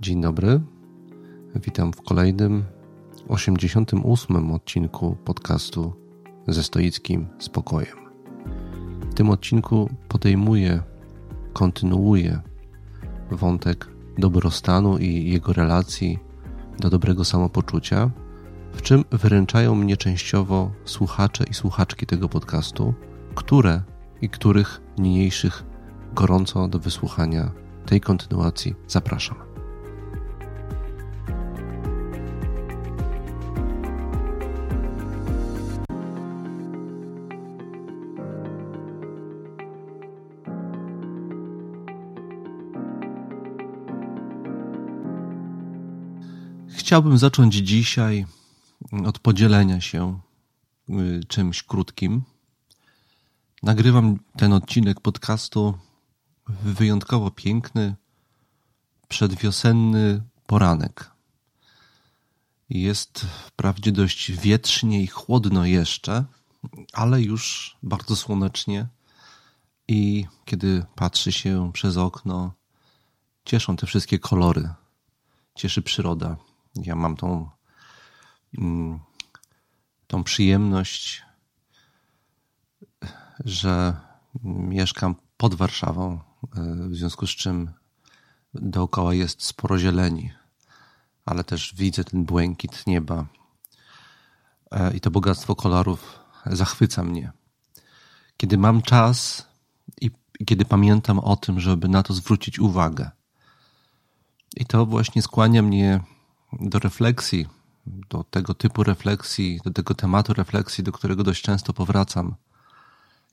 Dzień 0.00 0.20
dobry. 0.20 0.60
Witam 1.54 1.92
w 1.92 2.02
kolejnym 2.02 2.64
88 3.28 4.52
odcinku 4.52 5.16
podcastu 5.24 5.92
ze 6.48 6.62
stoickim 6.64 7.26
spokojem. 7.38 7.96
W 9.10 9.14
tym 9.14 9.30
odcinku 9.30 9.90
podejmuję, 10.08 10.82
kontynuuję 11.52 12.40
wątek 13.30 13.88
dobrostanu 14.18 14.98
i 14.98 15.30
jego 15.30 15.52
relacji 15.52 16.18
do 16.78 16.90
dobrego 16.90 17.24
samopoczucia, 17.24 18.10
w 18.72 18.82
czym 18.82 19.04
wyręczają 19.10 19.74
mnie 19.74 19.96
częściowo 19.96 20.70
słuchacze 20.84 21.44
i 21.50 21.54
słuchaczki 21.54 22.06
tego 22.06 22.28
podcastu, 22.28 22.94
które 23.34 23.82
i 24.20 24.28
których 24.28 24.80
niniejszych 24.98 25.64
gorąco 26.14 26.68
do 26.68 26.78
wysłuchania 26.78 27.50
tej 27.86 28.00
kontynuacji 28.00 28.74
zapraszam. 28.88 29.47
Chciałbym 46.88 47.18
zacząć 47.18 47.54
dzisiaj 47.54 48.26
od 49.04 49.18
podzielenia 49.18 49.80
się 49.80 50.20
y, 50.90 51.20
czymś 51.28 51.62
krótkim. 51.62 52.22
Nagrywam 53.62 54.18
ten 54.36 54.52
odcinek 54.52 55.00
podcastu 55.00 55.78
w 56.48 56.74
wyjątkowo 56.74 57.30
piękny, 57.30 57.96
przedwiosenny 59.08 60.22
poranek. 60.46 61.10
Jest 62.70 63.26
wprawdzie 63.46 63.92
dość 63.92 64.32
wietrznie 64.32 65.02
i 65.02 65.06
chłodno 65.06 65.64
jeszcze, 65.64 66.24
ale 66.92 67.22
już 67.22 67.76
bardzo 67.82 68.16
słonecznie 68.16 68.86
i 69.88 70.26
kiedy 70.44 70.84
patrzy 70.94 71.32
się 71.32 71.70
przez 71.72 71.96
okno, 71.96 72.52
cieszą 73.44 73.76
te 73.76 73.86
wszystkie 73.86 74.18
kolory, 74.18 74.68
cieszy 75.54 75.82
przyroda. 75.82 76.47
Ja 76.82 76.96
mam 76.96 77.16
tą, 77.16 77.50
mm, 78.58 78.98
tą 80.06 80.24
przyjemność, 80.24 81.22
że 83.44 83.96
mieszkam 84.44 85.14
pod 85.36 85.54
Warszawą, 85.54 86.20
w 86.88 86.94
związku 86.94 87.26
z 87.26 87.30
czym 87.30 87.70
dookoła 88.54 89.14
jest 89.14 89.42
sporo 89.42 89.78
zieleni, 89.78 90.32
ale 91.24 91.44
też 91.44 91.74
widzę 91.74 92.04
ten 92.04 92.24
błękit 92.24 92.86
nieba 92.86 93.26
e, 94.70 94.96
i 94.96 95.00
to 95.00 95.10
bogactwo 95.10 95.54
kolorów 95.54 96.18
zachwyca 96.46 97.04
mnie. 97.04 97.32
Kiedy 98.36 98.58
mam 98.58 98.82
czas 98.82 99.46
i 100.00 100.10
kiedy 100.46 100.64
pamiętam 100.64 101.18
o 101.18 101.36
tym, 101.36 101.60
żeby 101.60 101.88
na 101.88 102.02
to 102.02 102.14
zwrócić 102.14 102.58
uwagę. 102.58 103.10
I 104.56 104.66
to 104.66 104.86
właśnie 104.86 105.22
skłania 105.22 105.62
mnie 105.62 106.00
do 106.52 106.78
refleksji, 106.78 107.46
do 107.86 108.24
tego 108.24 108.54
typu 108.54 108.84
refleksji, 108.84 109.60
do 109.64 109.70
tego 109.70 109.94
tematu 109.94 110.34
refleksji, 110.34 110.84
do 110.84 110.92
którego 110.92 111.24
dość 111.24 111.42
często 111.42 111.72
powracam. 111.72 112.34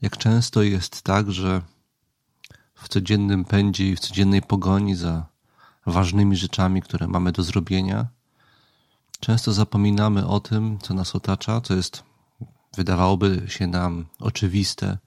Jak 0.02 0.18
często 0.18 0.64
jest 0.64 1.02
tak, 1.02 1.32
że 1.32 1.62
w 2.76 2.88
codziennym 2.90 3.46
pędzie 3.46 3.90
i 3.90 3.96
w 3.96 4.00
codziennej 4.00 4.42
pogoni 4.42 4.96
za 4.96 5.26
ważnymi 5.86 6.36
rzeczami, 6.36 6.82
które 6.82 7.08
mamy 7.08 7.32
do 7.32 7.44
zrobienia, 7.44 8.08
często 9.20 9.54
zapominamy 9.54 10.28
o 10.28 10.40
tym, 10.40 10.80
co 10.82 10.94
nas 10.94 11.16
otacza, 11.16 11.62
co 11.62 11.74
jest, 11.74 12.04
wydawałoby 12.78 13.44
się 13.48 13.68
nam 13.68 14.06
oczywiste 14.20 14.98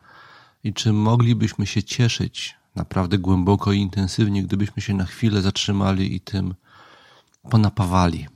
i 0.65 0.73
czym 0.75 0.97
moglibyśmy 0.97 1.67
się 1.67 1.83
cieszyć 1.83 2.57
naprawdę 2.75 3.19
głęboko 3.19 3.73
i 3.73 3.79
intensywnie, 3.79 4.43
gdybyśmy 4.43 4.83
się 4.83 4.95
na 4.95 5.05
chwilę 5.05 5.43
zatrzymali 5.43 6.15
i 6.15 6.21
tym 6.21 6.55
ponapawali. 7.49 8.29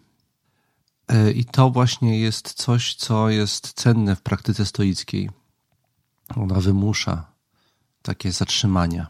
E, 1.09 1.33
I 1.33 1.45
to 1.45 1.71
właśnie 1.71 2.21
jest 2.21 2.53
coś, 2.53 2.95
co 2.95 3.31
jest 3.31 3.73
cenne 3.73 4.17
w 4.17 4.23
praktyce 4.23 4.67
stoickiej. 4.67 5.31
Ona 6.37 6.61
wymusza 6.61 7.33
takie 8.03 8.33
zatrzymania. 8.33 9.07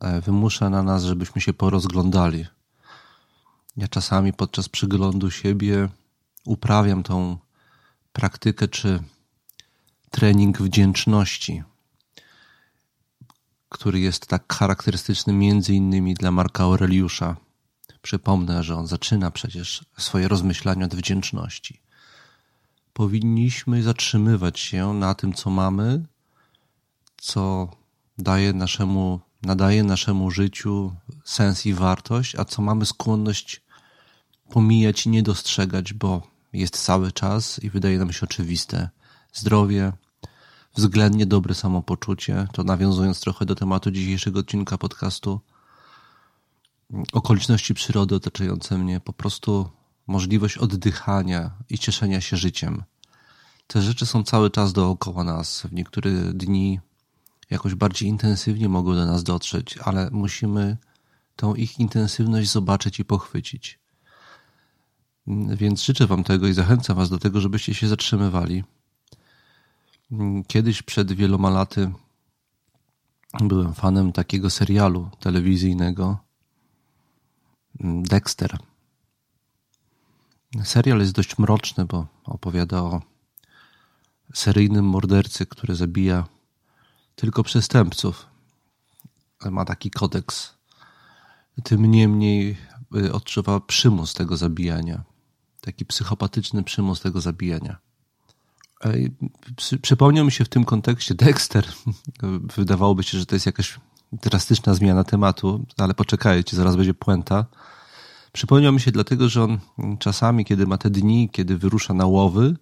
E, 0.00 0.20
wymusza 0.20 0.70
na 0.70 0.82
nas, 0.82 1.04
żebyśmy 1.04 1.40
się 1.40 1.52
porozglądali. 1.52 2.46
Ja 3.76 3.88
czasami 3.88 4.32
podczas 4.32 4.68
przyglądu 4.68 5.30
siebie 5.30 5.88
uprawiam 6.44 7.02
tą 7.02 7.38
praktykę 8.12 8.68
czy 8.68 9.02
trening 10.10 10.62
wdzięczności, 10.62 11.62
który 13.68 14.00
jest 14.00 14.26
tak 14.26 14.52
charakterystyczny 14.52 15.32
między 15.32 15.74
innymi 15.74 16.14
dla 16.14 16.30
Marka 16.30 16.64
Aureliusza 16.64 17.36
Przypomnę, 18.02 18.62
że 18.62 18.76
on 18.76 18.86
zaczyna 18.86 19.30
przecież 19.30 19.84
swoje 19.98 20.28
rozmyślania 20.28 20.84
od 20.84 20.94
wdzięczności. 20.94 21.80
Powinniśmy 22.92 23.82
zatrzymywać 23.82 24.60
się 24.60 24.94
na 24.94 25.14
tym, 25.14 25.34
co 25.34 25.50
mamy, 25.50 26.04
co 27.16 27.68
daje 28.18 28.52
naszemu, 28.52 29.20
nadaje 29.42 29.84
naszemu 29.84 30.30
życiu 30.30 30.94
sens 31.24 31.66
i 31.66 31.74
wartość, 31.74 32.36
a 32.36 32.44
co 32.44 32.62
mamy 32.62 32.86
skłonność 32.86 33.62
pomijać 34.50 35.06
i 35.06 35.08
nie 35.08 35.22
dostrzegać, 35.22 35.92
bo 35.92 36.22
jest 36.52 36.84
cały 36.84 37.12
czas 37.12 37.58
i 37.58 37.70
wydaje 37.70 37.98
nam 37.98 38.12
się 38.12 38.20
oczywiste. 38.22 38.88
Zdrowie, 39.32 39.92
względnie 40.76 41.26
dobre 41.26 41.54
samopoczucie, 41.54 42.46
to 42.52 42.64
nawiązując 42.64 43.20
trochę 43.20 43.46
do 43.46 43.54
tematu 43.54 43.90
dzisiejszego 43.90 44.40
odcinka 44.40 44.78
podcastu, 44.78 45.40
okoliczności 47.12 47.74
przyrody 47.74 48.14
otaczające 48.14 48.78
mnie, 48.78 49.00
po 49.00 49.12
prostu 49.12 49.70
możliwość 50.06 50.58
oddychania 50.58 51.50
i 51.70 51.78
cieszenia 51.78 52.20
się 52.20 52.36
życiem. 52.36 52.82
Te 53.66 53.82
rzeczy 53.82 54.06
są 54.06 54.22
cały 54.22 54.50
czas 54.50 54.72
dookoła 54.72 55.24
nas. 55.24 55.62
W 55.62 55.72
niektóre 55.72 56.10
dni 56.34 56.80
jakoś 57.50 57.74
bardziej 57.74 58.08
intensywnie 58.08 58.68
mogą 58.68 58.94
do 58.94 59.06
nas 59.06 59.22
dotrzeć, 59.22 59.78
ale 59.78 60.10
musimy 60.10 60.76
tą 61.36 61.54
ich 61.54 61.80
intensywność 61.80 62.50
zobaczyć 62.50 63.00
i 63.00 63.04
pochwycić. 63.04 63.78
Więc 65.56 65.82
życzę 65.82 66.06
Wam 66.06 66.24
tego 66.24 66.46
i 66.46 66.52
zachęcam 66.52 66.96
Was 66.96 67.10
do 67.10 67.18
tego, 67.18 67.40
żebyście 67.40 67.74
się 67.74 67.88
zatrzymywali. 67.88 68.64
Kiedyś 70.46 70.82
przed 70.82 71.12
wieloma 71.12 71.50
laty 71.50 71.92
byłem 73.40 73.74
fanem 73.74 74.12
takiego 74.12 74.50
serialu 74.50 75.10
telewizyjnego 75.20 76.18
Dexter. 77.80 78.58
Serial 80.64 80.98
jest 80.98 81.12
dość 81.12 81.38
mroczny, 81.38 81.84
bo 81.84 82.06
opowiada 82.24 82.82
o 82.82 83.02
seryjnym 84.34 84.84
mordercy, 84.84 85.46
który 85.46 85.74
zabija 85.74 86.26
tylko 87.14 87.42
przestępców. 87.42 88.26
Ma 89.50 89.64
taki 89.64 89.90
kodeks. 89.90 90.54
Tym 91.64 91.90
niemniej 91.90 92.56
y, 92.96 93.12
odczuwa 93.12 93.60
przymus 93.60 94.14
tego 94.14 94.36
zabijania. 94.36 95.02
Taki 95.60 95.84
psychopatyczny 95.84 96.62
przymus 96.62 97.00
tego 97.00 97.20
zabijania. 97.20 97.78
Przypomniał 99.82 100.24
mi 100.24 100.32
się 100.32 100.44
w 100.44 100.48
tym 100.48 100.64
kontekście 100.64 101.14
Dexter. 101.14 101.72
Wydawałoby 102.56 103.02
się, 103.02 103.18
że 103.18 103.26
to 103.26 103.36
jest 103.36 103.46
jakaś 103.46 103.80
drastyczna 104.12 104.74
zmiana 104.74 105.04
tematu, 105.04 105.64
ale 105.78 105.94
poczekajcie, 105.94 106.56
zaraz 106.56 106.76
będzie 106.76 106.94
puenta. 106.94 107.44
Przypomniał 108.32 108.72
mi 108.72 108.80
się 108.80 108.90
dlatego, 108.90 109.28
że 109.28 109.42
on 109.42 109.58
czasami, 109.98 110.44
kiedy 110.44 110.66
ma 110.66 110.78
te 110.78 110.90
dni, 110.90 111.28
kiedy 111.32 111.58
wyrusza 111.58 111.94
na 111.94 112.06
łowy, 112.06 112.56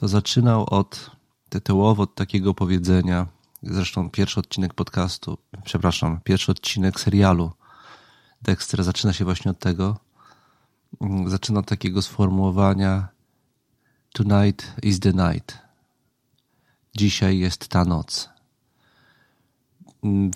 to 0.00 0.08
zaczynał 0.08 0.66
od 0.70 1.10
te, 1.48 1.60
te 1.60 1.74
łowy 1.74 2.02
od 2.02 2.14
takiego 2.14 2.54
powiedzenia. 2.54 3.26
Zresztą 3.62 4.10
pierwszy 4.10 4.40
odcinek 4.40 4.74
podcastu, 4.74 5.38
przepraszam, 5.64 6.20
pierwszy 6.24 6.52
odcinek 6.52 7.00
serialu 7.00 7.52
Dexter 8.42 8.84
zaczyna 8.84 9.12
się 9.12 9.24
właśnie 9.24 9.50
od 9.50 9.58
tego. 9.58 9.96
Zaczyna 11.26 11.60
od 11.60 11.66
takiego 11.66 12.02
sformułowania 12.02 13.08
Tonight 14.12 14.74
is 14.82 15.00
the 15.00 15.12
night. 15.12 15.58
Dzisiaj 16.96 17.38
jest 17.38 17.68
ta 17.68 17.84
noc. 17.84 18.31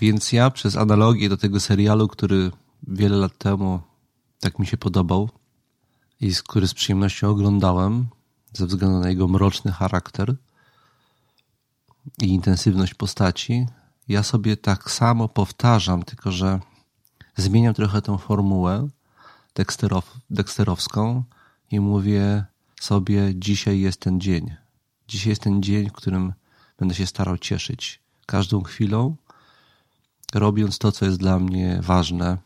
Więc 0.01 0.31
ja 0.31 0.51
przez 0.51 0.75
analogię 0.75 1.29
do 1.29 1.37
tego 1.37 1.59
serialu, 1.59 2.07
który 2.07 2.51
wiele 2.87 3.17
lat 3.17 3.37
temu 3.37 3.79
tak 4.39 4.59
mi 4.59 4.67
się 4.67 4.77
podobał 4.77 5.29
i 6.21 6.31
który 6.47 6.67
z 6.67 6.73
przyjemnością 6.73 7.29
oglądałem 7.29 8.07
ze 8.53 8.67
względu 8.67 8.99
na 8.99 9.09
jego 9.09 9.27
mroczny 9.27 9.71
charakter 9.71 10.35
i 12.21 12.27
intensywność 12.27 12.93
postaci, 12.93 13.67
ja 14.07 14.23
sobie 14.23 14.57
tak 14.57 14.91
samo 14.91 15.29
powtarzam, 15.29 16.03
tylko 16.03 16.31
że 16.31 16.59
zmieniam 17.37 17.73
trochę 17.73 18.01
tą 18.01 18.17
formułę 18.17 18.87
deksterow, 19.55 20.17
deksterowską 20.29 21.23
i 21.71 21.79
mówię 21.79 22.45
sobie, 22.81 23.31
dzisiaj 23.35 23.79
jest 23.79 23.99
ten 23.99 24.21
dzień. 24.21 24.55
Dzisiaj 25.07 25.29
jest 25.29 25.41
ten 25.41 25.63
dzień, 25.63 25.89
w 25.89 25.93
którym 25.93 26.33
będę 26.79 26.95
się 26.95 27.07
starał 27.07 27.37
cieszyć 27.37 27.99
każdą 28.25 28.63
chwilą, 28.63 29.15
robiąc 30.33 30.77
to, 30.77 30.91
co 30.91 31.05
jest 31.05 31.17
dla 31.17 31.39
mnie 31.39 31.79
ważne 31.83 32.37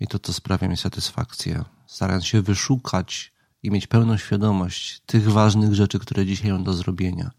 i 0.00 0.06
to, 0.06 0.18
co 0.18 0.32
sprawia 0.32 0.68
mi 0.68 0.76
satysfakcję. 0.76 1.64
Starając 1.86 2.26
się 2.26 2.42
wyszukać 2.42 3.32
i 3.62 3.70
mieć 3.70 3.86
pełną 3.86 4.16
świadomość 4.16 5.00
tych 5.06 5.32
ważnych 5.32 5.74
rzeczy, 5.74 5.98
które 5.98 6.26
dzisiaj 6.26 6.52
mam 6.52 6.64
do 6.64 6.72
zrobienia 6.72 7.30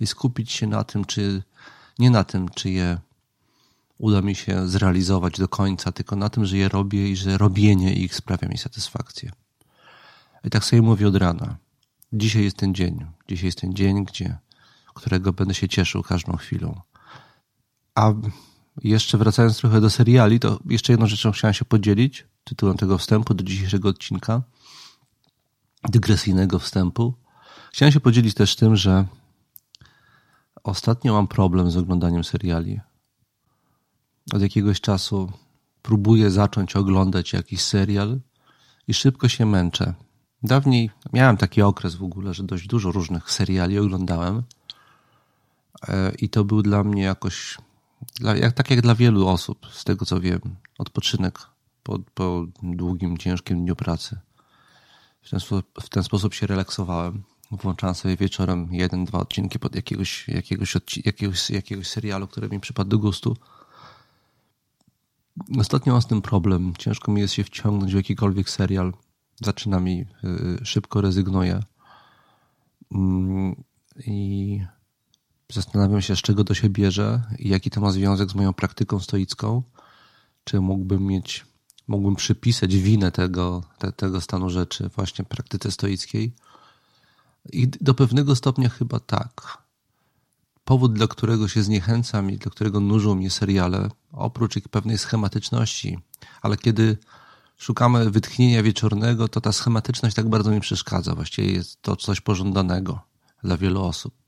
i 0.00 0.06
skupić 0.06 0.52
się 0.52 0.66
na 0.66 0.84
tym, 0.84 1.04
czy 1.04 1.42
nie 1.98 2.10
na 2.10 2.24
tym, 2.24 2.48
czy 2.48 2.70
je 2.70 2.98
uda 3.98 4.22
mi 4.22 4.34
się 4.34 4.68
zrealizować 4.68 5.38
do 5.38 5.48
końca, 5.48 5.92
tylko 5.92 6.16
na 6.16 6.28
tym, 6.30 6.46
że 6.46 6.56
je 6.56 6.68
robię 6.68 7.08
i 7.08 7.16
że 7.16 7.38
robienie 7.38 7.94
ich 7.94 8.14
sprawia 8.14 8.48
mi 8.48 8.58
satysfakcję. 8.58 9.32
I 10.44 10.50
tak 10.50 10.64
sobie 10.64 10.82
mówię 10.82 11.08
od 11.08 11.16
rana. 11.16 11.56
Dzisiaj 12.12 12.44
jest 12.44 12.56
ten 12.56 12.74
dzień. 12.74 13.06
Dzisiaj 13.28 13.46
jest 13.46 13.60
ten 13.60 13.74
dzień, 13.74 14.04
gdzie, 14.04 14.38
którego 14.94 15.32
będę 15.32 15.54
się 15.54 15.68
cieszył 15.68 16.02
każdą 16.02 16.36
chwilą. 16.36 16.80
A 17.94 18.12
jeszcze 18.84 19.18
wracając 19.18 19.56
trochę 19.56 19.80
do 19.80 19.90
seriali, 19.90 20.40
to 20.40 20.58
jeszcze 20.66 20.92
jedną 20.92 21.06
rzeczą 21.06 21.32
chciałem 21.32 21.54
się 21.54 21.64
podzielić, 21.64 22.26
tytułem 22.44 22.76
tego 22.76 22.98
wstępu 22.98 23.34
do 23.34 23.44
dzisiejszego 23.44 23.88
odcinka, 23.88 24.42
dygresyjnego 25.88 26.58
wstępu. 26.58 27.14
Chciałem 27.72 27.92
się 27.92 28.00
podzielić 28.00 28.34
też 28.34 28.56
tym, 28.56 28.76
że 28.76 29.06
ostatnio 30.64 31.12
mam 31.12 31.28
problem 31.28 31.70
z 31.70 31.76
oglądaniem 31.76 32.24
seriali. 32.24 32.80
Od 34.32 34.42
jakiegoś 34.42 34.80
czasu 34.80 35.32
próbuję 35.82 36.30
zacząć 36.30 36.76
oglądać 36.76 37.32
jakiś 37.32 37.60
serial 37.60 38.20
i 38.88 38.94
szybko 38.94 39.28
się 39.28 39.46
męczę. 39.46 39.94
Dawniej 40.42 40.90
miałem 41.12 41.36
taki 41.36 41.62
okres 41.62 41.94
w 41.94 42.02
ogóle, 42.02 42.34
że 42.34 42.42
dość 42.42 42.66
dużo 42.66 42.92
różnych 42.92 43.30
seriali 43.30 43.78
oglądałem 43.78 44.42
e, 45.88 46.12
i 46.18 46.28
to 46.28 46.44
był 46.44 46.62
dla 46.62 46.84
mnie 46.84 47.02
jakoś, 47.02 47.58
jak, 48.20 48.52
tak 48.52 48.70
jak 48.70 48.80
dla 48.80 48.94
wielu 48.94 49.28
osób, 49.28 49.66
z 49.72 49.84
tego 49.84 50.04
co 50.06 50.20
wiem, 50.20 50.40
odpoczynek 50.78 51.38
po, 51.82 51.98
po 52.14 52.46
długim, 52.62 53.18
ciężkim 53.18 53.64
dniu 53.64 53.76
pracy. 53.76 54.18
W 55.22 55.30
ten, 55.30 55.40
w 55.82 55.88
ten 55.88 56.02
sposób 56.02 56.34
się 56.34 56.46
relaksowałem. 56.46 57.22
Włączałem 57.50 57.94
sobie 57.94 58.16
wieczorem 58.16 58.68
jeden, 58.72 59.04
dwa 59.04 59.18
odcinki 59.18 59.58
pod 59.58 59.74
jakiegoś, 59.74 60.28
jakiegoś, 60.28 60.74
jakiegoś, 61.04 61.50
jakiegoś 61.50 61.88
serialu, 61.88 62.26
który 62.26 62.48
mi 62.48 62.60
przypadł 62.60 62.90
do 62.90 62.98
gustu. 62.98 63.36
Ostatnio 65.58 65.92
mam 65.92 66.02
z 66.02 66.06
tym 66.06 66.22
problem. 66.22 66.72
Ciężko 66.78 67.12
mi 67.12 67.20
jest 67.20 67.34
się 67.34 67.44
wciągnąć 67.44 67.92
w 67.92 67.96
jakikolwiek 67.96 68.50
serial 68.50 68.92
zaczyna 69.40 69.80
mi 69.80 70.06
y, 70.60 70.64
szybko 70.64 71.00
rezygnuje. 71.00 71.60
Mm, 72.92 73.64
I 74.06 74.60
zastanawiam 75.52 76.02
się, 76.02 76.16
z 76.16 76.22
czego 76.22 76.44
to 76.44 76.54
się 76.54 76.68
bierze 76.68 77.22
i 77.38 77.48
jaki 77.48 77.70
to 77.70 77.80
ma 77.80 77.92
związek 77.92 78.30
z 78.30 78.34
moją 78.34 78.52
praktyką 78.52 79.00
stoicką. 79.00 79.62
Czy 80.44 80.60
mógłbym 80.60 81.06
mieć, 81.06 81.46
mógłbym 81.88 82.16
przypisać 82.16 82.76
winę 82.76 83.12
tego, 83.12 83.62
te, 83.78 83.92
tego 83.92 84.20
stanu 84.20 84.50
rzeczy 84.50 84.88
właśnie 84.88 85.24
praktyce 85.24 85.70
stoickiej? 85.70 86.32
I 87.52 87.68
do 87.68 87.94
pewnego 87.94 88.36
stopnia 88.36 88.68
chyba 88.68 89.00
tak. 89.00 89.58
Powód, 90.64 90.92
dla 90.92 91.06
którego 91.06 91.48
się 91.48 91.62
zniechęcam 91.62 92.30
i 92.30 92.38
dla 92.38 92.50
którego 92.50 92.80
nużą 92.80 93.14
mnie 93.14 93.30
seriale, 93.30 93.88
oprócz 94.12 94.56
ich 94.56 94.68
pewnej 94.68 94.98
schematyczności, 94.98 95.98
ale 96.42 96.56
kiedy 96.56 96.96
szukamy 97.56 98.10
wytchnienia 98.10 98.62
wieczornego, 98.62 99.28
to 99.28 99.40
ta 99.40 99.52
schematyczność 99.52 100.16
tak 100.16 100.28
bardzo 100.28 100.50
mi 100.50 100.60
przeszkadza. 100.60 101.14
Właściwie 101.14 101.52
jest 101.52 101.82
to 101.82 101.96
coś 101.96 102.20
pożądanego 102.20 103.00
dla 103.42 103.56
wielu 103.56 103.84
osób. 103.84 104.25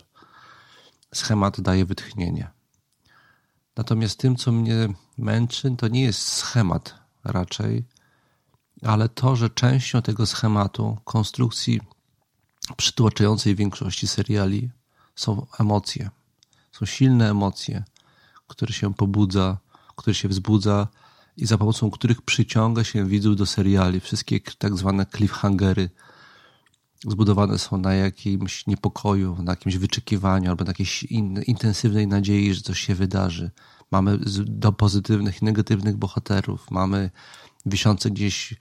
Schemat 1.14 1.60
daje 1.60 1.84
wytchnienie. 1.84 2.50
Natomiast 3.76 4.18
tym, 4.18 4.36
co 4.36 4.52
mnie 4.52 4.88
męczy, 5.18 5.74
to 5.78 5.88
nie 5.88 6.02
jest 6.02 6.22
schemat 6.22 6.94
raczej, 7.24 7.84
ale 8.82 9.08
to, 9.08 9.36
że 9.36 9.50
częścią 9.50 10.02
tego 10.02 10.26
schematu, 10.26 10.98
konstrukcji 11.04 11.80
przytłaczającej 12.76 13.54
większości 13.54 14.08
seriali 14.08 14.70
są 15.16 15.46
emocje. 15.60 16.10
Są 16.72 16.86
silne 16.86 17.30
emocje, 17.30 17.84
które 18.46 18.72
się 18.72 18.94
pobudza, 18.94 19.58
które 19.96 20.14
się 20.14 20.28
wzbudza 20.28 20.88
i 21.36 21.46
za 21.46 21.58
pomocą 21.58 21.90
których 21.90 22.22
przyciąga 22.22 22.84
się 22.84 23.06
widzów 23.06 23.36
do 23.36 23.46
seriali. 23.46 24.00
Wszystkie 24.00 24.40
tak 24.40 24.76
zwane 24.76 25.06
cliffhangery 25.06 25.90
zbudowane 27.06 27.58
są 27.58 27.76
na 27.76 27.94
jakimś 27.94 28.66
niepokoju, 28.66 29.36
na 29.42 29.52
jakimś 29.52 29.76
wyczekiwaniu 29.76 30.50
albo 30.50 30.64
na 30.64 30.70
jakiejś 30.70 31.02
in, 31.02 31.42
intensywnej 31.42 32.06
nadziei, 32.06 32.54
że 32.54 32.60
coś 32.60 32.80
się 32.80 32.94
wydarzy. 32.94 33.50
Mamy 33.90 34.18
do 34.46 34.72
pozytywnych 34.72 35.42
i 35.42 35.44
negatywnych 35.44 35.96
bohaterów, 35.96 36.70
mamy 36.70 37.10
wiszące 37.66 38.10
gdzieś 38.10 38.52
e, 38.52 38.56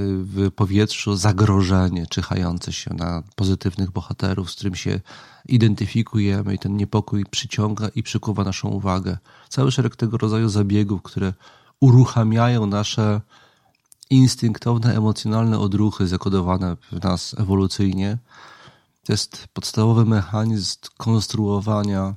w 0.00 0.50
powietrzu 0.50 1.16
zagrożenie 1.16 2.06
czyhające 2.06 2.72
się 2.72 2.94
na 2.94 3.22
pozytywnych 3.36 3.90
bohaterów, 3.90 4.50
z 4.50 4.54
którym 4.54 4.74
się 4.74 5.00
identyfikujemy 5.48 6.54
i 6.54 6.58
ten 6.58 6.76
niepokój 6.76 7.24
przyciąga 7.30 7.88
i 7.88 8.02
przykuwa 8.02 8.44
naszą 8.44 8.68
uwagę. 8.68 9.18
Cały 9.48 9.72
szereg 9.72 9.96
tego 9.96 10.18
rodzaju 10.18 10.48
zabiegów, 10.48 11.02
które 11.02 11.32
uruchamiają 11.80 12.66
nasze 12.66 13.20
instynktowne, 14.10 14.96
emocjonalne 14.96 15.58
odruchy 15.58 16.06
zakodowane 16.06 16.76
w 16.92 17.02
nas 17.04 17.34
ewolucyjnie. 17.38 18.18
To 19.04 19.12
jest 19.12 19.48
podstawowy 19.52 20.04
mechanizm 20.04 20.76
konstruowania 20.96 22.14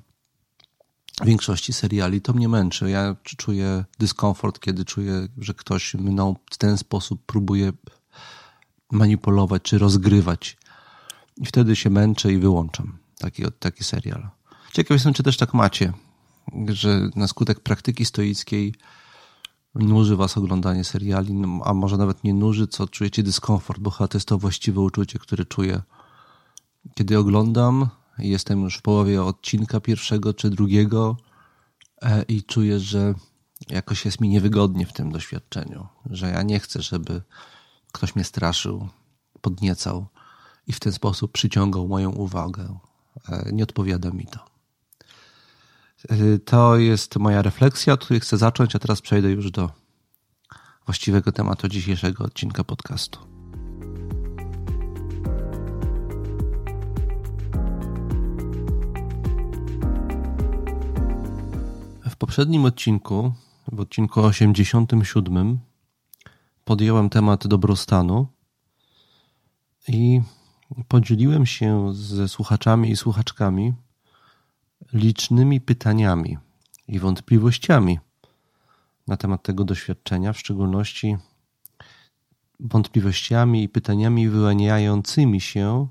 większości 1.26 1.74
seriali. 1.74 2.22
To 2.22 2.34
mnie 2.34 2.50
męczy. 2.50 2.90
Ja 2.90 3.16
czuję 3.24 3.86
dyskomfort, 4.00 4.60
kiedy 4.60 4.86
czuję, 4.86 5.28
że 5.38 5.54
ktoś 5.54 5.94
mną 5.94 6.36
w 6.52 6.58
ten 6.58 6.78
sposób 6.78 7.26
próbuje 7.26 7.72
manipulować 8.92 9.62
czy 9.62 9.78
rozgrywać. 9.78 10.58
I 11.38 11.46
wtedy 11.46 11.76
się 11.76 11.90
męczę 11.90 12.34
i 12.34 12.38
wyłączam 12.38 12.98
taki, 13.18 13.44
taki 13.60 13.84
serial. 13.84 14.30
Ciekaw 14.74 14.96
jestem, 14.96 15.14
czy 15.14 15.24
też 15.24 15.38
tak 15.38 15.54
macie, 15.54 15.94
że 16.68 17.10
na 17.16 17.28
skutek 17.28 17.60
praktyki 17.60 18.06
stoickiej 18.06 18.76
nuży 19.76 20.16
was 20.16 20.38
oglądanie 20.38 20.84
seriali, 20.84 21.34
no, 21.34 21.60
a 21.66 21.74
może 21.74 21.98
nawet 21.98 22.24
nie 22.24 22.34
nuży, 22.34 22.68
co 22.68 22.88
czujecie 22.88 23.24
dyskomfort, 23.24 23.80
bo 23.80 23.90
chyba 23.90 24.08
to 24.08 24.18
jest 24.18 24.28
to 24.28 24.38
właściwe 24.38 24.82
uczucie, 24.82 25.20
które 25.20 25.46
czuję. 25.46 25.82
Kiedy 26.96 27.18
oglądam, 27.18 27.90
jestem 28.18 28.62
już 28.62 28.78
w 28.78 28.82
połowie 28.82 29.24
odcinka 29.24 29.80
pierwszego 29.80 30.34
czy 30.34 30.50
drugiego 30.50 31.18
e, 32.02 32.24
i 32.24 32.44
czuję, 32.44 32.80
że 32.80 33.14
jakoś 33.70 34.06
jest 34.06 34.22
mi 34.22 34.30
niewygodnie 34.30 34.86
w 34.86 34.94
tym 34.94 35.12
doświadczeniu, 35.12 35.88
że 36.06 36.30
ja 36.30 36.44
nie 36.44 36.60
chcę, 36.60 36.82
żeby 36.82 37.22
ktoś 37.92 38.16
mnie 38.16 38.24
straszył, 38.24 38.88
podniecał 39.42 40.08
i 40.68 40.74
w 40.74 40.80
ten 40.80 40.94
sposób 40.94 41.32
przyciągał 41.32 41.88
moją 41.88 42.12
uwagę. 42.12 42.78
E, 43.30 43.50
nie 43.52 43.64
odpowiada 43.64 44.12
mi 44.12 44.26
to. 44.26 44.51
E, 46.10 46.40
to 46.40 46.78
jest 46.78 47.18
moja 47.18 47.42
refleksja, 47.42 47.94
od 47.94 48.06
której 48.06 48.20
chcę 48.20 48.38
zacząć, 48.38 48.76
a 48.76 48.80
teraz 48.80 49.02
przejdę 49.02 49.32
już 49.32 49.52
do 49.52 49.70
właściwego 50.86 51.32
tematu 51.32 51.68
dzisiejszego 51.68 52.24
odcinka 52.24 52.64
podcastu. 52.64 53.20
W 62.10 62.16
poprzednim 62.16 62.66
odcinku, 62.66 63.34
w 63.72 63.80
odcinku 63.80 64.22
87, 64.22 65.60
podjąłem 66.66 67.10
temat 67.10 67.48
dobrostanu 67.48 68.28
i 69.88 70.22
podzieliłem 70.88 71.46
się 71.46 71.94
ze 71.94 72.28
słuchaczami 72.28 72.92
i 72.92 72.96
słuchaczkami 72.96 73.74
licznymi 74.94 75.62
pytaniami 75.62 76.38
i 76.88 77.00
wątpliwościami 77.00 78.00
na 79.08 79.18
temat 79.18 79.44
tego 79.44 79.64
doświadczenia, 79.64 80.34
w 80.34 80.40
szczególności 80.40 81.18
wątpliwościami 82.60 83.64
i 83.64 83.70
pytaniami 83.70 84.30
wyłaniającymi 84.30 85.42
się 85.42 85.88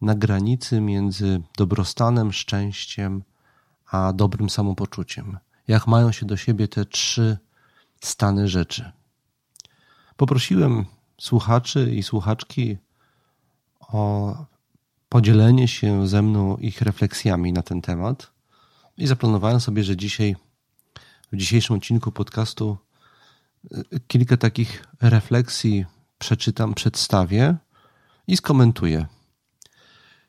na 0.00 0.14
granicy 0.14 0.80
między 0.80 1.42
dobrostanem, 1.56 2.32
szczęściem 2.32 3.22
a 3.90 4.12
dobrym 4.12 4.50
samopoczuciem. 4.50 5.38
Jak 5.68 5.86
mają 5.86 6.12
się 6.12 6.26
do 6.26 6.36
siebie 6.36 6.68
te 6.68 6.84
trzy 6.84 7.38
stany 8.00 8.48
rzeczy. 8.48 8.92
Poprosiłem 10.16 10.84
słuchaczy 11.20 11.94
i 11.94 12.02
słuchaczki 12.02 12.78
o 13.80 14.34
podzielenie 15.08 15.68
się 15.68 16.08
ze 16.08 16.22
mną 16.22 16.56
ich 16.56 16.82
refleksjami 16.82 17.52
na 17.52 17.62
ten 17.62 17.82
temat 17.82 18.35
i 18.98 19.06
zaplanowałem 19.06 19.60
sobie, 19.60 19.84
że 19.84 19.96
dzisiaj, 19.96 20.36
w 21.32 21.36
dzisiejszym 21.36 21.76
odcinku 21.76 22.12
podcastu 22.12 22.76
kilka 24.06 24.36
takich 24.36 24.84
refleksji 25.00 25.84
przeczytam, 26.18 26.74
przedstawię 26.74 27.56
i 28.26 28.36
skomentuję. 28.36 29.06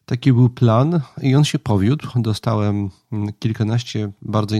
Taki 0.06 0.34
był 0.34 0.50
plan 0.50 1.02
i 1.22 1.36
on 1.36 1.44
się 1.44 1.60
powiódł. 1.60 2.08
Dostałem 2.16 2.90
kilkanaście 3.40 4.12
bardzo 4.22 4.56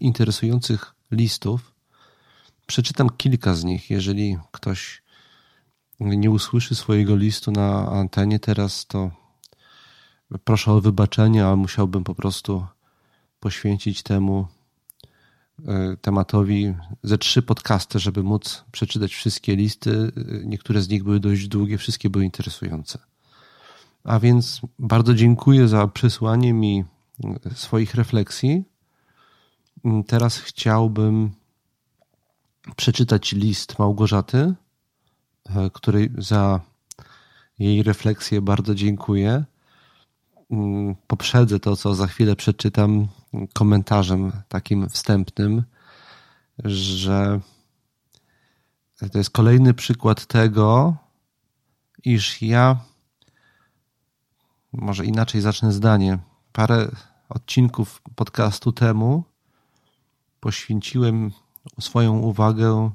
interesujących 0.00 0.94
listów. 1.10 1.74
Przeczytam 2.66 3.10
kilka 3.10 3.54
z 3.54 3.64
nich. 3.64 3.90
Jeżeli 3.90 4.38
ktoś 4.52 5.02
nie 6.00 6.30
usłyszy 6.30 6.74
swojego 6.74 7.16
listu 7.16 7.52
na 7.52 7.90
antenie 7.90 8.38
teraz, 8.38 8.86
to 8.86 9.10
proszę 10.44 10.72
o 10.72 10.80
wybaczenie, 10.80 11.46
ale 11.46 11.56
musiałbym 11.56 12.04
po 12.04 12.14
prostu 12.14 12.66
poświęcić 13.40 14.02
temu 14.02 14.46
e, 15.66 15.96
tematowi 15.96 16.74
ze 17.02 17.18
trzy 17.18 17.42
podcasty, 17.42 17.98
żeby 17.98 18.22
móc 18.22 18.64
przeczytać 18.72 19.14
wszystkie 19.14 19.56
listy. 19.56 20.12
Niektóre 20.44 20.82
z 20.82 20.88
nich 20.88 21.04
były 21.04 21.20
dość 21.20 21.48
długie, 21.48 21.78
wszystkie 21.78 22.10
były 22.10 22.24
interesujące. 22.24 22.98
A 24.04 24.20
więc 24.20 24.60
bardzo 24.78 25.14
dziękuję 25.14 25.68
za 25.68 25.88
przysłanie 25.88 26.52
mi 26.52 26.84
swoich 27.54 27.94
refleksji. 27.94 28.64
Teraz 30.06 30.38
chciałbym 30.38 31.30
przeczytać 32.76 33.32
list 33.32 33.78
Małgorzaty, 33.78 34.54
e, 35.46 35.70
której 35.70 36.10
za 36.18 36.60
jej 37.58 37.82
refleksję 37.82 38.40
bardzo 38.40 38.74
dziękuję. 38.74 39.44
Poprzedzę 41.06 41.60
to, 41.60 41.76
co 41.76 41.94
za 41.94 42.06
chwilę 42.06 42.36
przeczytam 42.36 43.08
komentarzem 43.54 44.32
takim 44.48 44.88
wstępnym, 44.88 45.62
że 46.64 47.40
to 49.12 49.18
jest 49.18 49.30
kolejny 49.30 49.74
przykład 49.74 50.26
tego, 50.26 50.96
iż 52.04 52.42
ja, 52.42 52.76
może 54.72 55.04
inaczej 55.04 55.40
zacznę 55.40 55.72
zdanie, 55.72 56.18
parę 56.52 56.90
odcinków 57.28 58.02
podcastu 58.14 58.72
temu 58.72 59.24
poświęciłem 60.40 61.32
swoją 61.80 62.18
uwagę 62.18 62.90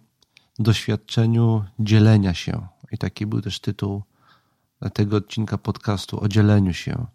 doświadczeniu 0.59 1.65
dzielenia 1.79 2.33
się. 2.33 2.67
I 2.91 2.97
taki 2.97 3.25
był 3.25 3.41
też 3.41 3.59
tytuł 3.59 4.03
tego 4.93 5.17
odcinka 5.17 5.57
podcastu 5.57 6.23
o 6.23 6.27
dzieleniu 6.27 6.73
się. 6.73 7.05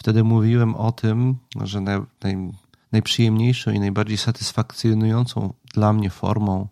Wtedy 0.00 0.24
mówiłem 0.24 0.74
o 0.74 0.92
tym, 0.92 1.36
że 1.62 1.80
naj, 1.80 2.00
naj, 2.22 2.52
najprzyjemniejszą 2.92 3.70
i 3.70 3.80
najbardziej 3.80 4.18
satysfakcjonującą 4.18 5.54
dla 5.74 5.92
mnie 5.92 6.10
formą 6.10 6.68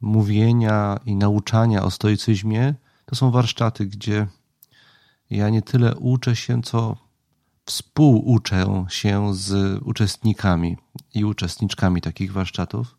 mówienia 0.00 1.00
i 1.06 1.16
nauczania 1.16 1.82
o 1.82 1.90
stoicyzmie 1.90 2.74
to 3.06 3.14
są 3.14 3.30
warsztaty, 3.30 3.86
gdzie 3.86 4.26
ja 5.30 5.50
nie 5.50 5.62
tyle 5.62 5.96
uczę 5.96 6.36
się, 6.36 6.62
co 6.62 6.96
współuczę 7.64 8.84
się 8.88 9.34
z 9.34 9.80
uczestnikami 9.82 10.76
i 11.14 11.24
uczestniczkami 11.24 12.00
takich 12.00 12.32
warsztatów. 12.32 12.96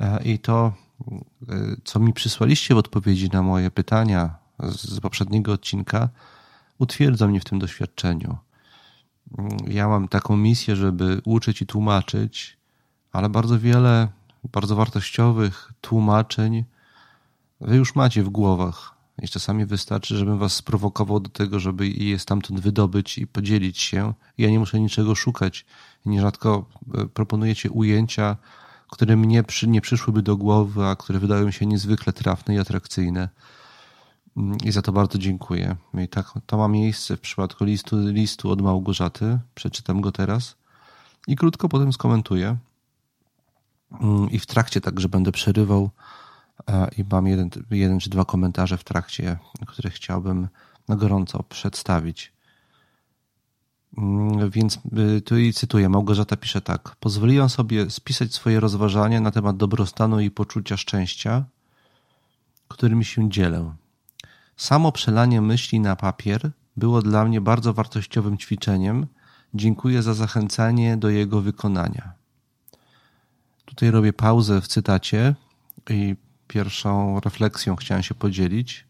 E, 0.00 0.22
I 0.22 0.38
to, 0.38 0.72
e, 1.48 1.54
co 1.84 2.00
mi 2.00 2.12
przysłaliście 2.12 2.74
w 2.74 2.78
odpowiedzi 2.78 3.28
na 3.28 3.42
moje 3.42 3.70
pytania 3.70 4.34
z 4.58 5.00
poprzedniego 5.00 5.52
odcinka, 5.52 6.08
utwierdza 6.82 7.28
mnie 7.28 7.40
w 7.40 7.44
tym 7.44 7.58
doświadczeniu. 7.58 8.36
Ja 9.66 9.88
mam 9.88 10.08
taką 10.08 10.36
misję, 10.36 10.76
żeby 10.76 11.20
uczyć 11.24 11.62
i 11.62 11.66
tłumaczyć, 11.66 12.56
ale 13.12 13.28
bardzo 13.28 13.58
wiele 13.58 14.08
bardzo 14.52 14.76
wartościowych 14.76 15.72
tłumaczeń 15.80 16.64
wy 17.60 17.76
już 17.76 17.94
macie 17.94 18.22
w 18.22 18.28
głowach. 18.28 18.94
I 19.22 19.28
czasami 19.28 19.66
wystarczy, 19.66 20.16
żebym 20.16 20.38
was 20.38 20.52
sprowokował 20.52 21.20
do 21.20 21.30
tego, 21.30 21.60
żeby 21.60 21.88
je 21.88 22.18
stamtąd 22.18 22.60
wydobyć 22.60 23.18
i 23.18 23.26
podzielić 23.26 23.78
się. 23.78 24.14
Ja 24.38 24.50
nie 24.50 24.58
muszę 24.58 24.80
niczego 24.80 25.14
szukać. 25.14 25.66
Nierzadko 26.06 26.64
e, 26.94 27.06
proponujecie 27.06 27.70
ujęcia, 27.70 28.36
które 28.90 29.16
mnie 29.16 29.42
przy, 29.42 29.68
nie 29.68 29.80
przyszłyby 29.80 30.22
do 30.22 30.36
głowy, 30.36 30.86
a 30.86 30.96
które 30.96 31.18
wydają 31.18 31.50
się 31.50 31.66
niezwykle 31.66 32.12
trafne 32.12 32.54
i 32.54 32.58
atrakcyjne. 32.58 33.28
I 34.64 34.72
za 34.72 34.82
to 34.82 34.92
bardzo 34.92 35.18
dziękuję. 35.18 35.76
I 36.04 36.08
tak, 36.08 36.32
to 36.46 36.56
ma 36.56 36.68
miejsce 36.68 37.16
w 37.16 37.20
przypadku 37.20 37.64
listu, 37.64 37.96
listu 37.98 38.50
od 38.50 38.62
Małgorzaty. 38.62 39.38
Przeczytam 39.54 40.00
go 40.00 40.12
teraz 40.12 40.56
i 41.26 41.36
krótko 41.36 41.68
potem 41.68 41.92
skomentuję. 41.92 42.56
Mm, 44.00 44.30
I 44.30 44.38
w 44.38 44.46
trakcie 44.46 44.80
także 44.80 45.08
będę 45.08 45.32
przerywał 45.32 45.90
i 46.98 47.04
mam 47.10 47.26
jeden, 47.26 47.50
jeden 47.70 48.00
czy 48.00 48.10
dwa 48.10 48.24
komentarze 48.24 48.78
w 48.78 48.84
trakcie, 48.84 49.38
które 49.66 49.90
chciałbym 49.90 50.48
na 50.88 50.96
gorąco 50.96 51.42
przedstawić. 51.42 52.32
Mm, 53.98 54.50
więc 54.50 54.78
y, 54.98 55.20
tu 55.20 55.38
i 55.38 55.52
cytuję, 55.52 55.88
Małgorzata 55.88 56.36
pisze 56.36 56.60
tak. 56.60 56.96
Pozwoliłam 57.00 57.48
sobie 57.48 57.90
spisać 57.90 58.34
swoje 58.34 58.60
rozważania 58.60 59.20
na 59.20 59.30
temat 59.30 59.56
dobrostanu 59.56 60.20
i 60.20 60.30
poczucia 60.30 60.76
szczęścia, 60.76 61.44
którymi 62.68 63.04
się 63.04 63.30
dzielę. 63.30 63.74
Samo 64.62 64.92
przelanie 64.92 65.40
myśli 65.40 65.80
na 65.80 65.96
papier 65.96 66.50
było 66.76 67.02
dla 67.02 67.24
mnie 67.24 67.40
bardzo 67.40 67.74
wartościowym 67.74 68.38
ćwiczeniem. 68.38 69.06
Dziękuję 69.54 70.02
za 70.02 70.14
zachęcenie 70.14 70.96
do 70.96 71.08
jego 71.10 71.40
wykonania. 71.40 72.12
Tutaj 73.64 73.90
robię 73.90 74.12
pauzę 74.12 74.60
w 74.60 74.68
cytacie 74.68 75.34
i 75.90 76.16
pierwszą 76.48 77.20
refleksją 77.20 77.76
chciałem 77.76 78.02
się 78.02 78.14
podzielić. 78.14 78.86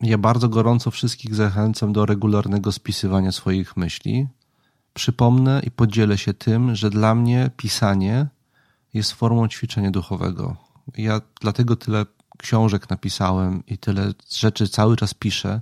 Ja 0.00 0.18
bardzo 0.18 0.48
gorąco 0.48 0.90
wszystkich 0.90 1.34
zachęcam 1.34 1.92
do 1.92 2.06
regularnego 2.06 2.72
spisywania 2.72 3.32
swoich 3.32 3.76
myśli. 3.76 4.28
Przypomnę 4.94 5.60
i 5.66 5.70
podzielę 5.70 6.18
się 6.18 6.34
tym, 6.34 6.74
że 6.74 6.90
dla 6.90 7.14
mnie 7.14 7.50
pisanie 7.56 8.26
jest 8.94 9.12
formą 9.12 9.48
ćwiczenia 9.48 9.90
duchowego. 9.90 10.56
Ja 10.96 11.20
dlatego 11.40 11.76
tyle 11.76 12.06
książek 12.38 12.90
napisałem 12.90 13.66
i 13.66 13.78
tyle 13.78 14.12
rzeczy 14.30 14.68
cały 14.68 14.96
czas 14.96 15.14
piszę. 15.14 15.60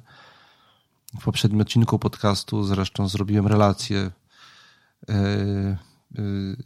W 1.21 1.25
poprzednim 1.25 1.61
odcinku 1.61 1.99
podcastu 1.99 2.65
zresztą 2.65 3.09
zrobiłem 3.09 3.47
relację, 3.47 4.11
yy, 5.09 5.77
yy, 6.15 6.57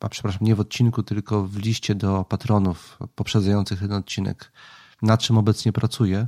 a 0.00 0.08
przepraszam, 0.08 0.40
nie 0.46 0.54
w 0.54 0.60
odcinku, 0.60 1.02
tylko 1.02 1.42
w 1.42 1.56
liście 1.56 1.94
do 1.94 2.24
patronów 2.24 2.98
poprzedzających 3.14 3.80
ten 3.80 3.92
odcinek, 3.92 4.52
nad 5.02 5.20
czym 5.20 5.38
obecnie 5.38 5.72
pracuję. 5.72 6.26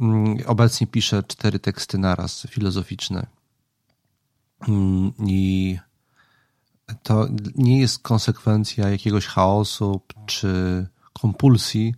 Mm, 0.00 0.36
obecnie 0.46 0.86
piszę 0.86 1.22
cztery 1.22 1.58
teksty 1.58 1.98
naraz 1.98 2.46
filozoficzne. 2.50 3.26
Mm, 4.68 5.12
I 5.26 5.78
to 7.02 7.28
nie 7.54 7.80
jest 7.80 7.98
konsekwencja 7.98 8.88
jakiegoś 8.88 9.26
chaosu 9.26 10.00
czy 10.26 10.86
kompulsji, 11.12 11.94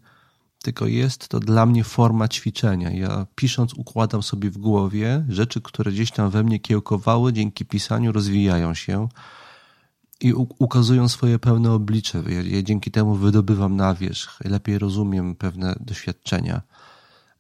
tylko 0.63 0.87
jest 0.87 1.29
to 1.29 1.41
dla 1.41 1.67
mnie 1.67 1.85
forma 1.85 2.29
ćwiczenia. 2.29 2.91
Ja 2.91 3.27
pisząc 3.35 3.75
układam 3.75 4.23
sobie 4.23 4.51
w 4.51 4.59
głowie 4.59 5.25
rzeczy, 5.29 5.61
które 5.61 5.93
gdzieś 5.93 6.11
tam 6.11 6.31
we 6.31 6.43
mnie 6.43 6.61
kiełkowały, 6.61 7.33
dzięki 7.33 7.65
pisaniu 7.65 8.13
rozwijają 8.13 8.75
się 8.75 9.09
i 10.21 10.33
ukazują 10.59 11.09
swoje 11.09 11.39
pełne 11.39 11.73
oblicze. 11.73 12.23
Ja, 12.29 12.43
ja 12.43 12.63
dzięki 12.63 12.91
temu 12.91 13.15
wydobywam 13.15 13.77
na 13.77 13.95
wierzch, 13.95 14.41
lepiej 14.45 14.79
rozumiem 14.79 15.35
pewne 15.35 15.77
doświadczenia. 15.81 16.63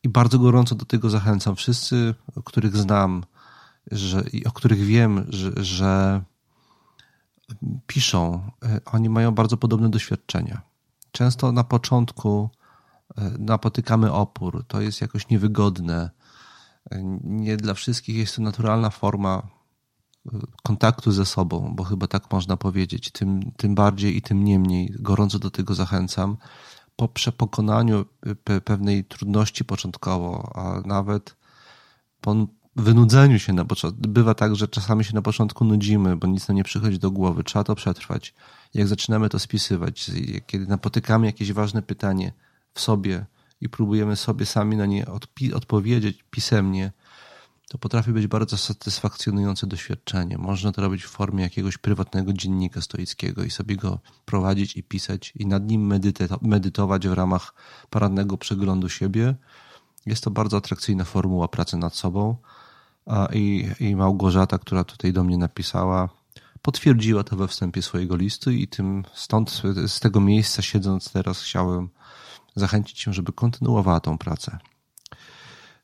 I 0.02 0.09
bardzo 0.09 0.38
gorąco 0.38 0.75
do 0.75 0.85
tego 0.85 1.11
zachęcam. 1.11 1.57
Wszyscy, 1.57 2.14
których 2.45 2.76
znam 2.76 3.25
że, 3.90 4.25
o 4.45 4.52
których 4.52 4.78
wiem, 4.78 5.26
że, 5.28 5.52
że 5.57 6.23
piszą, 7.87 8.50
e, 8.62 8.81
oni 8.85 9.09
mają 9.09 9.31
bardzo 9.31 9.57
podobne 9.57 9.88
doświadczenia. 9.88 10.62
Często 11.14 11.52
na 11.52 11.64
początku 11.64 12.50
e, 13.16 13.30
napotykamy 13.38 14.12
opór, 14.12 14.64
to 14.68 14.80
jest 14.80 15.00
jakoś 15.00 15.28
niewygodne. 15.28 16.11
E, 16.90 17.02
nie 17.25 17.56
dla 17.56 17.75
wszystkich 17.75 18.16
jest 18.16 18.37
to 18.37 18.42
naturalna 18.42 18.90
forma 18.90 19.42
kontaktu 20.62 21.12
ze 21.12 21.26
sobą, 21.26 21.73
bo 21.76 21.85
chyba 21.85 22.06
tak 22.06 22.33
można 22.33 22.56
powiedzieć. 22.56 23.11
Tym, 23.11 23.52
tym 23.56 23.75
bardziej 23.75 24.16
i 24.16 24.23
tym 24.23 24.44
niemniej 24.44 24.94
gorąco 24.99 25.38
do 25.38 25.50
tego 25.50 25.75
zachęcam. 25.75 26.37
Po 26.97 27.09
przepokonaniu 27.09 28.04
pewnej 28.64 29.04
trudności 29.04 29.64
początkowo, 29.64 30.52
a 30.54 30.88
nawet 30.88 31.37
po 32.21 32.35
wynudzeniu 32.76 33.38
się 33.38 33.52
na 33.52 33.64
początku. 33.64 34.00
Bywa 34.09 34.35
tak, 34.35 34.57
że 34.57 34.69
czasami 34.69 35.04
się 35.04 35.14
na 35.14 35.23
początku 35.23 35.64
nudzimy, 35.64 36.16
bo 36.16 36.26
nic 36.26 36.49
nam 36.49 36.57
nie 36.57 36.64
przychodzi 36.64 36.99
do 36.99 37.11
głowy. 37.11 37.45
Trzeba 37.45 37.64
to 37.64 37.75
przetrwać. 37.75 38.35
Jak 38.75 38.88
zaczynamy 38.88 39.28
to 39.28 39.38
spisywać, 39.38 40.11
kiedy 40.47 40.66
napotykamy 40.66 41.26
jakieś 41.26 41.52
ważne 41.52 41.83
pytanie 41.83 42.33
w 42.75 42.81
sobie 42.81 43.26
i 43.61 43.69
próbujemy 43.69 44.16
sobie 44.16 44.47
sami 44.47 44.76
na 44.76 44.87
nie 44.87 45.07
odpowiedzieć 45.54 46.25
pisemnie, 46.31 46.93
to 47.69 47.78
potrafi 47.78 48.12
być 48.12 48.26
bardzo 48.26 48.57
satysfakcjonujące 48.57 49.66
doświadczenie. 49.66 50.38
Można 50.38 50.73
to 50.73 50.83
robić 50.83 51.04
w 51.04 51.09
formie 51.09 51.43
jakiegoś 51.43 51.78
prywatnego 51.78 52.33
dziennika 52.33 52.81
stoickiego 52.81 53.45
i 53.45 53.50
sobie 53.50 53.76
go 53.76 53.99
prowadzić 54.25 54.76
i 54.76 54.83
pisać 54.83 55.33
i 55.37 55.47
nad 55.47 55.71
nim 55.71 56.00
medytować 56.43 57.09
w 57.09 57.12
ramach 57.12 57.54
porannego 57.90 58.38
przeglądu 58.38 58.88
siebie. 58.88 59.35
Jest 60.07 60.25
to 60.25 60.31
bardzo 60.31 60.57
atrakcyjna 60.57 61.04
formuła 61.04 61.49
pracy 61.49 61.76
nad 61.76 61.95
sobą. 61.95 62.37
I, 63.33 63.69
I 63.81 63.97
Małgorzata, 63.97 64.59
która 64.59 64.85
tutaj 64.85 65.13
do 65.13 65.25
mnie 65.25 65.39
napisała, 65.39 66.09
potwierdziła 66.63 67.25
to 67.25 67.37
we 67.37 67.49
wstępie 67.49 67.83
swojego 67.83 68.17
listu 68.17 68.51
i 68.51 68.69
tym 68.69 69.05
stąd 69.15 69.63
z 69.87 70.01
tego 70.01 70.21
miejsca 70.21 70.63
siedząc 70.63 71.13
teraz 71.13 71.43
chciałem 71.43 71.89
zachęcić 72.57 72.99
cię, 72.99 73.13
żeby 73.13 73.33
kontynuowała 73.33 74.01
tą 74.01 74.19
pracę. 74.19 74.59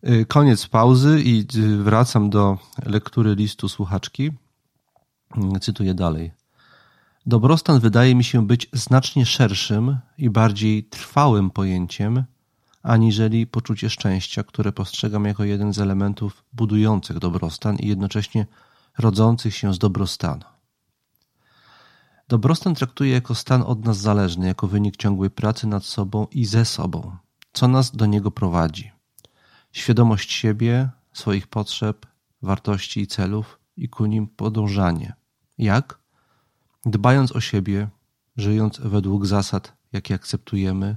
Y, 0.08 0.26
koniec 0.26 0.66
pauzy 0.66 1.22
i 1.24 1.46
y, 1.56 1.82
wracam 1.82 2.30
do 2.30 2.58
lektury 2.86 3.34
listu 3.34 3.68
słuchaczki. 3.68 4.30
Y, 5.56 5.60
cytuję 5.60 5.94
dalej. 5.94 6.32
Dobrostan 7.26 7.80
wydaje 7.80 8.14
mi 8.14 8.24
się 8.24 8.46
być 8.46 8.68
znacznie 8.72 9.26
szerszym 9.26 9.98
i 10.18 10.30
bardziej 10.30 10.84
trwałym 10.84 11.50
pojęciem, 11.50 12.24
aniżeli 12.82 13.46
poczucie 13.46 13.90
szczęścia, 13.90 14.42
które 14.42 14.72
postrzegam 14.72 15.24
jako 15.24 15.44
jeden 15.44 15.72
z 15.72 15.78
elementów 15.78 16.44
budujących 16.52 17.18
dobrostan 17.18 17.76
i 17.76 17.88
jednocześnie 17.88 18.46
rodzących 18.98 19.56
się 19.56 19.74
z 19.74 19.78
dobrostanu. 19.78 20.44
Dobrostan 22.28 22.74
traktuję 22.74 23.12
jako 23.12 23.34
stan 23.34 23.62
od 23.62 23.84
nas 23.84 23.98
zależny, 23.98 24.46
jako 24.46 24.66
wynik 24.66 24.96
ciągłej 24.96 25.30
pracy 25.30 25.66
nad 25.66 25.84
sobą 25.84 26.26
i 26.30 26.44
ze 26.44 26.64
sobą, 26.64 27.16
co 27.52 27.68
nas 27.68 27.96
do 27.96 28.06
niego 28.06 28.30
prowadzi. 28.30 28.90
Świadomość 29.72 30.32
siebie, 30.32 30.88
swoich 31.12 31.46
potrzeb, 31.46 32.06
wartości 32.42 33.00
i 33.00 33.06
celów 33.06 33.58
i 33.76 33.88
ku 33.88 34.06
nim 34.06 34.28
podążanie. 34.28 35.14
Jak? 35.58 35.98
Dbając 36.84 37.32
o 37.32 37.40
siebie, 37.40 37.88
żyjąc 38.36 38.78
według 38.78 39.26
zasad, 39.26 39.72
jakie 39.92 40.14
akceptujemy, 40.14 40.96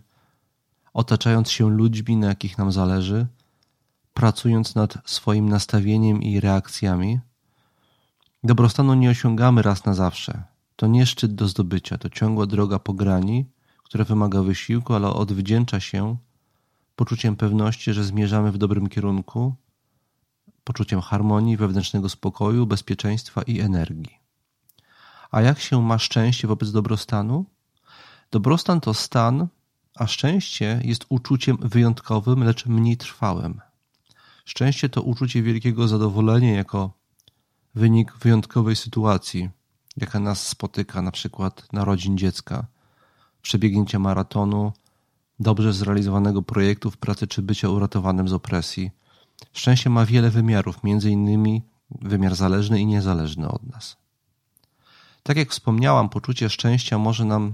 otaczając 0.94 1.52
się 1.52 1.70
ludźmi, 1.70 2.18
na 2.18 2.28
jakich 2.28 2.58
nam 2.58 2.72
zależy, 2.72 3.28
pracując 4.14 4.76
nad 4.76 4.98
swoim 5.06 5.50
nastawieniem 5.50 6.22
i 6.22 6.40
reakcjami. 6.40 7.20
Dobrostanu 8.44 8.94
nie 8.94 9.10
osiągamy 9.10 9.62
raz 9.62 9.86
na 9.86 9.94
zawsze. 9.94 10.44
To 10.76 10.88
nie 10.88 11.06
szczyt 11.06 11.36
do 11.36 11.48
zdobycia, 11.48 11.98
to 11.98 12.10
ciągła 12.10 12.46
droga 12.46 12.80
po 12.80 12.94
grani, 12.94 13.46
która 13.84 14.06
wymaga 14.06 14.42
wysiłku, 14.42 14.94
ale 14.94 15.08
odwdzięcza 15.08 15.80
się 15.80 16.18
poczuciem 16.96 17.36
pewności, 17.36 17.94
że 17.94 18.04
zmierzamy 18.04 18.52
w 18.52 18.58
dobrym 18.58 18.90
kierunku, 18.90 19.56
poczuciem 20.64 21.02
harmonii, 21.02 21.58
wewnętrznego 21.58 22.10
spokoju, 22.10 22.68
bezpieczeństwa 22.68 23.42
i 23.42 23.60
energii. 23.60 24.20
A 25.32 25.42
jak 25.42 25.60
się 25.60 25.82
ma 25.82 25.98
szczęście 25.98 26.48
wobec 26.48 26.72
dobrostanu? 26.72 27.46
Dobrostan 28.32 28.82
to 28.82 28.94
stan, 28.94 29.48
a 29.96 30.08
szczęście 30.08 30.82
jest 30.84 31.06
uczuciem 31.10 31.58
wyjątkowym, 31.62 32.44
lecz 32.44 32.66
mniej 32.66 32.98
trwałym. 32.98 33.62
Szczęście 34.46 34.90
to 34.90 35.02
uczucie 35.02 35.44
wielkiego 35.44 35.88
zadowolenia 35.88 36.54
jako 36.54 36.92
wynik 37.76 38.14
wyjątkowej 38.18 38.76
sytuacji, 38.76 39.50
jaka 39.98 40.20
nas 40.20 40.48
spotyka, 40.48 41.02
na 41.02 41.12
przykład 41.12 41.74
narodzin 41.74 42.18
dziecka, 42.18 42.66
przebiegnięcia 43.42 44.00
maratonu, 44.00 44.74
dobrze 45.40 45.74
zrealizowanego 45.74 46.42
projektu 46.42 46.92
w 46.92 46.98
pracy 46.98 47.28
czy 47.28 47.42
bycia 47.42 47.70
uratowanym 47.70 48.28
z 48.28 48.34
opresji. 48.34 48.92
Szczęście 49.54 49.90
ma 49.90 50.06
wiele 50.06 50.30
wymiarów, 50.30 50.84
między 50.84 51.12
innymi 51.12 51.62
wymiar 52.02 52.36
zależny 52.36 52.82
i 52.82 52.86
niezależny 52.86 53.50
od 53.50 53.64
nas. 53.64 53.98
Tak 55.24 55.38
jak 55.38 55.50
wspomniałam, 55.50 56.10
poczucie 56.10 56.50
szczęścia 56.50 56.98
może 56.98 57.26
nam 57.26 57.54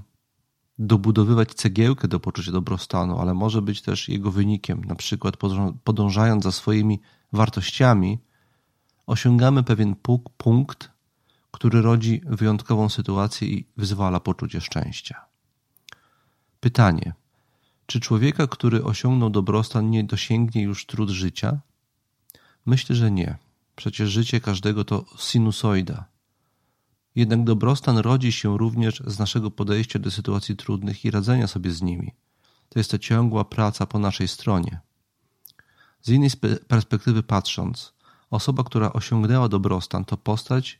dobudowywać 0.79 1.53
cegiełkę 1.53 2.07
do 2.07 2.19
poczucia 2.19 2.51
dobrostanu, 2.51 3.19
ale 3.19 3.33
może 3.33 3.61
być 3.61 3.81
też 3.81 4.09
jego 4.09 4.31
wynikiem. 4.31 4.83
Na 4.83 4.95
przykład 4.95 5.37
podążając 5.83 6.43
za 6.43 6.51
swoimi 6.51 6.99
wartościami, 7.33 8.19
osiągamy 9.07 9.63
pewien 9.63 9.95
punkt, 10.37 10.91
który 11.51 11.81
rodzi 11.81 12.21
wyjątkową 12.25 12.89
sytuację 12.89 13.47
i 13.47 13.65
wyzwala 13.77 14.19
poczucie 14.19 14.61
szczęścia. 14.61 15.25
Pytanie: 16.59 17.13
czy 17.85 17.99
człowieka, 17.99 18.47
który 18.47 18.83
osiągnął 18.83 19.29
dobrostan, 19.29 19.89
nie 19.89 20.03
dosięgnie 20.03 20.61
już 20.61 20.85
trud 20.85 21.09
życia? 21.09 21.59
Myślę, 22.65 22.95
że 22.95 23.11
nie. 23.11 23.37
Przecież 23.75 24.09
życie 24.09 24.41
każdego 24.41 24.85
to 24.85 25.05
sinusoida. 25.17 26.05
Jednak 27.15 27.43
dobrostan 27.43 27.97
rodzi 27.97 28.31
się 28.31 28.57
również 28.57 29.03
z 29.07 29.19
naszego 29.19 29.51
podejścia 29.51 29.99
do 29.99 30.11
sytuacji 30.11 30.55
trudnych 30.55 31.05
i 31.05 31.11
radzenia 31.11 31.47
sobie 31.47 31.71
z 31.71 31.81
nimi. 31.81 32.11
To 32.69 32.79
jest 32.79 32.91
to 32.91 32.97
ciągła 32.97 33.45
praca 33.45 33.85
po 33.85 33.99
naszej 33.99 34.27
stronie. 34.27 34.79
Z 36.01 36.09
innej 36.09 36.29
perspektywy 36.67 37.23
patrząc, 37.23 37.93
osoba, 38.29 38.63
która 38.63 38.93
osiągnęła 38.93 39.49
dobrostan, 39.49 40.05
to 40.05 40.17
postać, 40.17 40.79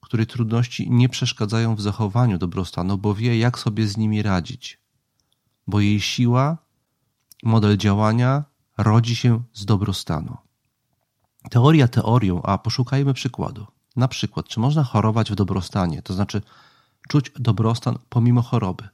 której 0.00 0.26
trudności 0.26 0.90
nie 0.90 1.08
przeszkadzają 1.08 1.74
w 1.74 1.80
zachowaniu 1.80 2.38
dobrostanu, 2.38 2.98
bo 2.98 3.14
wie, 3.14 3.38
jak 3.38 3.58
sobie 3.58 3.86
z 3.86 3.96
nimi 3.96 4.22
radzić 4.22 4.84
bo 5.66 5.80
jej 5.80 6.00
siła, 6.00 6.58
model 7.42 7.76
działania 7.76 8.44
rodzi 8.78 9.16
się 9.16 9.42
z 9.52 9.64
dobrostanu. 9.64 10.36
Teoria 11.50 11.88
teorią, 11.88 12.42
a 12.42 12.58
poszukajmy 12.58 13.14
przykładu. 13.14 13.66
Na 13.96 14.08
przykład, 14.08 14.48
czy 14.48 14.60
można 14.60 14.84
chorować 14.84 15.32
w 15.32 15.34
dobrostanie, 15.34 16.02
to 16.02 16.14
znaczy 16.14 16.42
czuć 17.08 17.32
dobrostan 17.36 17.98
pomimo 18.08 18.42
choroby? 18.42 18.88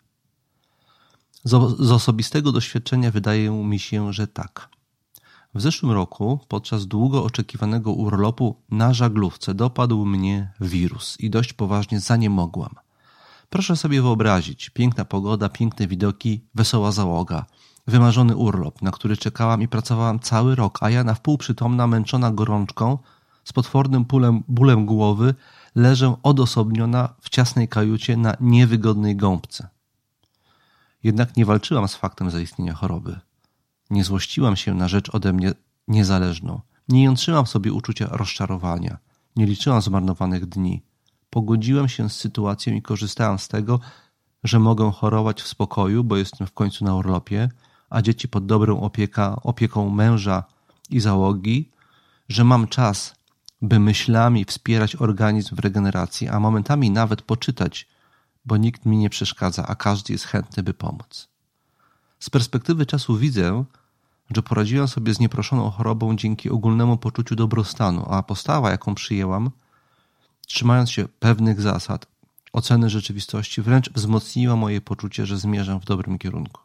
Z, 1.44 1.80
z 1.80 1.90
osobistego 1.90 2.52
doświadczenia 2.52 3.10
wydaje 3.10 3.50
mi 3.50 3.78
się, 3.78 4.12
że 4.12 4.26
tak. 4.26 4.68
W 5.54 5.60
zeszłym 5.60 5.92
roku, 5.92 6.40
podczas 6.48 6.86
długo 6.86 7.24
oczekiwanego 7.24 7.92
urlopu 7.92 8.56
na 8.70 8.94
żaglówce, 8.94 9.54
dopadł 9.54 10.04
mnie 10.04 10.52
wirus 10.60 11.20
i 11.20 11.30
dość 11.30 11.52
poważnie 11.52 12.00
zaniemogłam. 12.00 12.74
Proszę 13.50 13.76
sobie 13.76 14.02
wyobrazić, 14.02 14.70
piękna 14.70 15.04
pogoda, 15.04 15.48
piękne 15.48 15.86
widoki, 15.86 16.44
wesoła 16.54 16.92
załoga, 16.92 17.46
wymarzony 17.86 18.36
urlop, 18.36 18.82
na 18.82 18.90
który 18.90 19.16
czekałam 19.16 19.62
i 19.62 19.68
pracowałam 19.68 20.20
cały 20.20 20.54
rok, 20.54 20.78
a 20.80 20.90
ja 20.90 21.04
na 21.04 21.14
wpół 21.14 21.38
przytomna, 21.38 21.86
męczona 21.86 22.30
gorączką, 22.30 22.98
z 23.44 23.52
potwornym 23.52 24.04
pulem, 24.04 24.42
bólem 24.48 24.86
głowy, 24.86 25.34
leżę 25.74 26.16
odosobniona 26.22 27.14
w 27.20 27.28
ciasnej 27.28 27.68
kajucie 27.68 28.16
na 28.16 28.36
niewygodnej 28.40 29.16
gąbce. 29.16 29.68
Jednak 31.02 31.36
nie 31.36 31.46
walczyłam 31.46 31.88
z 31.88 31.94
faktem 31.94 32.30
zaistnienia 32.30 32.74
choroby. 32.74 33.20
Nie 33.90 34.04
złościłam 34.04 34.56
się 34.56 34.74
na 34.74 34.88
rzecz 34.88 35.14
ode 35.14 35.32
mnie 35.32 35.52
niezależną. 35.88 36.60
Nie 36.88 37.04
jątrzyłam 37.04 37.46
sobie 37.46 37.72
uczucia 37.72 38.06
rozczarowania. 38.10 38.98
Nie 39.36 39.46
liczyłam 39.46 39.82
zmarnowanych 39.82 40.46
dni. 40.46 40.82
Pogodziłem 41.30 41.88
się 41.88 42.10
z 42.10 42.16
sytuacją 42.16 42.74
i 42.74 42.82
korzystałem 42.82 43.38
z 43.38 43.48
tego, 43.48 43.80
że 44.44 44.58
mogę 44.58 44.92
chorować 44.92 45.42
w 45.42 45.48
spokoju, 45.48 46.04
bo 46.04 46.16
jestem 46.16 46.46
w 46.46 46.52
końcu 46.52 46.84
na 46.84 46.94
urlopie, 46.94 47.48
a 47.90 48.02
dzieci 48.02 48.28
pod 48.28 48.46
dobrą 48.46 48.80
opieka, 48.80 49.36
opieką 49.42 49.90
męża 49.90 50.44
i 50.90 51.00
załogi, 51.00 51.70
że 52.28 52.44
mam 52.44 52.68
czas, 52.68 53.14
by 53.62 53.78
myślami 53.78 54.44
wspierać 54.44 54.96
organizm 54.96 55.56
w 55.56 55.58
regeneracji, 55.58 56.28
a 56.28 56.40
momentami 56.40 56.90
nawet 56.90 57.22
poczytać, 57.22 57.88
bo 58.44 58.56
nikt 58.56 58.86
mi 58.86 58.96
nie 58.96 59.10
przeszkadza, 59.10 59.66
a 59.66 59.74
każdy 59.74 60.12
jest 60.12 60.24
chętny, 60.24 60.62
by 60.62 60.74
pomóc. 60.74 61.28
Z 62.20 62.30
perspektywy 62.30 62.86
czasu 62.86 63.16
widzę, 63.16 63.64
że 64.34 64.42
poradziłem 64.42 64.88
sobie 64.88 65.14
z 65.14 65.20
nieproszoną 65.20 65.70
chorobą 65.70 66.16
dzięki 66.16 66.50
ogólnemu 66.50 66.96
poczuciu 66.96 67.36
dobrostanu, 67.36 68.06
a 68.10 68.22
postawa, 68.22 68.70
jaką 68.70 68.94
przyjęłam, 68.94 69.50
trzymając 70.46 70.90
się 70.90 71.08
pewnych 71.08 71.60
zasad, 71.60 72.06
oceny 72.52 72.90
rzeczywistości 72.90 73.62
wręcz 73.62 73.90
wzmocniła 73.90 74.56
moje 74.56 74.80
poczucie, 74.80 75.26
że 75.26 75.38
zmierzam 75.38 75.80
w 75.80 75.84
dobrym 75.84 76.18
kierunku. 76.18 76.60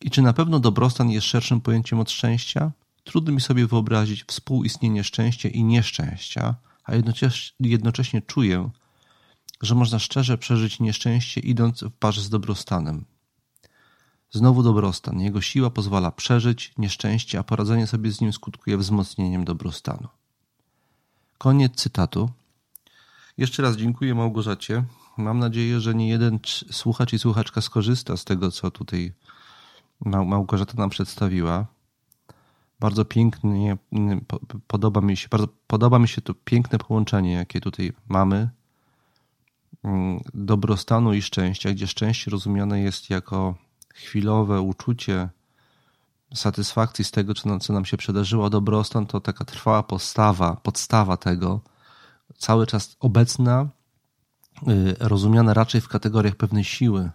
I 0.00 0.10
czy 0.10 0.22
na 0.22 0.32
pewno 0.32 0.60
dobrostan 0.60 1.10
jest 1.10 1.26
szerszym 1.26 1.60
pojęciem 1.60 2.00
od 2.00 2.10
szczęścia? 2.10 2.70
Trudno 3.04 3.32
mi 3.32 3.40
sobie 3.40 3.66
wyobrazić 3.66 4.24
współistnienie 4.24 5.04
szczęścia 5.04 5.48
i 5.48 5.64
nieszczęścia, 5.64 6.54
a 6.84 6.94
jednocześnie, 7.60 8.22
czuję, 8.22 8.70
że 9.60 9.74
można 9.74 9.98
szczerze 9.98 10.38
przeżyć 10.38 10.80
nieszczęście 10.80 11.40
idąc 11.40 11.84
w 11.84 11.90
parze 11.90 12.20
z 12.20 12.28
dobrostanem. 12.28 13.04
Znowu 14.30 14.62
dobrostan. 14.62 15.20
Jego 15.20 15.40
siła 15.40 15.70
pozwala 15.70 16.10
przeżyć 16.10 16.72
nieszczęście, 16.78 17.38
a 17.38 17.42
poradzenie 17.42 17.86
sobie 17.86 18.12
z 18.12 18.20
nim 18.20 18.32
skutkuje 18.32 18.78
wzmocnieniem 18.78 19.44
dobrostanu. 19.44 20.08
Koniec 21.38 21.74
cytatu. 21.74 22.30
Jeszcze 23.38 23.62
raz 23.62 23.76
dziękuję 23.76 24.14
Małgorzacie. 24.14 24.84
Mam 25.16 25.38
nadzieję, 25.38 25.80
że 25.80 25.94
nie 25.94 26.08
jeden 26.08 26.38
słuchacz 26.70 27.12
i 27.12 27.18
słuchaczka 27.18 27.60
skorzysta 27.60 28.16
z 28.16 28.24
tego, 28.24 28.50
co 28.50 28.70
tutaj 28.70 29.12
Małgorzata 30.04 30.74
nam 30.76 30.90
przedstawiła, 30.90 31.66
Bardzo 32.82 33.04
pięknie, 33.04 33.76
podoba 34.66 35.00
mi 35.00 35.16
się, 35.16 35.28
bardzo 35.30 35.48
podoba 35.66 35.98
mi 35.98 36.08
się 36.08 36.22
to 36.22 36.34
piękne 36.34 36.78
połączenie, 36.78 37.32
jakie 37.32 37.60
tutaj 37.60 37.92
mamy. 38.08 38.50
Mm, 39.84 40.20
dobrostanu 40.34 41.14
i 41.14 41.22
szczęścia, 41.22 41.72
gdzie 41.72 41.86
szczęście 41.86 42.30
rozumiane 42.30 42.80
jest 42.80 43.10
jako 43.10 43.54
chwilowe 43.94 44.60
uczucie 44.60 45.28
satysfakcji 46.34 47.04
z 47.04 47.10
tego, 47.10 47.34
co 47.60 47.72
nam 47.72 47.84
się 47.84 47.96
przydarzyło. 47.96 48.50
Dobrostan 48.50 49.06
to 49.06 49.20
taka 49.20 49.44
trwała 49.44 49.82
postawa, 49.82 50.56
podstawa 50.56 51.16
tego, 51.16 51.60
cały 52.38 52.66
czas 52.66 52.96
obecna, 53.00 53.68
y, 54.68 54.96
rozumiana 55.00 55.54
raczej 55.54 55.80
w 55.80 55.88
kategoriach 55.88 56.34
pewnej 56.34 56.64
siły, 56.64 57.10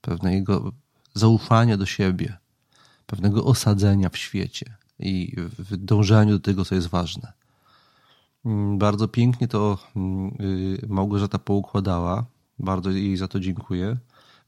pewnego 0.00 0.72
zaufania 1.12 1.76
do 1.76 1.86
siebie, 1.86 2.36
pewnego 3.06 3.44
osadzenia 3.44 4.08
w 4.08 4.16
świecie 4.16 4.83
i 4.98 5.34
w 5.58 5.76
dążeniu 5.76 6.32
do 6.32 6.40
tego, 6.40 6.64
co 6.64 6.74
jest 6.74 6.86
ważne. 6.86 7.32
Mm, 8.44 8.78
bardzo 8.78 9.08
pięknie 9.08 9.48
to 9.48 9.78
mm, 9.96 10.36
y, 10.40 10.86
Małgorzata 10.88 11.38
poukładała. 11.38 12.24
Bardzo 12.58 12.90
jej 12.90 13.16
za 13.16 13.28
to 13.28 13.40
dziękuję. 13.40 13.96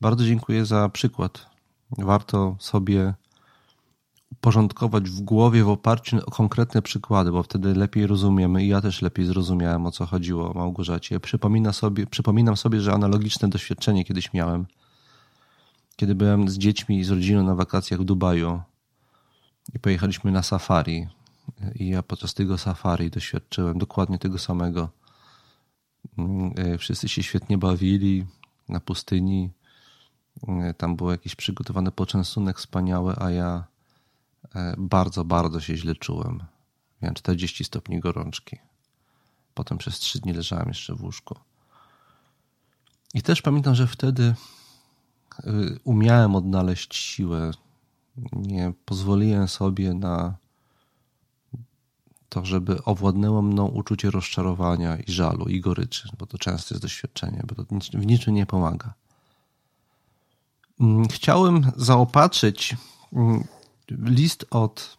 Bardzo 0.01 0.25
dziękuję 0.25 0.67
za 0.67 0.89
przykład. 0.89 1.47
Warto 1.99 2.57
sobie 2.59 3.15
porządkować 4.41 5.11
w 5.11 5.21
głowie 5.21 5.65
w 5.65 5.69
oparciu 5.69 6.19
o 6.27 6.31
konkretne 6.31 6.83
przykłady, 6.83 7.33
bo 7.33 7.43
wtedy 7.43 7.75
lepiej 7.75 8.07
rozumiemy 8.07 8.65
i 8.65 8.69
ja 8.69 8.81
też 8.81 9.03
lepiej 9.03 9.27
zrozumiałem, 9.27 9.87
o 9.87 9.91
co 9.91 10.07
chodziło 10.07 10.53
Małgorzacie. 10.55 11.21
Przypomina 11.21 11.73
sobie, 11.73 12.07
przypominam 12.07 12.57
sobie, 12.57 12.81
że 12.81 12.93
analogiczne 12.93 13.49
doświadczenie 13.49 14.05
kiedyś 14.05 14.33
miałem, 14.33 14.67
kiedy 15.97 16.15
byłem 16.15 16.49
z 16.49 16.59
dziećmi 16.59 16.99
i 16.99 17.05
z 17.05 17.11
rodziną 17.11 17.43
na 17.43 17.55
wakacjach 17.55 18.01
w 18.01 18.05
Dubaju 18.05 18.61
i 19.75 19.79
pojechaliśmy 19.79 20.33
na 20.33 20.43
safari. 20.43 21.09
I 21.75 21.89
ja 21.89 22.03
podczas 22.03 22.35
tego 22.35 22.59
safari 22.59 23.11
doświadczyłem 23.11 23.79
dokładnie 23.79 24.19
tego 24.19 24.39
samego. 24.39 24.89
Mm, 26.19 26.53
e, 26.57 26.79
wszyscy 26.79 27.09
się 27.09 27.23
świetnie 27.23 27.59
bawili 27.59 28.27
na 28.69 28.81
pustyni. 28.81 29.51
E, 30.49 30.75
tam 30.75 30.97
był 30.97 31.11
jakiś 31.11 31.35
przygotowany 31.35 31.93
poczęstunek 31.93 32.59
wspaniały, 32.59 33.15
a 33.19 33.31
ja 33.31 33.65
e, 34.55 34.75
bardzo, 34.79 35.25
bardzo 35.25 35.61
się 35.61 35.77
źle 35.77 35.95
czułem. 35.95 36.43
Miałem 37.03 37.15
40 37.15 37.65
stopni 37.65 38.01
gorączki. 38.01 38.59
Potem 39.55 39.79
przez 39.79 39.99
trzy 39.99 40.21
dni 40.21 40.33
leżałem 40.33 40.69
jeszcze 40.69 40.95
w 40.95 41.03
łóżku. 41.03 41.37
I 43.15 43.23
też 43.23 43.43
pamiętam, 43.43 43.75
że 43.75 43.87
wtedy 43.87 44.35
umiałem 45.85 46.37
odnaleźć 46.37 46.95
siłę 46.95 47.51
nie 48.33 48.73
pozwoliłem 48.85 49.49
sobie 49.49 49.95
na 49.95 50.37
to, 52.29 52.45
żeby 52.45 52.85
owładnęło 52.85 53.43
mną 53.43 53.67
uczucie 53.67 54.11
rozczarowania 54.11 54.97
i 54.97 55.13
żalu 55.13 55.49
i 55.49 55.61
goryczy, 55.61 56.09
bo 56.19 56.27
to 56.27 56.39
często 56.39 56.75
jest 56.75 56.83
doświadczenie, 56.83 57.43
bo 57.47 57.55
to 57.55 57.65
w 57.99 58.07
niczym 58.07 58.35
nie 58.35 58.47
pomaga. 58.47 58.95
Mm, 60.81 61.09
chciałem 61.09 61.73
zaopatrzyć 61.77 62.77
mm, 63.13 63.45
list 63.91 64.47
od 64.51 64.99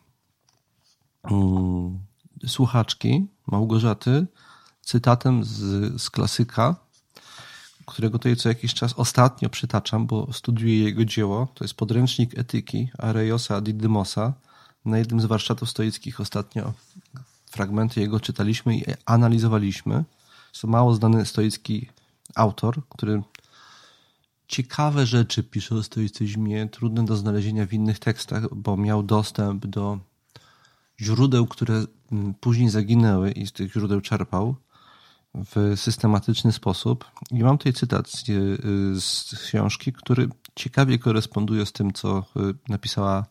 mm, 1.24 2.00
słuchaczki 2.48 3.28
Małgorzaty 3.48 4.28
cytatem 4.82 5.44
z, 5.44 5.58
z 6.02 6.10
klasyka 6.10 6.76
którego 7.88 8.20
tutaj 8.20 8.36
co 8.36 8.50
jakiś 8.50 8.74
czas 8.74 8.94
ostatnio 8.94 9.50
przytaczam, 9.50 10.08
bo 10.08 10.34
studiuję 10.34 10.80
jego 10.80 11.06
dzieło. 11.06 11.48
To 11.54 11.64
jest 11.64 11.74
podręcznik 11.74 12.40
etyki 12.40 12.90
Areiosa 12.98 13.62
Didymosa. 13.62 14.34
Na 14.86 14.98
jednym 14.98 15.22
z 15.22 15.26
warsztatów 15.26 15.70
stoickich 15.70 16.22
ostatnio 16.22 16.74
fragmenty 17.52 18.02
jego 18.02 18.20
czytaliśmy 18.20 18.78
i 18.78 18.84
analizowaliśmy. 19.06 20.04
Jest 20.50 20.62
to 20.62 20.68
mało 20.68 20.96
znany 20.96 21.26
stoicki 21.26 21.90
autor, 22.36 22.82
który 22.90 23.24
ciekawe 24.48 25.06
rzeczy 25.06 25.44
pisze 25.44 25.76
o 25.76 25.84
stoicyzmie, 25.84 26.70
trudne 26.70 27.06
do 27.06 27.16
znalezienia 27.16 27.66
w 27.66 27.74
innych 27.74 28.00
tekstach, 28.00 28.56
bo 28.56 28.78
miał 28.78 29.04
dostęp 29.04 29.66
do 29.66 30.00
źródeł, 31.02 31.48
które 31.48 31.84
mm, 32.12 32.34
później 32.34 32.70
zaginęły 32.70 33.32
i 33.32 33.48
z 33.48 33.52
tych 33.52 33.74
źródeł 33.74 34.02
czerpał 34.02 34.56
w 35.46 35.80
systematyczny 35.80 36.52
sposób. 36.52 37.06
I 37.32 37.44
mam 37.44 37.58
tutaj 37.58 37.74
cytat 37.74 38.10
z, 38.10 38.26
z 39.04 39.44
książki, 39.44 39.94
który 39.94 40.30
ciekawie 40.56 41.00
koresponduje 41.00 41.66
z 41.66 41.72
tym, 41.72 41.94
co 41.94 42.20
y, 42.20 42.24
napisała 42.70 43.26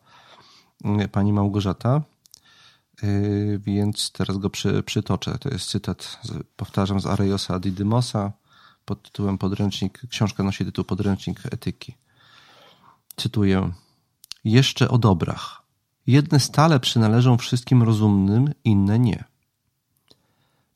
y, 1.03 1.07
pani 1.07 1.33
Małgorzata. 1.33 2.01
Y, 3.03 3.59
więc 3.63 4.11
teraz 4.11 4.37
go 4.37 4.49
przy, 4.49 4.83
przytoczę. 4.83 5.37
To 5.37 5.49
jest 5.49 5.69
cytat, 5.69 6.19
powtarzam, 6.55 6.99
z 6.99 7.05
Arejosa 7.05 7.59
Didymosa 7.59 8.31
pod 8.85 9.03
tytułem 9.03 9.37
Podręcznik. 9.37 10.01
Książka 10.09 10.43
nosi 10.43 10.65
tytuł 10.65 10.85
Podręcznik 10.85 11.41
etyki. 11.51 11.95
Cytuję. 13.15 13.71
Jeszcze 14.43 14.89
o 14.89 14.97
dobrach. 14.97 15.61
Jedne 16.07 16.39
stale 16.39 16.79
przynależą 16.79 17.37
wszystkim 17.37 17.83
rozumnym, 17.83 18.53
inne 18.63 18.99
nie. 18.99 19.23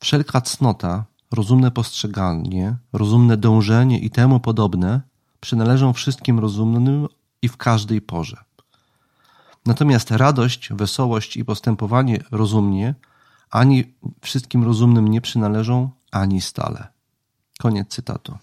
Wszelka 0.00 0.40
cnota, 0.40 1.04
rozumne 1.32 1.70
postrzeganie, 1.70 2.76
rozumne 2.92 3.36
dążenie 3.36 3.98
i 3.98 4.10
temu 4.10 4.40
podobne 4.40 5.00
przynależą 5.40 5.92
wszystkim 5.92 6.38
rozumnym 6.38 7.08
i 7.42 7.48
w 7.48 7.56
każdej 7.56 8.00
porze. 8.00 8.44
Natomiast 9.66 10.10
radość, 10.10 10.72
wesołość 10.72 11.36
i 11.36 11.44
postępowanie 11.44 12.18
rozumnie 12.30 12.94
ani 13.50 13.94
wszystkim 14.20 14.64
rozumnym 14.64 15.08
nie 15.08 15.20
przynależą, 15.20 15.90
ani 16.10 16.40
stale. 16.40 16.88
Koniec 17.58 17.88
cytatu. 17.88 18.38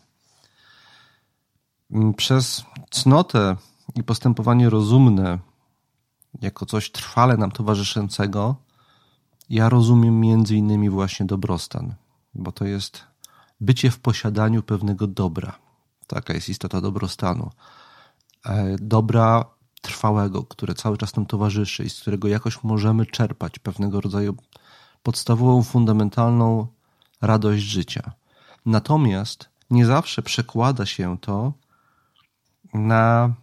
Przez 2.17 2.65
cnotę 2.89 3.56
i 3.95 4.04
postępowanie 4.04 4.69
rozumne, 4.69 5.39
jako 6.41 6.65
coś 6.65 6.91
trwale 6.91 7.38
nam 7.38 7.52
towarzyszącego, 7.52 8.56
ja 9.49 9.69
rozumiem 9.69 10.19
między 10.19 10.56
innymi 10.56 10.89
właśnie 10.89 11.25
dobrostan 11.25 11.95
bo 12.35 12.51
to 12.51 12.65
jest 12.65 13.03
bycie 13.61 13.91
w 13.91 13.99
posiadaniu 13.99 14.63
pewnego 14.63 15.07
dobra. 15.07 15.59
Taka 16.07 16.33
jest 16.33 16.49
istota 16.49 16.81
dobrostanu. 16.81 17.51
E, 18.45 18.75
dobra 18.81 19.45
trwałego, 19.81 20.43
które 20.43 20.73
cały 20.73 20.97
czas 20.97 21.15
nam 21.15 21.25
towarzyszy 21.25 21.83
i 21.83 21.89
z 21.89 22.01
którego 22.01 22.27
jakoś 22.27 22.63
możemy 22.63 23.05
czerpać 23.05 23.59
pewnego 23.59 24.01
rodzaju 24.01 24.35
podstawową, 25.03 25.63
fundamentalną 25.63 26.67
radość 27.21 27.63
życia. 27.63 28.11
Natomiast 28.65 29.49
nie 29.69 29.85
zawsze 29.85 30.21
przekłada 30.21 30.85
się 30.85 31.17
to 31.17 31.53
na 32.73 33.33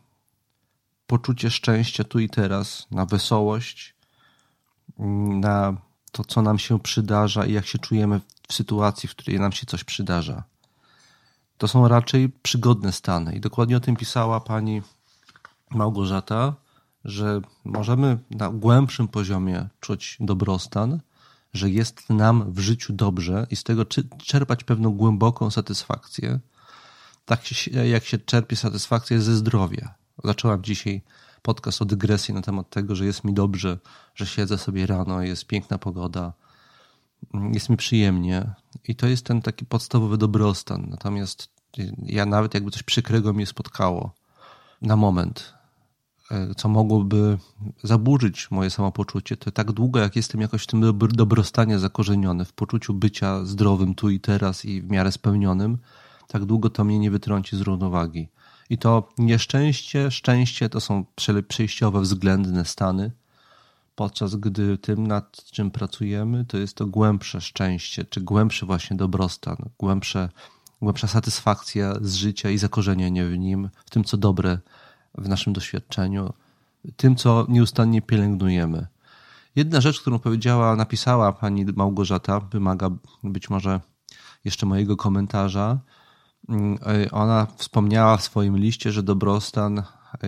poczucie 1.07 1.51
szczęścia 1.51 2.05
tu 2.05 2.19
i 2.19 2.29
teraz, 2.29 2.87
na 2.91 3.07
wesołość, 3.07 3.95
na 5.29 5.77
to, 6.13 6.25
co 6.25 6.43
nam 6.43 6.59
się 6.59 6.81
przydarza 6.81 7.47
i 7.47 7.53
jak 7.53 7.67
się 7.67 7.79
czujemy 7.79 8.21
w 8.49 8.55
sytuacji, 8.55 9.09
w 9.09 9.15
której 9.15 9.41
nam 9.41 9.53
się 9.53 9.67
coś 9.67 9.85
przydarza. 9.85 10.45
To 11.59 11.69
są 11.69 11.89
raczej 11.89 12.29
przygodne 12.29 12.93
stany. 12.93 13.35
I 13.35 13.41
dokładnie 13.41 13.77
o 13.77 13.81
tym 13.81 13.97
pisała 13.97 14.41
pani 14.41 14.83
Małgorzata, 15.71 16.55
że 17.05 17.41
możemy 17.65 18.19
na 18.31 18.51
głębszym 18.51 19.09
poziomie 19.09 19.69
czuć 19.81 20.17
dobrostan, 20.21 21.01
że 21.55 21.71
jest 21.71 22.11
nam 22.11 22.53
w 22.53 22.59
życiu 22.59 22.93
dobrze 22.93 23.47
i 23.51 23.57
z 23.57 23.65
tego 23.65 23.85
czerpać 24.25 24.65
pewną 24.65 24.91
głęboką 24.91 25.51
satysfakcję, 25.51 26.41
tak 27.25 27.41
jak 27.87 28.05
się 28.05 28.19
czerpie 28.19 28.57
satysfakcję 28.57 29.21
ze 29.21 29.37
zdrowia. 29.37 29.95
Zacząłem 30.25 30.63
dzisiaj 30.63 31.03
podcast 31.43 31.83
o 31.83 31.85
dygresji 31.85 32.35
na 32.35 32.43
temat 32.43 32.71
tego, 32.71 32.95
że 32.95 33.07
jest 33.07 33.25
mi 33.25 33.35
dobrze, 33.35 33.79
że 34.15 34.27
siedzę 34.27 34.59
sobie 34.59 34.87
rano, 34.87 35.23
jest 35.23 35.47
piękna 35.47 35.79
pogoda, 35.79 36.33
jest 37.53 37.69
mi 37.69 37.77
przyjemnie 37.77 38.51
i 38.89 38.97
to 38.97 39.07
jest 39.07 39.27
ten 39.27 39.43
taki 39.43 39.67
podstawowy 39.67 40.19
dobrostan. 40.19 40.87
Natomiast 40.91 41.49
ja 42.03 42.27
nawet 42.27 42.55
jakby 42.55 42.71
coś 42.71 42.83
przykrego 42.83 43.33
mnie 43.33 43.47
spotkało 43.47 44.15
na 44.83 44.97
moment, 44.97 45.55
e, 46.31 46.55
co 46.55 46.69
mogłoby 46.69 47.39
zaburzyć 47.83 48.51
moje 48.51 48.71
samopoczucie, 48.71 49.37
to 49.37 49.51
tak 49.51 49.73
długo 49.73 50.01
jak 50.01 50.17
jestem 50.17 50.41
jakoś 50.41 50.63
w 50.63 50.67
tym 50.67 50.99
dobrostanie 50.99 51.79
zakorzeniony, 51.79 52.45
w 52.45 52.53
poczuciu 52.53 52.95
bycia 52.95 53.45
zdrowym 53.45 53.95
tu 53.95 54.11
i 54.11 54.21
teraz 54.21 54.65
i 54.65 54.83
w 54.83 54.91
miarę 54.91 55.13
spełnionym, 55.13 55.79
tak 56.29 56.45
długo 56.45 56.71
to 56.71 56.85
mnie 56.85 56.99
nie 56.99 57.11
wytrąci 57.11 57.57
z 57.57 57.61
równowagi. 57.61 58.29
I 58.71 58.79
to 58.79 59.09
nieszczęście, 59.19 60.11
szczęście 60.11 60.69
to 60.69 60.81
są 60.81 61.05
przejściowe, 61.49 62.01
względne 62.01 62.65
stany, 62.65 63.11
podczas 63.97 64.37
gdy 64.37 64.79
tym, 64.79 65.07
nad 65.07 65.45
czym 65.45 65.71
pracujemy, 65.71 66.45
to 66.45 66.59
jest 66.59 66.77
to 66.77 66.87
głębsze 66.87 67.41
szczęście, 67.41 68.05
czy 68.05 68.21
głębszy 68.21 68.67
właśnie 68.67 68.97
dobrostan, 68.97 69.57
głębsze, 69.79 70.29
głębsza 70.83 71.07
satysfakcja 71.07 71.95
z 72.01 72.15
życia 72.15 72.51
i 72.51 72.59
zakorzenienie 72.59 73.25
w 73.25 73.39
nim, 73.39 73.71
w 73.87 73.91
tym, 73.91 74.05
co 74.05 74.17
dobre 74.17 74.59
w 75.19 75.29
naszym 75.29 75.53
doświadczeniu, 75.53 76.33
tym, 76.97 77.17
co 77.17 77.47
nieustannie 77.49 78.03
pielęgnujemy. 78.03 78.87
Jedna 79.57 79.81
rzecz, 79.81 80.01
którą 80.01 80.19
powiedziała, 80.19 80.77
napisała 80.77 81.33
pani 81.33 81.65
Małgorzata, 81.65 82.41
wymaga 82.41 82.91
być 83.25 83.51
może 83.51 83.81
jeszcze 84.45 84.67
mojego 84.67 84.97
komentarza. 84.97 85.79
Mm, 86.49 86.79
ona 87.13 87.47
wspomniała 87.57 88.17
w 88.17 88.23
swoim 88.23 88.59
liście, 88.59 88.93
że 88.93 89.03
dobrostan 89.03 89.83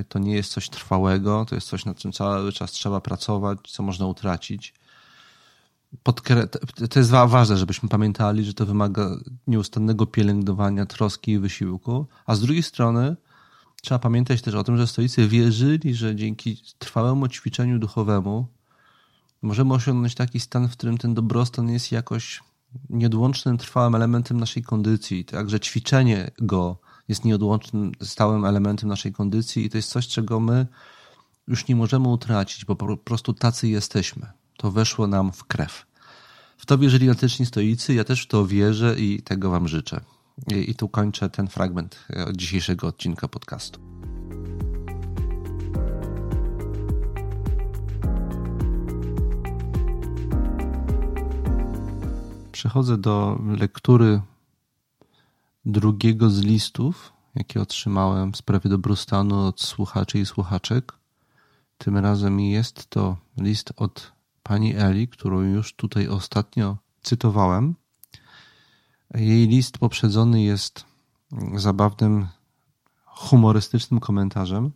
to 0.08 0.18
nie 0.18 0.34
jest 0.34 0.52
coś 0.52 0.68
trwałego, 0.68 1.44
to 1.48 1.54
jest 1.54 1.68
coś, 1.68 1.84
nad 1.84 1.98
czym 1.98 2.12
cały 2.12 2.52
czas 2.52 2.70
trzeba 2.70 3.00
pracować, 3.00 3.58
co 3.68 3.82
można 3.82 4.06
utracić. 4.06 4.74
Podkre... 6.02 6.48
To 6.90 6.98
jest 6.98 7.10
ważne, 7.10 7.56
żebyśmy 7.56 7.88
pamiętali, 7.88 8.44
że 8.44 8.54
to 8.54 8.66
wymaga 8.66 9.10
nieustannego 9.46 10.06
pielęgnowania, 10.06 10.86
troski 10.86 11.32
i 11.32 11.38
wysiłku, 11.38 12.06
a 12.26 12.34
z 12.34 12.40
drugiej 12.40 12.62
strony 12.62 13.16
trzeba 13.82 13.98
pamiętać 13.98 14.42
też 14.42 14.54
o 14.54 14.64
tym, 14.64 14.76
że 14.76 14.86
stoicy 14.86 15.28
wierzyli, 15.28 15.94
że 15.94 16.16
dzięki 16.16 16.62
trwałemu 16.78 17.28
ćwiczeniu 17.28 17.78
duchowemu 17.78 18.46
możemy 19.42 19.74
osiągnąć 19.74 20.14
taki 20.14 20.40
stan, 20.40 20.68
w 20.68 20.72
którym 20.72 20.98
ten 20.98 21.14
dobrostan 21.14 21.68
jest 21.70 21.92
jakoś 21.92 22.40
nieodłącznym, 22.90 23.58
trwałym 23.58 23.94
elementem 23.94 24.40
naszej 24.40 24.62
kondycji. 24.62 25.24
Także 25.24 25.60
ćwiczenie 25.60 26.30
go 26.38 26.78
jest 27.08 27.24
nieodłącznym, 27.24 27.92
stałym 28.02 28.44
elementem 28.44 28.88
naszej 28.88 29.12
kondycji 29.12 29.64
i 29.64 29.70
to 29.70 29.78
jest 29.78 29.90
coś, 29.90 30.08
czego 30.08 30.40
my 30.40 30.66
już 31.48 31.68
nie 31.68 31.76
możemy 31.76 32.08
utracić, 32.08 32.64
bo 32.64 32.76
po 32.76 32.96
prostu 32.96 33.32
tacy 33.32 33.68
jesteśmy. 33.68 34.26
To 34.56 34.70
weszło 34.70 35.06
nam 35.06 35.32
w 35.32 35.44
krew. 35.44 35.86
W 36.56 36.66
to 36.66 36.78
wierzyli 36.78 37.10
antyczni 37.10 37.46
stoicy, 37.46 37.94
ja 37.94 38.04
też 38.04 38.22
w 38.22 38.26
to 38.26 38.46
wierzę 38.46 39.00
i 39.00 39.22
tego 39.22 39.50
Wam 39.50 39.68
życzę. 39.68 40.00
I, 40.52 40.70
i 40.70 40.74
tu 40.74 40.88
kończę 40.88 41.30
ten 41.30 41.48
fragment 41.48 42.06
e, 42.10 42.26
dzisiejszego 42.36 42.86
odcinka 42.86 43.28
podcastu. 43.28 43.80
Przechodzę 52.52 52.98
do 52.98 53.38
lektury 53.58 54.20
drugiego 55.68 56.30
z 56.30 56.40
listów, 56.40 57.12
jakie 57.34 57.60
otrzymałem 57.60 58.32
w 58.32 58.36
sprawie 58.36 58.70
dobrostanu 58.70 59.46
od 59.46 59.60
słuchaczy 59.60 60.18
i 60.18 60.26
słuchaczek. 60.26 60.92
Tym 61.78 61.96
razem 61.96 62.40
jest 62.40 62.86
to 62.90 63.16
list 63.36 63.72
od 63.76 64.12
pani 64.42 64.76
Eli, 64.76 65.08
którą 65.08 65.40
już 65.40 65.74
tutaj 65.74 66.08
ostatnio 66.08 66.76
cytowałem. 67.02 67.74
Jej 69.14 69.48
list 69.48 69.78
poprzedzony 69.78 70.42
jest 70.42 70.84
zabawnym, 71.56 72.26
humorystycznym 73.04 74.00
komentarzem. 74.00 74.70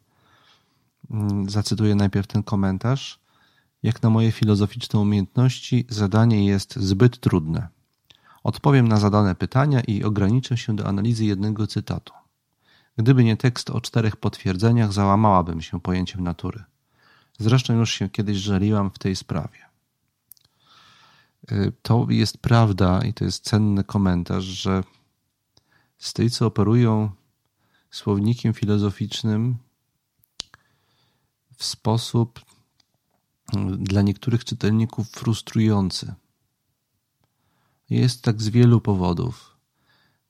Zacytuję 1.49 1.95
najpierw 1.95 2.27
ten 2.27 2.43
komentarz. 2.43 3.21
Jak 3.83 4.03
na 4.03 4.11
moje 4.11 4.33
filozoficzne 4.33 5.01
umiejętności, 5.01 5.87
zadanie 5.89 6.47
jest 6.47 6.77
zbyt 6.77 7.21
trudne. 7.21 7.69
Odpowiem 8.43 8.89
na 8.89 8.97
zadane 8.97 9.35
pytania 9.35 9.81
i 9.81 10.05
ograniczę 10.05 10.57
się 10.57 10.77
do 10.77 10.87
analizy 10.87 11.25
jednego 11.25 11.67
cytatu. 11.67 12.13
Gdyby 12.97 13.25
nie 13.25 13.37
tekst 13.37 13.71
o 13.71 13.81
czterech 13.81 14.17
potwierdzeniach, 14.17 14.93
załamałabym 14.93 15.63
się 15.63 15.81
pojęciem 15.81 16.25
natury. 16.25 16.65
Zresztą 17.39 17.75
już 17.75 17.91
się 17.91 18.09
kiedyś 18.09 18.37
żaliłam 18.37 18.91
w 18.91 18.99
tej 18.99 19.17
sprawie. 19.17 19.59
Y, 21.53 21.73
to 21.83 22.07
jest 22.09 22.39
prawda 22.39 23.05
i 23.05 23.15
to 23.15 23.25
jest 23.25 23.45
cenny 23.45 23.85
komentarz, 23.85 24.45
że 24.45 24.85
stoicy 25.99 26.45
operują 26.45 27.11
słownikiem 27.91 28.55
filozoficznym 28.55 29.57
w 31.57 31.65
sposób 31.65 32.41
y, 32.41 32.43
dla 33.77 34.03
niektórych 34.03 34.45
czytelników 34.45 35.09
frustrujący. 35.11 36.15
Jest 37.93 38.23
tak 38.23 38.43
z 38.43 38.49
wielu 38.49 38.81
powodów. 38.81 39.57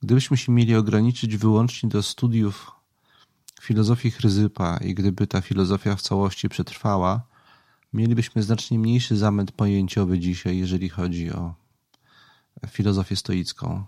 Gdybyśmy 0.01 0.37
się 0.37 0.51
mieli 0.51 0.75
ograniczyć 0.75 1.37
wyłącznie 1.37 1.89
do 1.89 2.03
studiów 2.03 2.71
filozofii 3.61 4.11
Chryzypa 4.11 4.77
i 4.77 4.93
gdyby 4.93 5.27
ta 5.27 5.41
filozofia 5.41 5.95
w 5.95 6.01
całości 6.01 6.49
przetrwała, 6.49 7.21
mielibyśmy 7.93 8.43
znacznie 8.43 8.79
mniejszy 8.79 9.17
zamęt 9.17 9.51
pojęciowy 9.51 10.19
dzisiaj, 10.19 10.57
jeżeli 10.57 10.89
chodzi 10.89 11.31
o 11.31 11.55
filozofię 12.67 13.15
stoicką, 13.15 13.85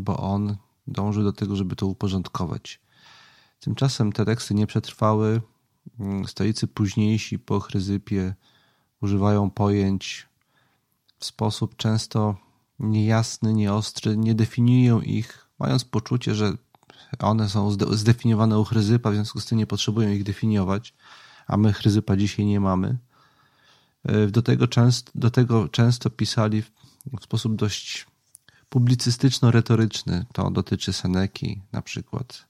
bo 0.00 0.16
on 0.16 0.56
dąży 0.86 1.22
do 1.22 1.32
tego, 1.32 1.56
żeby 1.56 1.76
to 1.76 1.86
uporządkować. 1.86 2.80
Tymczasem 3.60 4.12
te 4.12 4.24
teksty 4.24 4.54
nie 4.54 4.66
przetrwały. 4.66 5.40
Stoicy 6.26 6.66
późniejsi 6.66 7.38
po 7.38 7.60
Chryzypie 7.60 8.34
używają 9.00 9.50
pojęć 9.50 10.28
w 11.18 11.24
sposób 11.24 11.76
często 11.76 12.51
niejasny, 12.82 13.52
nieostry, 13.52 14.16
nie 14.16 14.34
definiują 14.34 15.00
ich, 15.00 15.48
mając 15.58 15.84
poczucie, 15.84 16.34
że 16.34 16.52
one 17.18 17.48
są 17.48 17.70
zdefiniowane 17.90 18.58
u 18.58 18.64
Chryzypa, 18.64 19.10
w 19.10 19.14
związku 19.14 19.40
z 19.40 19.46
tym 19.46 19.58
nie 19.58 19.66
potrzebują 19.66 20.10
ich 20.10 20.24
definiować, 20.24 20.94
a 21.46 21.56
my 21.56 21.72
Chryzypa 21.72 22.16
dzisiaj 22.16 22.46
nie 22.46 22.60
mamy. 22.60 22.98
E, 24.04 24.26
do 24.26 24.42
tego, 24.42 24.68
często, 24.68 25.12
do 25.14 25.30
tego 25.30 25.68
często 25.68 26.10
pisali 26.10 26.62
w, 26.62 26.70
sposób 27.22 27.56
dość 27.56 28.06
publicystyczno-retoryczny. 28.68 30.24
To 30.32 30.50
dotyczy 30.50 30.92
Seneki 30.92 31.62
na 31.72 31.82
przykład. 31.82 32.46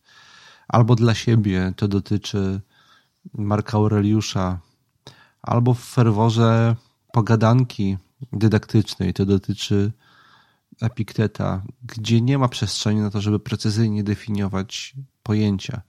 Albo 0.68 0.94
dla 0.94 1.14
siebie 1.14 1.72
to 1.76 1.88
dotyczy 1.88 2.60
Marka 3.34 3.76
Aureliusza. 3.76 4.60
Albo 5.42 5.74
w 5.74 5.80
ferworze 5.80 6.76
pogadanki 7.12 7.98
dydaktycznej 8.32 9.14
to 9.14 9.26
dotyczy 9.26 9.92
Epikteta, 10.80 11.62
gdzie 11.82 12.20
nie 12.20 12.38
ma 12.38 12.48
przestrzeni 12.48 13.00
na 13.00 13.10
to, 13.10 13.20
żeby 13.20 13.40
precyzyjnie 13.40 14.04
definiować 14.04 14.94
pojęcia. 15.22 15.82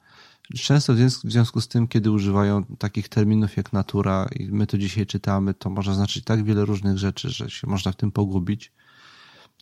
Często 0.55 0.93
w 0.93 0.97
związku 1.09 1.61
z 1.61 1.67
tym, 1.67 1.87
kiedy 1.87 2.11
używają 2.11 2.63
takich 2.63 3.09
terminów 3.09 3.57
jak 3.57 3.73
natura 3.73 4.29
i 4.39 4.51
my 4.51 4.67
to 4.67 4.77
dzisiaj 4.77 5.05
czytamy, 5.05 5.53
to 5.53 5.69
może 5.69 5.95
znaczyć 5.95 6.23
tak 6.23 6.43
wiele 6.43 6.65
różnych 6.65 6.97
rzeczy, 6.97 7.29
że 7.29 7.49
się 7.49 7.67
można 7.67 7.91
w 7.91 7.95
tym 7.95 8.11
pogubić. 8.11 8.71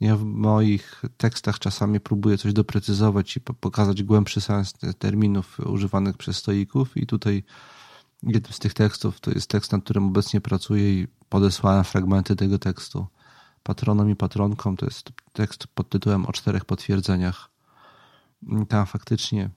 Ja 0.02 0.16
w 0.16 0.24
moich 0.24 1.02
tekstach 1.18 1.60
czasami 1.60 2.00
próbuję 2.00 2.38
coś 2.38 2.54
doprecyzować 2.54 3.38
i 3.38 3.42
pokazać 3.42 4.04
głębszy 4.04 4.42
sens 4.42 4.74
terminów 5.00 5.60
używanych 5.60 6.18
przez 6.18 6.38
stoików 6.38 6.98
i 6.98 7.08
tutaj 7.08 7.44
jednym 8.24 8.54
z 8.54 8.60
tych 8.60 8.74
tekstów 8.74 9.20
to 9.20 9.32
jest 9.32 9.50
tekst, 9.50 9.72
nad 9.72 9.84
którym 9.84 10.06
obecnie 10.06 10.42
pracuję 10.42 11.02
i 11.02 11.08
podesłałem 11.30 11.84
fragmenty 11.84 12.36
tego 12.36 12.60
tekstu 12.60 13.08
patronom 13.64 14.10
i 14.10 14.16
patronkom. 14.16 14.78
To 14.78 14.86
jest 14.86 15.12
tekst 15.34 15.68
pod 15.68 15.90
tytułem 15.90 16.26
o 16.26 16.32
czterech 16.32 16.66
potwierdzeniach. 16.66 17.52
Tam 18.70 18.86
faktycznie 18.86 19.50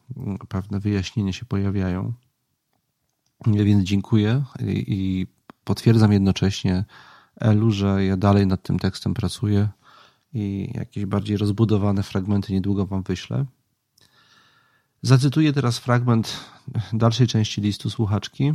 pewne 0.49 0.81
wyjaśnienia 0.81 1.33
się 1.33 1.45
pojawiają. 1.45 2.13
Więc 3.47 3.85
dziękuję 3.85 4.45
i 4.67 5.27
potwierdzam 5.65 6.13
jednocześnie 6.13 6.85
Elu, 7.41 7.71
że 7.71 8.05
ja 8.05 8.17
dalej 8.17 8.47
nad 8.47 8.63
tym 8.63 8.79
tekstem 8.79 9.15
pracuję 9.15 9.69
i 10.33 10.73
jakieś 10.75 11.07
bardziej 11.07 11.37
rozbudowane 11.37 12.03
fragmenty 12.03 12.53
niedługo 12.53 12.87
Wam 12.87 13.03
wyślę. 13.03 13.47
Zacytuję 15.03 15.53
teraz 15.53 15.79
fragment 15.79 16.41
dalszej 16.93 17.27
części 17.27 17.61
listu 17.61 17.91
słuchaczki. 17.91 18.53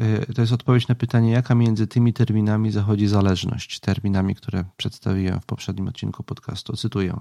Y, 0.00 0.34
to 0.34 0.40
jest 0.40 0.52
odpowiedź 0.52 0.88
na 0.88 0.94
pytanie, 0.94 1.30
jaka 1.30 1.54
między 1.54 1.86
tymi 1.86 2.12
terminami 2.12 2.70
zachodzi 2.70 3.06
zależność, 3.06 3.80
terminami, 3.80 4.34
które 4.34 4.64
przedstawiłem 4.76 5.40
w 5.40 5.46
poprzednim 5.46 5.88
odcinku 5.88 6.22
podcastu. 6.22 6.76
Cytuję. 6.76 7.20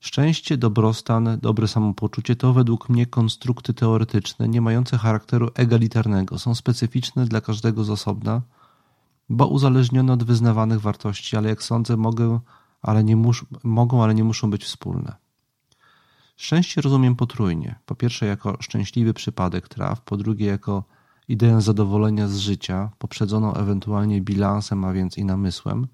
Szczęście, 0.00 0.56
dobrostan, 0.56 1.38
dobre 1.42 1.68
samopoczucie 1.68 2.36
to 2.36 2.52
według 2.52 2.88
mnie 2.88 3.06
konstrukty 3.06 3.74
teoretyczne, 3.74 4.48
nie 4.48 4.60
mające 4.60 4.98
charakteru 4.98 5.50
egalitarnego. 5.54 6.38
Są 6.38 6.54
specyficzne 6.54 7.24
dla 7.24 7.40
każdego 7.40 7.84
z 7.84 7.90
osobna, 7.90 8.42
bo 9.28 9.46
uzależnione 9.46 10.12
od 10.12 10.24
wyznawanych 10.24 10.80
wartości, 10.80 11.36
ale 11.36 11.48
jak 11.48 11.62
sądzę, 11.62 11.96
mogę, 11.96 12.40
ale 12.82 13.04
nie 13.04 13.16
mus, 13.16 13.44
mogą, 13.64 14.02
ale 14.04 14.14
nie 14.14 14.24
muszą 14.24 14.50
być 14.50 14.64
wspólne. 14.64 15.16
Szczęście 16.36 16.80
rozumiem 16.80 17.16
potrójnie. 17.16 17.78
Po 17.86 17.94
pierwsze, 17.94 18.26
jako 18.26 18.56
szczęśliwy 18.60 19.14
przypadek 19.14 19.68
traw, 19.68 20.00
po 20.00 20.16
drugie, 20.16 20.46
jako 20.46 20.84
ideę 21.28 21.60
zadowolenia 21.60 22.28
z 22.28 22.36
życia, 22.36 22.90
poprzedzoną 22.98 23.54
ewentualnie 23.54 24.20
bilansem, 24.20 24.84
a 24.84 24.92
więc 24.92 25.18
i 25.18 25.24
namysłem. 25.24 25.86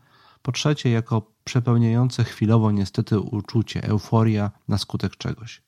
Po 0.42 0.52
trzecie, 0.52 0.90
jako 0.90 1.22
przepełniające 1.44 2.24
chwilowo 2.24 2.70
niestety 2.70 3.20
uczucie, 3.20 3.84
euforia 3.84 4.50
na 4.68 4.78
skutek 4.78 5.16
czegoś. 5.16 5.62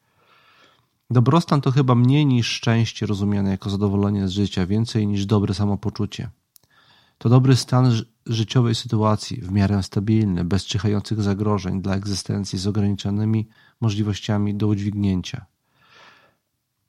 Dobrostan 1.10 1.60
to 1.60 1.70
chyba 1.70 1.94
mniej 1.94 2.26
niż 2.26 2.48
szczęście 2.48 3.06
rozumiane 3.06 3.50
jako 3.50 3.70
zadowolenie 3.70 4.28
z 4.28 4.30
życia, 4.30 4.66
więcej 4.66 5.06
niż 5.06 5.26
dobre 5.26 5.54
samopoczucie. 5.54 6.30
To 7.18 7.28
dobry 7.28 7.56
stan 7.56 7.92
życiowej 8.26 8.74
sytuacji, 8.74 9.40
w 9.40 9.50
miarę 9.50 9.82
stabilny, 9.82 10.44
bez 10.44 10.64
czyhających 10.64 11.22
zagrożeń 11.22 11.82
dla 11.82 11.94
egzystencji 11.94 12.58
z 12.58 12.66
ograniczonymi 12.66 13.48
możliwościami 13.80 14.54
do 14.54 14.66
udźwignięcia. 14.66 15.46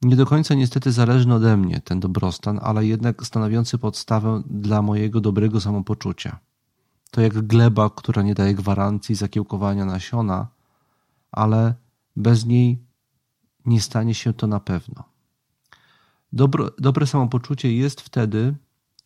Nie 0.02 0.16
do 0.16 0.26
końca 0.26 0.56
niestety 0.56 0.92
zależny 0.92 1.36
ode 1.36 1.58
mnie 1.58 1.82
ten 1.82 2.00
dobrostan, 2.00 2.60
ale 2.64 2.86
jednak 2.86 3.26
stanowiący 3.26 3.78
podstawę 3.78 4.44
dla 4.46 4.82
mojego 4.82 5.22
dobrego 5.22 5.62
samopoczucia. 5.62 6.40
To 7.12 7.22
jak 7.22 7.48
gleba, 7.48 7.90
która 7.90 8.22
nie 8.22 8.36
daje 8.36 8.54
gwarancji 8.54 9.16
zakiełkowania 9.16 9.86
nasiona, 9.86 10.48
ale 11.32 11.74
bez 12.16 12.46
niej 12.46 12.80
nie 13.66 13.82
stanie 13.82 14.14
się 14.14 14.34
to 14.34 14.48
na 14.48 14.60
pewno. 14.60 15.04
Dobre 16.80 17.08
samopoczucie 17.08 17.74
jest 17.74 18.02
wtedy, 18.02 18.56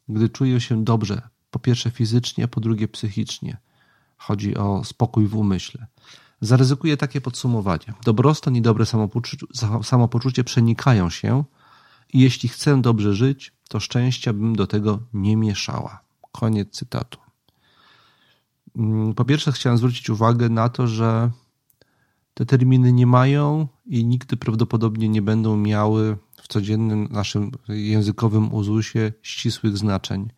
gdy 0.10 0.30
czuję 0.30 0.62
się 0.62 0.84
dobrze, 0.84 1.22
po 1.52 1.60
pierwsze 1.60 1.92
fizycznie, 1.92 2.48
po 2.48 2.62
drugie 2.62 2.88
psychicznie. 2.88 3.58
Chodzi 4.18 4.58
o 4.58 4.84
spokój 4.84 5.28
w 5.28 5.36
umyśle. 5.36 5.88
Zaryzykuję 6.42 6.98
takie 6.98 7.22
podsumowanie. 7.22 7.94
Dobrostan 8.04 8.56
i 8.56 8.62
dobre 8.62 8.86
samopoczucie, 9.84 10.44
przenikają 10.44 11.10
się 11.10 11.44
i 12.14 12.20
jeśli 12.20 12.50
chcę 12.50 12.82
dobrze 12.82 13.14
żyć, 13.14 13.54
to 13.70 13.80
szczęścia 13.80 14.34
bym 14.34 14.56
do 14.56 14.68
tego 14.68 15.00
nie 15.14 15.38
mieszała. 15.38 16.04
Koniec 16.32 16.70
cytatu. 16.70 17.20
Mm, 18.76 19.14
po 19.14 19.26
pierwsze, 19.26 19.52
chciałem 19.52 19.78
zwrócić 19.78 20.10
uwagę 20.10 20.50
na 20.50 20.70
to, 20.70 20.88
że 20.88 21.32
te 22.34 22.46
terminy 22.46 22.94
nie 22.94 23.08
mają 23.08 23.68
i 23.86 24.06
nigdy 24.06 24.38
prawdopodobnie 24.38 25.10
nie 25.10 25.22
będą 25.22 25.58
miały 25.58 26.18
w 26.42 26.48
codziennym 26.48 27.08
naszym 27.12 27.52
językowym 27.68 28.54
uzusie 28.54 29.14
ścisłych 29.22 29.78
znaczeń. 29.78 30.32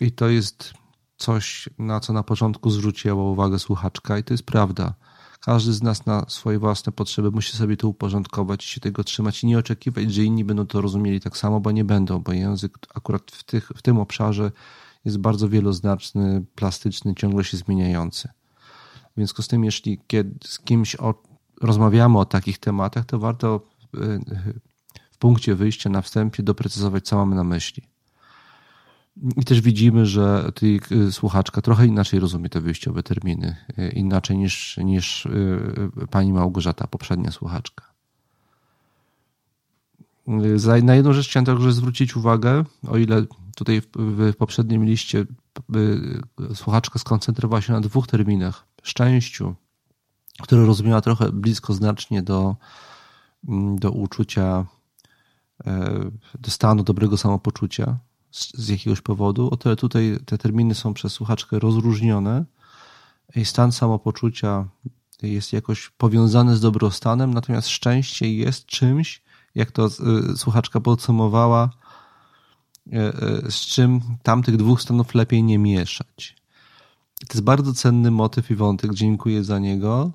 I 0.00 0.12
to 0.12 0.28
jest 0.28 0.74
coś, 1.16 1.68
na 1.78 2.00
co 2.00 2.12
na 2.12 2.22
początku 2.22 2.70
zwróciła 2.70 3.14
uwagę 3.14 3.58
słuchaczka, 3.58 4.18
i 4.18 4.24
to 4.24 4.34
jest 4.34 4.46
prawda. 4.46 4.94
Każdy 5.40 5.72
z 5.72 5.82
nas 5.82 6.06
na 6.06 6.24
swoje 6.28 6.58
własne 6.58 6.92
potrzeby 6.92 7.30
musi 7.30 7.56
sobie 7.56 7.76
to 7.76 7.88
uporządkować 7.88 8.66
i 8.66 8.68
się 8.68 8.80
tego 8.80 9.04
trzymać 9.04 9.42
i 9.42 9.46
nie 9.46 9.58
oczekiwać, 9.58 10.14
że 10.14 10.22
inni 10.22 10.44
będą 10.44 10.66
to 10.66 10.80
rozumieli 10.80 11.20
tak 11.20 11.36
samo, 11.36 11.60
bo 11.60 11.70
nie 11.70 11.84
będą, 11.84 12.18
bo 12.18 12.32
język 12.32 12.78
akurat 12.94 13.30
w, 13.30 13.44
tych, 13.44 13.72
w 13.76 13.82
tym 13.82 13.98
obszarze 13.98 14.52
jest 15.04 15.18
bardzo 15.18 15.48
wieloznaczny, 15.48 16.44
plastyczny, 16.54 17.14
ciągle 17.14 17.44
się 17.44 17.56
zmieniający. 17.56 18.28
W 19.10 19.14
związku 19.16 19.42
z 19.42 19.48
tym, 19.48 19.64
jeśli 19.64 20.00
z 20.44 20.58
kimś 20.58 20.96
o, 20.96 21.14
rozmawiamy 21.62 22.18
o 22.18 22.24
takich 22.24 22.58
tematach, 22.58 23.04
to 23.04 23.18
warto 23.18 23.60
y, 23.94 24.20
w 25.10 25.18
punkcie 25.18 25.54
wyjścia 25.54 25.90
na 25.90 26.02
wstępie 26.02 26.42
doprecyzować, 26.42 27.06
co 27.06 27.16
mamy 27.16 27.36
na 27.36 27.44
myśli. 27.44 27.82
I 29.36 29.44
też 29.44 29.60
widzimy, 29.60 30.06
że 30.06 30.52
ty, 30.54 30.80
słuchaczka 31.10 31.62
trochę 31.62 31.86
inaczej 31.86 32.20
rozumie 32.20 32.48
te 32.48 32.60
wyjściowe 32.60 33.02
terminy, 33.02 33.56
y, 33.78 33.88
inaczej 33.88 34.38
niż, 34.38 34.76
niż 34.84 35.28
pani 36.10 36.32
Małgorzata, 36.32 36.86
poprzednia 36.86 37.30
słuchaczka. 37.30 37.96
Na 40.82 40.94
jedną 40.94 41.12
rzecz 41.12 41.28
chciałem 41.28 41.44
także 41.44 41.72
zwrócić 41.72 42.16
uwagę, 42.16 42.64
o 42.88 42.96
ile 42.96 43.24
tutaj 43.56 43.82
w, 43.96 44.34
poprzednim 44.36 44.84
liście 44.84 45.24
słuchaczka 46.54 46.98
skoncentrowała 46.98 47.60
się 47.60 47.72
na 47.72 47.80
dwóch 47.80 48.06
terminach. 48.06 48.66
Szczęściu, 48.82 49.54
które 50.42 50.66
rozumiała 50.66 51.00
trochę 51.00 51.32
blisko 51.32 51.74
znacznie 51.74 52.22
do, 52.22 52.56
mm, 53.48 53.78
do 53.78 53.90
uczucia, 53.90 54.66
e, 55.66 56.10
do 56.40 56.50
stanu 56.50 56.82
dobrego 56.82 57.16
samopoczucia 57.16 57.98
z, 58.30 58.54
z 58.54 58.68
jakiegoś 58.68 59.00
powodu. 59.00 59.50
O 59.50 59.56
tyle 59.56 59.76
tutaj 59.76 60.18
te 60.26 60.38
terminy 60.38 60.74
są 60.74 60.94
przez 60.94 61.12
słuchaczkę 61.12 61.58
rozróżnione 61.58 62.44
i 63.36 63.44
stan 63.44 63.72
samopoczucia 63.72 64.68
jest 65.22 65.52
jakoś 65.52 65.90
powiązany 65.90 66.56
z 66.56 66.60
dobrostanem, 66.60 67.34
natomiast 67.34 67.68
szczęście 67.68 68.34
jest 68.34 68.66
czymś, 68.66 69.22
jak 69.54 69.70
to 69.70 69.86
e, 69.86 69.90
słuchaczka 70.36 70.80
podsumowała, 70.80 71.70
e, 72.92 73.12
z 73.50 73.60
czym 73.60 74.00
tamtych 74.22 74.56
dwóch 74.56 74.82
stanów 74.82 75.14
lepiej 75.14 75.42
nie 75.42 75.58
mieszać. 75.58 76.36
To 77.20 77.34
jest 77.34 77.44
bardzo 77.44 77.74
cenny 77.74 78.10
motyw 78.10 78.50
i 78.50 78.54
wątek, 78.54 78.94
dziękuję 78.94 79.44
za 79.44 79.58
niego. 79.58 80.10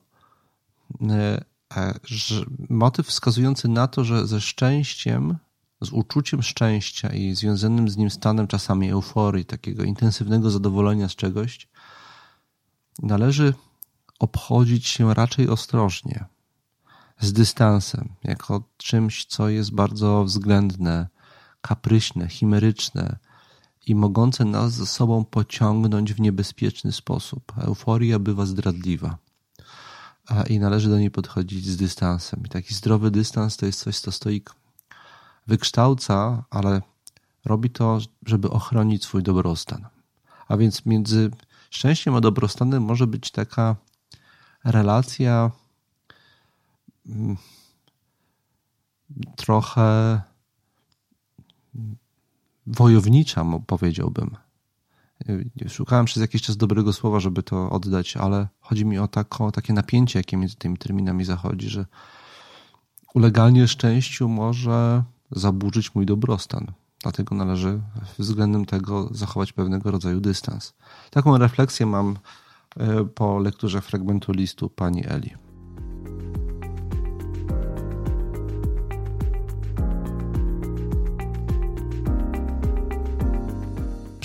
E, 1.09 1.43
e, 1.77 1.99
motyw 2.69 3.07
wskazujący 3.07 3.67
na 3.67 3.87
to, 3.87 4.03
że 4.03 4.27
ze 4.27 4.41
szczęściem, 4.41 5.37
z 5.81 5.91
uczuciem 5.91 6.43
szczęścia 6.43 7.09
i 7.09 7.35
związanym 7.35 7.89
z 7.89 7.97
nim 7.97 8.09
stanem 8.09 8.47
czasami 8.47 8.89
euforii, 8.89 9.45
takiego 9.45 9.83
intensywnego 9.83 10.49
zadowolenia 10.49 11.09
z 11.09 11.15
czegoś, 11.15 11.67
należy 13.03 13.53
obchodzić 14.19 14.87
się 14.87 15.13
raczej 15.13 15.49
ostrożnie, 15.49 16.25
z 17.19 17.33
dystansem, 17.33 18.09
jako 18.23 18.63
czymś, 18.77 19.25
co 19.25 19.49
jest 19.49 19.73
bardzo 19.73 20.23
względne, 20.23 21.07
kapryśne, 21.61 22.27
chimeryczne, 22.27 23.19
i 23.87 23.95
mogące 23.95 24.45
nas 24.45 24.73
ze 24.73 24.85
sobą 24.85 25.25
pociągnąć 25.25 26.13
w 26.13 26.19
niebezpieczny 26.19 26.91
sposób. 26.91 27.53
Euforia 27.57 28.19
bywa 28.19 28.45
zdradliwa 28.45 29.17
i 30.49 30.59
należy 30.59 30.89
do 30.89 30.99
niej 30.99 31.11
podchodzić 31.11 31.65
z 31.65 31.77
dystansem. 31.77 32.43
I 32.45 32.49
taki 32.49 32.73
zdrowy 32.73 33.11
dystans 33.11 33.57
to 33.57 33.65
jest 33.65 33.79
coś, 33.79 33.99
co 33.99 34.11
stoik 34.11 34.55
wykształca, 35.51 36.43
ale 36.49 36.81
robi 37.45 37.69
to, 37.69 37.99
żeby 38.25 38.49
ochronić 38.49 39.03
swój 39.03 39.23
dobrostan. 39.23 39.87
A 40.47 40.57
więc 40.57 40.85
między 40.85 41.31
szczęściem 41.69 42.15
a 42.15 42.21
dobrostanem 42.21 42.83
może 42.83 43.07
być 43.07 43.31
taka 43.31 43.75
relacja 44.63 45.51
mm, 47.05 47.37
trochę 49.35 50.21
wojownicza, 52.67 53.45
powiedziałbym. 53.67 54.37
Szukałem 55.67 56.05
przez 56.05 56.21
jakiś 56.21 56.41
czas 56.41 56.57
dobrego 56.57 56.93
słowa, 56.93 57.19
żeby 57.19 57.43
to 57.43 57.69
oddać, 57.69 58.17
ale 58.17 58.47
chodzi 58.59 58.85
mi 58.85 58.99
o 58.99 59.07
taką, 59.07 59.51
takie 59.51 59.73
napięcie, 59.73 60.19
jakie 60.19 60.37
między 60.37 60.55
tymi 60.55 60.77
terminami 60.77 61.25
zachodzi, 61.25 61.69
że 61.69 61.85
uleganie 63.13 63.67
szczęściu 63.67 64.29
może 64.29 65.03
zaburzyć 65.31 65.95
mój 65.95 66.05
dobrostan. 66.05 66.71
Dlatego 67.03 67.35
należy 67.35 67.81
względem 68.19 68.65
tego 68.65 69.09
zachować 69.11 69.53
pewnego 69.53 69.91
rodzaju 69.91 70.19
dystans. 70.19 70.73
Taką 71.09 71.37
refleksję 71.37 71.85
mam 71.85 72.17
e, 72.77 73.05
po 73.05 73.39
lekturze 73.39 73.81
fragmentu 73.81 74.31
listu 74.31 74.69
pani 74.69 75.07
Eli. 75.07 75.31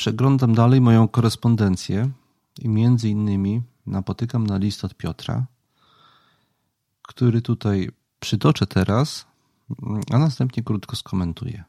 przeglądam 0.07 0.55
dalej 0.55 0.81
moją 0.81 1.09
korespondencję 1.09 2.11
i 2.59 2.69
między 2.69 3.09
innymi 3.09 3.62
napotykam 3.87 4.47
na 4.47 4.57
list 4.57 4.85
od 4.85 4.95
Piotra, 4.95 5.47
który 7.03 7.42
tutaj 7.42 7.90
przytoczę 8.21 8.66
teraz, 8.66 9.27
a 10.11 10.19
następnie 10.19 10.63
krótko 10.63 10.97
skomentuję. 10.97 11.65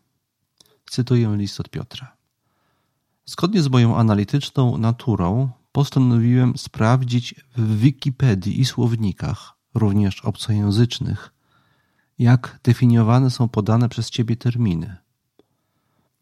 Cytuję 0.90 1.36
list 1.38 1.60
od 1.60 1.70
Piotra. 1.70 2.18
Zgodnie 3.26 3.62
z 3.62 3.68
moją 3.68 3.98
analityczną 3.98 4.78
naturą 4.78 5.50
postanowiłem 5.72 6.58
sprawdzić 6.58 7.36
w 7.58 7.78
Wikipedii 7.78 8.62
i 8.62 8.66
słownikach, 8.66 9.54
również 9.74 10.26
obcojęzycznych, 10.26 11.34
jak 12.20 12.60
definiowane 12.64 13.30
są 13.30 13.50
podane 13.50 13.90
przez 13.90 14.10
Ciebie 14.10 14.36
terminy. 14.36 14.98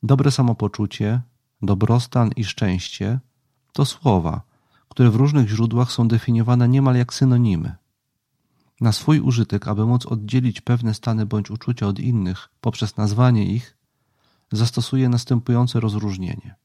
Dobre 0.04 0.32
samopoczucie, 0.32 1.22
dobrostan 1.62 2.32
i 2.36 2.44
szczęście 2.44 3.20
to 3.74 3.86
słowa, 3.86 4.42
które 4.90 5.10
w 5.10 5.16
różnych 5.16 5.50
źródłach 5.50 5.92
są 5.92 6.08
definiowane 6.08 6.68
niemal 6.70 6.96
jak 6.96 7.14
synonimy. 7.14 7.76
Na 8.82 8.92
swój 8.92 9.20
użytek, 9.20 9.68
aby 9.68 9.86
móc 9.86 10.06
oddzielić 10.06 10.62
pewne 10.62 10.94
stany 10.94 11.26
bądź 11.26 11.50
uczucia 11.50 11.88
od 11.88 12.00
innych 12.00 12.50
poprzez 12.62 12.98
nazwanie 12.98 13.46
ich, 13.46 13.78
zastosuję 14.52 15.10
następujące 15.10 15.80
rozróżnienie. 15.80 16.56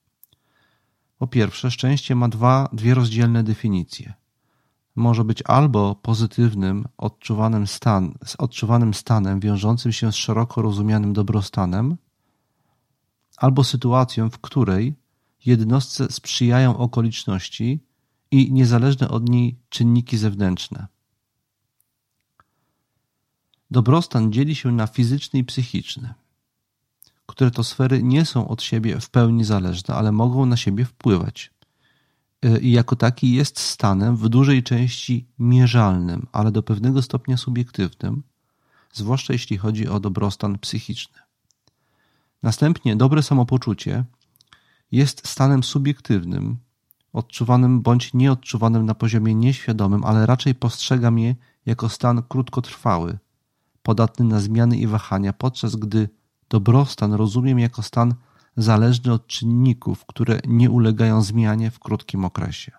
Po 1.19 1.27
pierwsze, 1.27 1.71
szczęście 1.71 2.15
ma 2.15 2.29
dwa, 2.29 2.69
dwie 2.73 2.95
rozdzielne 2.95 3.43
definicje. 3.43 4.15
Może 4.97 5.25
być 5.25 5.43
albo 5.47 5.95
pozytywnym, 5.95 6.89
odczuwanym, 6.99 7.67
stan, 7.67 8.15
odczuwanym 8.39 8.95
stanem 8.95 9.41
wiążącym 9.41 9.93
się 9.93 10.13
z 10.13 10.15
szeroko 10.15 10.63
rozumianym 10.63 11.13
dobrostanem, 11.13 11.97
albo 13.37 13.65
sytuacją, 13.65 14.31
w 14.31 14.39
której 14.39 14.95
jednostce 15.47 16.13
sprzyjają 16.13 16.77
okoliczności 16.77 17.81
i 18.31 18.53
niezależne 18.53 19.09
od 19.09 19.29
niej 19.29 19.59
czynniki 19.69 20.17
zewnętrzne. 20.19 20.87
Dobrostan 23.71 24.33
dzieli 24.33 24.55
się 24.55 24.73
na 24.73 24.87
fizyczny 24.87 25.39
i 25.39 25.45
psychiczny, 25.45 26.15
które 27.27 27.51
to 27.51 27.65
sfery 27.65 28.03
nie 28.03 28.25
są 28.25 28.49
od 28.49 28.63
siebie 28.63 29.01
w 29.01 29.11
pełni 29.11 29.45
zależne, 29.45 29.95
ale 29.95 30.13
mogą 30.13 30.47
na 30.47 30.57
siebie 30.57 30.85
wpływać. 30.85 31.51
Y, 32.45 32.61
I 32.61 32.73
jako 32.73 32.97
taki 32.97 33.33
jest 33.33 33.59
stanem 33.59 34.17
w 34.17 34.29
dużej 34.29 34.63
części 34.63 35.27
mierzalnym, 35.39 36.27
ale 36.33 36.53
do 36.53 36.63
pewnego 36.63 37.03
stopnia 37.03 37.37
subiektywnym, 37.37 38.23
zwłaszcza 38.93 39.33
jeśli 39.33 39.59
chodzi 39.59 39.89
o 39.89 40.01
dobrostan 40.01 40.59
psychiczny. 40.59 41.19
Następnie 42.43 42.97
dobre 42.97 43.23
samopoczucie 43.23 44.05
jest 44.93 45.29
stanem 45.29 45.65
subiektywnym, 45.65 46.57
odczuwanym 47.13 47.83
bądź 47.83 48.15
nieodczuwanym 48.15 48.87
na 48.87 48.95
poziomie 48.95 49.35
nieświadomym, 49.35 50.05
ale 50.05 50.27
raczej 50.27 50.55
postrzegam 50.55 51.19
je 51.19 51.35
jako 51.67 51.89
stan 51.89 52.23
krótkotrwały, 52.29 53.19
podatny 53.83 54.25
na 54.25 54.41
zmiany 54.41 54.77
i 54.77 54.87
wahania, 54.87 55.33
podczas 55.33 55.77
gdy 55.77 56.09
dobrostan 56.49 57.13
rozumiem 57.13 57.59
jako 57.59 57.83
stan 57.83 58.15
zależny 58.57 59.13
od 59.13 59.27
czynników, 59.27 60.07
które 60.07 60.41
nie 60.47 60.71
ulegają 60.71 61.23
zmianie 61.23 61.71
w 61.71 61.79
krótkim 61.79 62.25
okresie. 62.25 62.73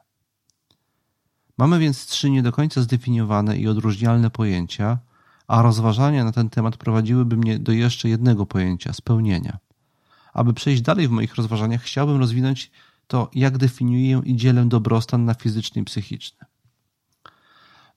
Mamy 1.57 1.79
więc 1.79 2.05
trzy 2.05 2.29
nie 2.29 2.43
do 2.43 2.51
końca 2.51 2.81
zdefiniowane 2.81 3.57
i 3.57 3.67
odróżnialne 3.67 4.29
pojęcia, 4.29 4.99
a 5.47 5.61
rozważania 5.61 6.23
na 6.23 6.31
ten 6.31 6.49
temat 6.49 6.77
prowadziłyby 6.77 7.37
mnie 7.37 7.59
do 7.59 7.71
jeszcze 7.71 8.09
jednego 8.09 8.45
pojęcia 8.45 8.93
spełnienia. 8.93 9.57
Aby 10.33 10.53
przejść 10.53 10.81
dalej 10.81 11.07
w 11.07 11.11
moich 11.11 11.35
rozważaniach, 11.35 11.81
chciałbym 11.81 12.17
rozwinąć 12.19 12.71
to, 13.07 13.29
jak 13.33 13.57
definiuję 13.57 14.21
i 14.25 14.35
dzielę 14.35 14.65
dobrostan 14.65 15.25
na 15.25 15.33
fizyczny 15.33 15.81
i 15.81 15.85
psychiczny. 15.85 16.45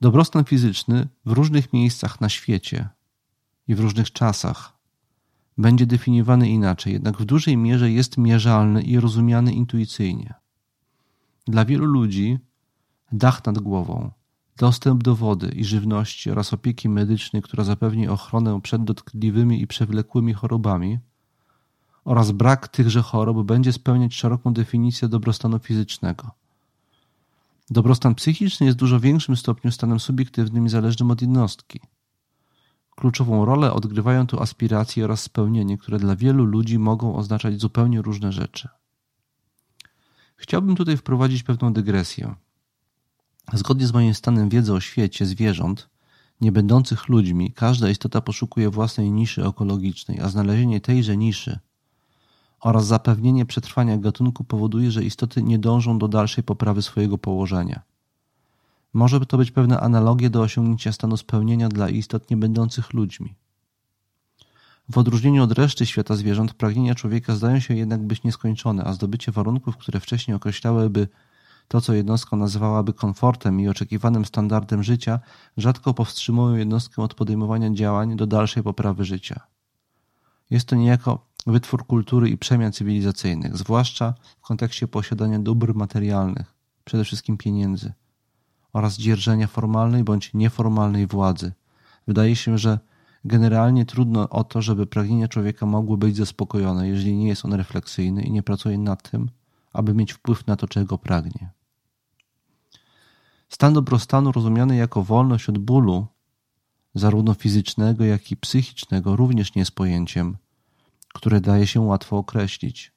Dobrostan 0.01 0.45
fizyczny 0.45 1.09
w 1.27 1.33
różnych 1.33 1.73
miejscach 1.73 2.21
na 2.21 2.29
świecie 2.29 2.89
i 3.69 3.75
w 3.75 3.81
różnych 3.81 4.13
czasach 4.13 4.73
będzie 5.59 5.87
definiowany 5.87 6.49
inaczej, 6.49 6.93
jednak 6.93 7.17
w 7.19 7.25
dużej 7.25 7.57
mierze 7.57 7.91
jest 7.91 8.19
mierzalny 8.19 8.83
i 8.83 9.01
rozumiany 9.01 9.53
intuicyjnie. 9.53 10.35
Dla 11.47 11.65
wielu 11.65 11.85
ludzi 11.85 12.39
dach 13.13 13.47
nad 13.47 13.59
głową, 13.59 14.11
dostęp 14.57 15.03
do 15.03 15.17
wody 15.17 15.49
i 15.49 15.65
żywności 15.65 16.31
oraz 16.31 16.53
opieki 16.53 16.89
medycznej, 16.89 17.43
która 17.43 17.65
zapewni 17.65 18.09
ochronę 18.09 18.61
przed 18.61 18.85
dotkliwymi 18.85 19.63
i 19.63 19.67
przewlekłymi 19.67 20.35
chorobami 20.35 20.99
oraz 22.05 22.31
brak 22.31 22.69
tychże 22.69 23.03
chorób 23.03 23.47
będzie 23.47 23.73
spełniać 23.73 24.15
szeroką 24.15 24.53
definicję 24.53 25.09
dobrostanu 25.09 25.59
fizycznego. 25.59 26.31
Dobrostan 27.71 28.15
psychiczny 28.15 28.67
jest 28.67 28.79
w 28.79 28.81
dużo 28.81 29.01
większym 29.01 29.37
stopniu 29.37 29.71
stanem 29.73 30.01
subiektywnym 30.01 30.67
i 30.67 30.69
zależnym 30.69 31.11
od 31.11 31.23
jednostki. 31.23 31.81
Kluczową 32.95 33.45
rolę 33.45 33.73
odgrywają 33.73 34.27
tu 34.27 34.43
aspiracje 34.43 35.05
oraz 35.05 35.23
spełnienie, 35.23 35.79
które 35.79 35.99
dla 35.99 36.17
wielu 36.17 36.45
ludzi 36.45 36.79
mogą 36.79 37.17
oznaczać 37.17 37.61
zupełnie 37.61 38.03
różne 38.03 38.33
rzeczy. 38.33 38.69
Chciałbym 40.37 40.77
tutaj 40.77 40.97
wprowadzić 40.97 41.43
pewną 41.43 41.73
dygresję. 41.73 42.35
Zgodnie 43.53 43.87
z 43.87 43.93
moim 43.93 44.15
stanem 44.15 44.49
wiedzy 44.49 44.73
o 44.73 44.81
świecie 44.81 45.27
zwierząt, 45.27 45.89
nie 46.41 46.53
będących 46.53 47.09
ludźmi, 47.09 47.53
każda 47.53 47.91
istota 47.91 48.21
poszukuje 48.21 48.71
własnej 48.71 49.11
niszy 49.11 49.47
ekologicznej, 49.47 50.21
a 50.21 50.29
znalezienie 50.29 50.81
tejże 50.81 51.17
niszy 51.17 51.59
oraz 52.61 52.87
zapewnienie 52.87 53.47
przetrwania 53.47 53.99
gatunku 53.99 54.45
powoduje, 54.45 54.91
że 54.91 55.05
istoty 55.05 55.43
nie 55.43 55.59
dążą 55.59 55.99
do 55.99 56.09
dalszej 56.09 56.45
poprawy 56.45 56.83
swojego 56.83 57.19
położenia. 57.19 57.83
Może 58.95 59.21
to 59.21 59.39
być 59.39 59.51
pewna 59.51 59.81
analogia 59.81 60.31
do 60.31 60.41
osiągnięcia 60.41 60.93
stanu 60.93 61.17
spełnienia 61.17 61.69
dla 61.69 61.89
istot 61.89 62.31
nie 62.31 62.37
będących 62.37 62.93
ludźmi. 62.93 63.35
W 64.89 64.99
odróżnieniu 64.99 65.43
od 65.43 65.53
reszty 65.53 65.87
świata 65.87 66.17
zwierząt, 66.17 66.55
pragnienia 66.55 66.95
człowieka 66.95 67.35
zdają 67.37 67.61
się 67.61 67.75
jednak 67.75 68.07
być 68.07 68.23
nieskończone, 68.23 68.85
a 68.85 68.93
zdobycie 68.93 69.33
warunków, 69.33 69.77
które 69.77 70.01
wcześniej 70.01 70.35
określałyby 70.35 71.09
to, 71.69 71.81
co 71.81 71.95
jednostka 71.95 72.37
nazywałaby 72.37 72.93
komfortem 72.93 73.61
i 73.61 73.69
oczekiwanym 73.69 74.25
standardem 74.25 74.83
życia, 74.83 75.21
rzadko 75.57 75.95
powstrzymują 75.95 76.57
jednostkę 76.57 77.03
od 77.03 77.15
podejmowania 77.15 77.71
działań 77.71 78.17
do 78.17 78.27
dalszej 78.27 78.63
poprawy 78.63 79.05
życia. 79.05 79.41
Jest 80.51 80.69
to 80.69 80.77
niejako 80.77 81.27
wytwór 81.47 81.87
kultury 81.87 82.29
i 82.29 82.39
przemian 82.39 82.73
cywilizacyjnych, 82.73 83.57
zwłaszcza 83.57 84.15
w 84.39 84.41
kontekście 84.41 84.89
posiadania 84.89 85.39
dóbr 85.39 85.75
materialnych, 85.75 86.55
przede 86.85 87.05
wszystkim 87.05 87.37
pieniędzy, 87.37 87.93
oraz 88.75 88.97
dzierżenia 88.97 89.47
formalnej 89.47 90.05
bądź 90.05 90.35
nieformalnej 90.35 91.07
władzy. 91.07 91.53
Wydaje 92.07 92.37
się, 92.37 92.59
że 92.59 92.79
generalnie 93.25 93.87
trudno 93.87 94.29
o 94.29 94.45
to, 94.45 94.63
żeby 94.63 94.87
pragnienia 94.87 95.29
człowieka 95.29 95.67
mogły 95.67 95.97
być 95.99 96.17
zaspokojone, 96.17 96.89
jeżeli 96.89 97.17
nie 97.17 97.29
jest 97.29 97.45
on 97.45 97.53
refleksyjny 97.53 98.23
i 98.23 98.31
nie 98.31 98.43
pracuje 98.43 98.79
nad 98.79 99.11
tym, 99.11 99.31
aby 99.73 99.95
mieć 99.95 100.13
wpływ 100.13 100.47
na 100.47 100.57
to, 100.57 100.69
czego 100.69 100.99
pragnie. 100.99 101.51
Stan 103.49 103.73
dobrostanu 103.73 104.33
rozumiany 104.33 104.77
jako 104.77 105.03
wolność 105.05 105.49
od 105.49 105.59
bólu, 105.59 106.07
zarówno 106.95 107.35
fizycznego, 107.35 108.05
jak 108.05 108.33
i 108.33 108.37
psychicznego, 108.37 109.17
również 109.17 109.55
nie 109.55 109.61
jest 109.61 109.73
pojęciem, 109.73 110.37
które 111.15 111.41
daje 111.41 111.67
się 111.67 111.81
łatwo 111.81 112.19
określić, 112.19 112.93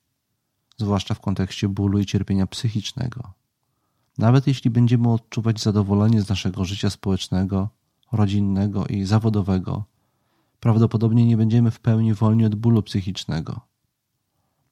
zwłaszcza 0.78 1.14
w 1.14 1.20
kontekście 1.20 1.70
bólu 1.70 2.00
i 2.00 2.06
cierpienia 2.06 2.48
psychicznego. 2.48 3.37
Nawet 4.18 4.47
jeśli 4.47 4.70
będziemy 4.70 5.11
odczuwać 5.11 5.61
zadowolenie 5.61 6.22
z 6.22 6.30
naszego 6.30 6.65
życia 6.65 6.89
społecznego, 6.89 7.70
rodzinnego 8.11 8.86
i 8.86 9.03
zawodowego, 9.03 9.86
prawdopodobnie 10.59 11.26
nie 11.26 11.38
będziemy 11.38 11.72
w 11.72 11.80
pełni 11.80 12.13
wolni 12.13 12.45
od 12.45 12.55
bólu 12.55 12.84
psychicznego. 12.84 13.61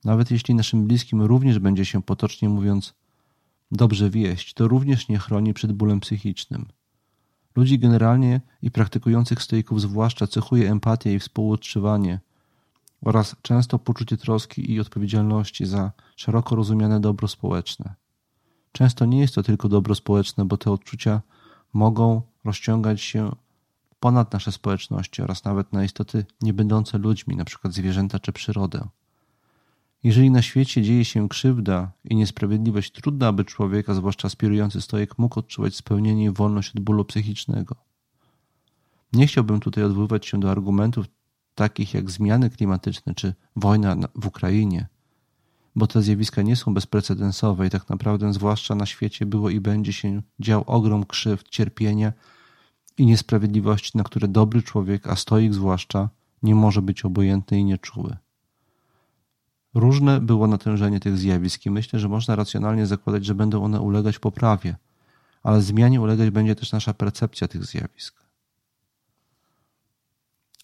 Nawet 0.03 0.31
jeśli 0.31 0.55
naszym 0.55 0.87
bliskim 0.87 1.21
również 1.21 1.59
będzie 1.59 1.85
się 1.85 2.01
potocznie 2.03 2.49
mówiąc 2.49 2.93
dobrze 3.71 4.09
wieść, 4.09 4.53
to 4.53 4.67
również 4.67 5.07
nie 5.07 5.17
chroni 5.17 5.53
przed 5.53 5.71
bólem 5.71 5.99
psychicznym. 5.99 6.65
Ludzi 7.55 7.79
generalnie 7.79 8.41
i 8.61 8.71
praktykujących 8.71 9.43
stoików 9.43 9.81
zwłaszcza 9.81 10.27
cechuje 10.27 10.71
empatia 10.71 11.11
i 11.11 11.19
współodczuwanie 11.19 12.19
oraz 13.01 13.35
często 13.41 13.79
poczucie 13.79 14.17
troski 14.17 14.71
i 14.71 14.79
odpowiedzialności 14.79 15.65
za 15.65 15.91
szeroko 16.15 16.55
rozumiane 16.55 16.99
dobro 16.99 17.27
społeczne. 17.27 17.95
Często 18.76 19.05
nie 19.05 19.19
jest 19.19 19.36
to 19.36 19.43
tylko 19.43 19.69
dobro 19.69 19.95
społeczne, 19.95 20.45
bo 20.45 20.57
te 20.57 20.71
odczucia 20.71 21.21
mogą 21.73 22.21
rozciągać 22.45 23.01
się 23.01 23.32
ponad 23.99 24.34
nasze 24.34 24.51
społeczności 24.51 25.21
oraz 25.21 25.43
nawet 25.43 25.73
na 25.73 25.84
istoty 25.84 26.26
nie 26.41 26.53
będące 26.53 26.97
ludźmi, 26.97 27.34
np. 27.34 27.71
zwierzęta 27.71 28.19
czy 28.19 28.32
przyrodę. 28.32 28.88
Jeżeli 30.03 30.32
na 30.32 30.41
świecie 30.41 30.82
dzieje 30.82 31.05
się 31.05 31.30
krzywda 31.30 31.91
i 32.03 32.15
niesprawiedliwość, 32.15 32.91
trudno, 32.91 33.28
aby 33.28 33.45
człowiek, 33.45 33.89
a 33.89 33.93
zwłaszcza 33.93 34.26
aspirujący 34.28 34.82
stojek, 34.82 35.17
mógł 35.17 35.39
odczuwać 35.39 35.76
spełnienie 35.76 36.26
i 36.26 36.32
wolność 36.32 36.76
od 36.76 36.80
bólu 36.80 37.05
psychicznego. 37.05 37.76
Nie 39.13 39.28
chciałbym 39.28 39.59
tutaj 39.59 39.84
odwoływać 39.84 40.26
się 40.26 40.39
do 40.39 40.51
argumentów 40.51 41.05
takich 41.55 41.93
jak 41.93 42.11
zmiany 42.11 42.49
klimatyczne 42.49 43.15
czy 43.15 43.34
wojna 43.55 43.95
w 44.15 44.28
Ukrainie, 44.28 44.88
bo 45.76 45.88
te 45.88 46.01
zjawiska 46.01 46.41
nie 46.41 46.55
są 46.55 46.73
bezprecedensowe 46.73 47.67
i 47.67 47.69
tak 47.69 47.89
naprawdę 47.89 48.34
zwłaszcza 48.34 48.76
na 48.76 48.86
świecie 48.86 49.26
było 49.26 49.49
i 49.49 49.59
będzie 49.59 49.93
się 49.93 50.21
dział 50.39 50.63
ogrom 50.67 51.05
krzywd, 51.05 51.49
cierpienia 51.49 52.13
i 52.97 53.05
niesprawiedliwości, 53.05 53.97
na 53.97 54.03
które 54.03 54.28
dobry 54.28 54.63
człowiek, 54.63 55.07
a 55.07 55.15
stoik 55.15 55.53
zwłaszcza, 55.53 56.09
nie 56.43 56.55
może 56.55 56.82
być 56.82 57.05
obojętny 57.05 57.59
i 57.59 57.63
nieczuły. 57.63 58.17
Różne 59.73 60.21
było 60.21 60.47
natężenie 60.47 60.99
tych 60.99 61.17
zjawisk 61.17 61.65
i 61.65 61.71
myślę, 61.71 61.99
że 61.99 62.09
można 62.09 62.36
racjonalnie 62.36 62.86
zakładać, 62.86 63.26
że 63.26 63.36
będą 63.36 63.63
one 63.63 63.82
ulegać 63.82 64.19
poprawie, 64.19 64.76
ale 65.43 65.61
zmianie 65.61 66.01
ulegać 66.01 66.30
będzie 66.30 66.55
też 66.55 66.71
nasza 66.71 66.93
percepcja 66.93 67.47
tych 67.47 67.65
zjawisk. 67.65 68.26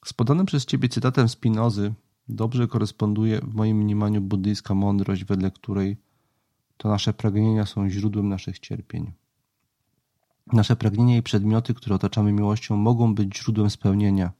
Z 0.05 0.13
podanym 0.13 0.45
przez 0.45 0.65
Ciebie 0.65 0.89
cytatem 0.89 1.29
Spinozy 1.29 1.93
dobrze 2.29 2.67
koresponduje 2.67 3.39
w 3.41 3.55
moim 3.55 3.77
mniemaniu 3.77 4.21
buddyjska 4.21 4.75
mądrość, 4.75 5.23
wedle 5.23 5.51
której 5.51 5.97
to 6.77 6.89
nasze 6.89 7.13
pragnienia 7.13 7.65
są 7.65 7.89
źródłem 7.89 8.29
naszych 8.29 8.59
cierpień. 8.59 9.11
Nasze 10.53 10.75
pragnienia 10.75 11.17
i 11.17 11.21
przedmioty, 11.21 11.73
które 11.73 11.95
otaczamy 11.95 12.31
miłością, 12.31 12.77
mogą 12.77 13.15
być 13.15 13.37
źródłem 13.37 13.69
spełnienia, 13.69 14.31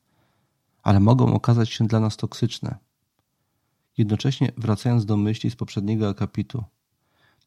ale 0.83 0.99
mogą 0.99 1.33
okazać 1.33 1.69
się 1.69 1.87
dla 1.87 1.99
nas 1.99 2.17
toksyczne. 2.17 2.77
Jednocześnie, 3.97 4.51
wracając 4.57 5.05
do 5.05 5.17
myśli 5.17 5.51
z 5.51 5.55
poprzedniego 5.55 6.09
akapitu, 6.09 6.63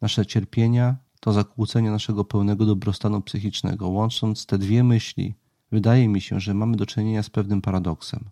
nasze 0.01 0.26
cierpienia 0.26 0.97
to 1.20 1.32
zakłócenie 1.32 1.91
naszego 1.91 2.24
pełnego 2.24 2.66
dobrostanu 2.66 3.22
psychicznego. 3.22 3.89
Łącząc 3.89 4.47
te 4.47 4.59
dwie 4.59 4.85
myśli, 4.85 5.35
wydaje 5.72 6.09
mi 6.09 6.20
się, 6.20 6.41
że 6.41 6.55
mamy 6.55 6.76
do 6.76 6.87
czynienia 6.87 7.22
z 7.22 7.30
pewnym 7.30 7.62
paradoksem. 7.62 8.30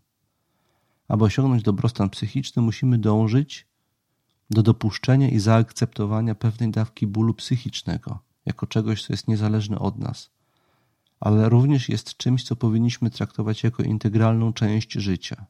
Aby 1.08 1.24
osiągnąć 1.24 1.62
dobrostan 1.62 2.10
psychiczny, 2.10 2.62
musimy 2.62 2.98
dążyć 2.98 3.66
do 4.50 4.62
dopuszczenia 4.62 5.28
i 5.28 5.38
zaakceptowania 5.38 6.34
pewnej 6.34 6.70
dawki 6.70 7.06
bólu 7.06 7.34
psychicznego 7.34 8.18
jako 8.46 8.66
czegoś, 8.66 9.06
co 9.06 9.12
jest 9.12 9.28
niezależne 9.28 9.78
od 9.78 9.98
nas, 9.98 10.30
ale 11.20 11.48
również 11.48 11.88
jest 11.88 12.16
czymś, 12.16 12.44
co 12.44 12.56
powinniśmy 12.56 13.10
traktować 13.10 13.62
jako 13.62 13.82
integralną 13.82 14.52
część 14.52 14.92
życia. 14.92 15.46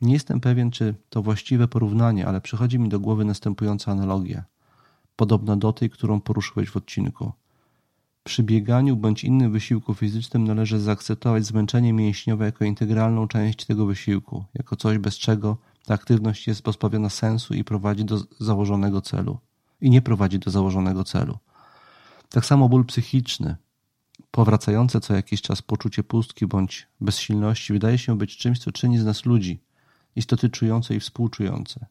Nie 0.00 0.12
jestem 0.12 0.40
pewien, 0.40 0.70
czy 0.70 0.94
to 1.10 1.22
właściwe 1.22 1.68
porównanie, 1.68 2.26
ale 2.26 2.40
przychodzi 2.40 2.78
mi 2.78 2.88
do 2.88 3.00
głowy 3.00 3.24
następująca 3.24 3.92
analogia, 3.92 4.44
podobna 5.16 5.56
do 5.56 5.72
tej, 5.72 5.90
którą 5.90 6.20
poruszyłeś 6.20 6.70
w 6.70 6.76
odcinku. 6.76 7.32
Przy 8.28 8.42
bieganiu 8.42 8.96
bądź 8.96 9.24
innym 9.24 9.52
wysiłku 9.52 9.94
fizycznym 9.94 10.44
należy 10.44 10.80
zaakceptować 10.80 11.46
zmęczenie 11.46 11.92
mięśniowe 11.92 12.44
jako 12.44 12.64
integralną 12.64 13.28
część 13.28 13.64
tego 13.64 13.86
wysiłku, 13.86 14.44
jako 14.54 14.76
coś, 14.76 14.98
bez 14.98 15.18
czego 15.18 15.56
ta 15.84 15.94
aktywność 15.94 16.46
jest 16.46 16.62
pozbawiona 16.62 17.10
sensu 17.10 17.54
i 17.54 17.64
prowadzi 17.64 18.04
do 18.04 18.18
założonego 18.40 19.00
celu. 19.00 19.38
I 19.80 19.90
nie 19.90 20.02
prowadzi 20.02 20.38
do 20.38 20.50
założonego 20.50 21.04
celu. 21.04 21.38
Tak 22.28 22.46
samo 22.46 22.68
ból 22.68 22.84
psychiczny, 22.84 23.56
powracające 24.30 25.00
co 25.00 25.14
jakiś 25.14 25.42
czas 25.42 25.62
poczucie 25.62 26.02
pustki 26.02 26.46
bądź 26.46 26.86
bezsilności 27.00 27.72
wydaje 27.72 27.98
się 27.98 28.18
być 28.18 28.36
czymś, 28.36 28.58
co 28.58 28.72
czyni 28.72 28.98
z 28.98 29.04
nas 29.04 29.24
ludzi, 29.24 29.60
istoty 30.16 30.50
czujące 30.50 30.94
i 30.94 31.00
współczujące. 31.00 31.86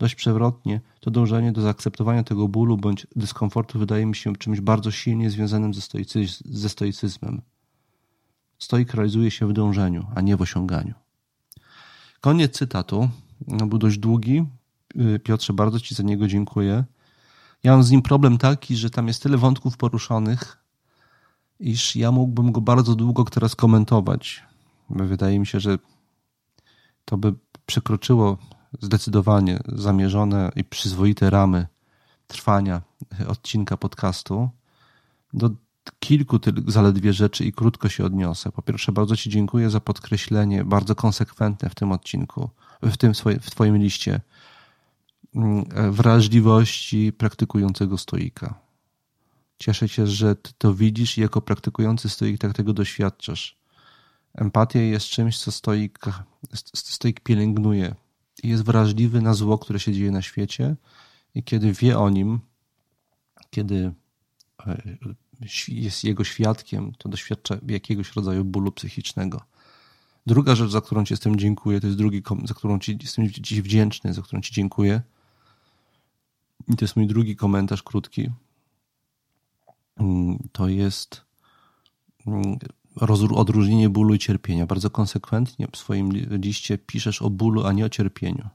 Dość 0.00 0.14
przewrotnie, 0.14 0.80
to 1.00 1.10
dążenie 1.10 1.52
do 1.52 1.60
zaakceptowania 1.60 2.24
tego 2.24 2.48
bólu 2.48 2.76
bądź 2.76 3.06
dyskomfortu 3.16 3.78
wydaje 3.78 4.06
mi 4.06 4.16
się 4.16 4.36
czymś 4.36 4.60
bardzo 4.60 4.90
silnie 4.90 5.30
związanym 5.30 5.74
ze, 5.74 5.80
stoicyz 5.80 6.42
ze 6.44 6.68
stoicyzmem. 6.68 7.42
Stoik 8.58 8.94
realizuje 8.94 9.30
się 9.30 9.48
w 9.48 9.52
dążeniu, 9.52 10.06
a 10.14 10.20
nie 10.20 10.36
w 10.36 10.42
osiąganiu. 10.42 10.94
Koniec 12.20 12.58
cytatu. 12.58 13.08
Był 13.66 13.78
dość 13.78 13.98
długi. 13.98 14.44
Y, 14.96 15.18
Piotrze, 15.18 15.52
bardzo 15.52 15.80
Ci 15.80 15.94
za 15.94 16.02
niego 16.02 16.26
dziękuję. 16.26 16.84
Ja 17.62 17.72
mam 17.72 17.82
z 17.82 17.90
nim 17.90 18.02
problem 18.02 18.38
taki, 18.38 18.76
że 18.76 18.90
tam 18.90 19.08
jest 19.08 19.22
tyle 19.22 19.38
wątków 19.38 19.76
poruszonych, 19.76 20.58
iż 21.58 21.96
ja 21.96 22.12
mógłbym 22.12 22.52
go 22.52 22.60
bardzo 22.60 22.94
długo 22.94 23.24
teraz 23.24 23.56
komentować. 23.56 24.42
Wydaje 24.90 25.38
mi 25.38 25.46
się, 25.46 25.60
że 25.60 25.78
to 27.04 27.18
by 27.18 27.34
przekroczyło 27.66 28.38
zdecydowanie 28.80 29.60
zamierzone 29.68 30.50
i 30.56 30.64
przyzwoite 30.64 31.30
ramy 31.30 31.66
trwania 32.26 32.82
odcinka 33.28 33.76
podcastu. 33.76 34.48
Do 35.32 35.50
kilku 36.00 36.38
zaledwie 36.66 37.12
rzeczy 37.12 37.44
i 37.44 37.52
krótko 37.52 37.88
się 37.88 38.04
odniosę. 38.04 38.52
Po 38.52 38.62
pierwsze, 38.62 38.92
bardzo 38.92 39.16
Ci 39.16 39.30
dziękuję 39.30 39.70
za 39.70 39.80
podkreślenie 39.80 40.64
bardzo 40.64 40.94
konsekwentne 40.94 41.70
w 41.70 41.74
tym 41.74 41.92
odcinku, 41.92 42.50
w 42.82 42.96
tym 42.96 43.14
swoim, 43.14 43.40
w 43.40 43.50
Twoim 43.50 43.76
liście 43.76 44.20
mm, 45.34 45.64
wrażliwości 45.92 47.12
praktykującego 47.12 47.98
stoika. 47.98 48.54
Cieszę 49.58 49.88
się, 49.88 50.06
że 50.06 50.36
Ty 50.36 50.52
to 50.58 50.74
widzisz 50.74 51.18
i 51.18 51.20
jako 51.20 51.40
praktykujący 51.40 52.08
stoik 52.08 52.40
tak 52.40 52.52
tego 52.52 52.72
doświadczasz. 52.72 53.60
Empatia 54.34 54.80
jest 54.80 55.06
czymś, 55.06 55.38
co 55.38 55.52
stoik, 55.52 55.98
stoik 56.74 57.20
pielęgnuje 57.20 57.94
i 58.42 58.48
jest 58.48 58.64
wrażliwy 58.64 59.20
na 59.22 59.34
zło, 59.34 59.58
które 59.58 59.80
się 59.80 59.92
dzieje 59.92 60.10
na 60.10 60.22
świecie 60.22 60.76
i 61.34 61.42
kiedy 61.42 61.72
wie 61.72 61.98
o 61.98 62.10
nim, 62.10 62.40
kiedy 63.50 63.92
e, 64.66 64.82
jest 65.68 66.04
jego 66.04 66.24
świadkiem, 66.24 66.92
to 66.98 67.08
doświadcza 67.08 67.56
jakiegoś 67.68 68.16
rodzaju 68.16 68.44
bólu 68.44 68.72
psychicznego. 68.72 69.40
Druga 70.26 70.54
rzecz, 70.54 70.70
za 70.70 70.80
którą 70.80 71.04
Ci 71.04 71.12
jestem 71.12 71.38
dziękuję, 71.38 71.80
to 71.80 71.86
jest 71.86 71.98
drugi, 71.98 72.22
za 72.44 72.54
którą 72.54 72.78
Ci 72.78 72.98
jestem 73.02 73.30
Ci 73.30 73.62
wdzięczny, 73.62 74.14
za 74.14 74.22
którą 74.22 74.40
Ci 74.42 74.54
dziękuję. 74.54 75.02
I 76.68 76.76
to 76.76 76.84
jest 76.84 76.96
mój 76.96 77.06
drugi 77.06 77.36
komentarz 77.36 77.82
krótki. 77.82 78.30
Mm, 79.96 80.38
to 80.52 80.68
jest 80.68 81.24
mm, 82.26 82.58
odróżnienie 83.34 83.88
bólu 83.88 84.14
i 84.14 84.18
cierpienia. 84.18 84.66
Bardzo 84.66 84.90
konsekwentnie 84.90 85.68
w 85.72 85.76
swoim 85.76 86.12
liście 86.12 86.78
piszesz 86.78 87.22
o 87.22 87.30
bólu, 87.30 87.66
a 87.66 87.72
nie 87.72 87.84
o 87.84 87.88
cierpieniu. 87.88 88.48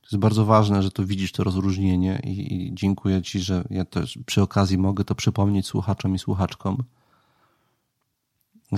To 0.00 0.06
jest 0.06 0.16
bardzo 0.16 0.44
ważne, 0.44 0.82
że 0.82 0.90
to 0.90 1.06
widzisz 1.06 1.32
to 1.32 1.44
rozróżnienie 1.44 2.20
i, 2.24 2.54
i 2.54 2.74
dziękuję 2.74 3.22
Ci, 3.22 3.40
że 3.40 3.64
ja 3.70 3.84
też 3.84 4.18
przy 4.26 4.42
okazji 4.42 4.78
mogę 4.78 5.04
to 5.04 5.14
przypomnieć 5.14 5.66
słuchaczom 5.66 6.14
i 6.14 6.18
słuchaczkom. 6.18 6.84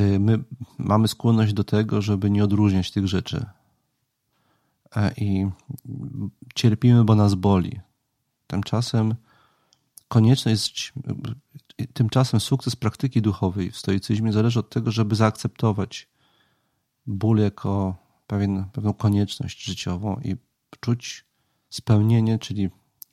Y, 0.00 0.18
my 0.18 0.44
mamy 0.78 1.08
skłonność 1.08 1.52
do 1.52 1.64
tego, 1.64 2.02
żeby 2.02 2.30
nie 2.30 2.44
odróżniać 2.44 2.90
tych 2.90 3.06
rzeczy. 3.06 3.46
E, 4.96 5.14
I 5.16 5.46
cierpimy, 6.54 7.04
bo 7.04 7.14
nas 7.14 7.34
boli. 7.34 7.80
Tymczasem 8.46 9.14
konieczność 10.08 10.92
Tymczasem 11.92 12.40
sukces 12.40 12.76
praktyki 12.76 13.22
duchowej 13.22 13.70
w 13.70 13.76
stoicyzmie 13.76 14.32
zależy 14.32 14.60
od 14.60 14.70
tego, 14.70 14.90
żeby 14.90 15.14
zaakceptować 15.14 16.08
ból 17.06 17.38
jako 17.38 17.96
pewien, 18.26 18.64
pewną 18.72 18.94
konieczność 18.94 19.64
życiową 19.64 20.20
i 20.24 20.36
czuć 20.80 21.24
spełnienie, 21.70 22.38
czyli 22.38 22.70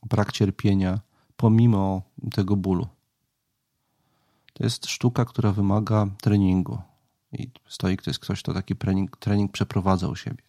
brak 0.10 0.32
cierpienia 0.32 1.00
pomimo 1.36 2.02
tego 2.34 2.56
bólu. 2.56 2.88
To 4.54 4.64
jest 4.64 4.86
sztuka, 4.86 5.26
która 5.26 5.52
wymaga 5.52 6.08
treningu. 6.22 6.82
I 7.32 7.50
stoik 7.68 8.02
to 8.02 8.10
jest 8.10 8.20
ktoś, 8.20 8.42
kto 8.42 8.54
taki 8.54 8.76
trening, 8.76 9.18
trening 9.18 9.52
przeprowadza 9.52 10.08
u 10.08 10.16
siebie. 10.16 10.44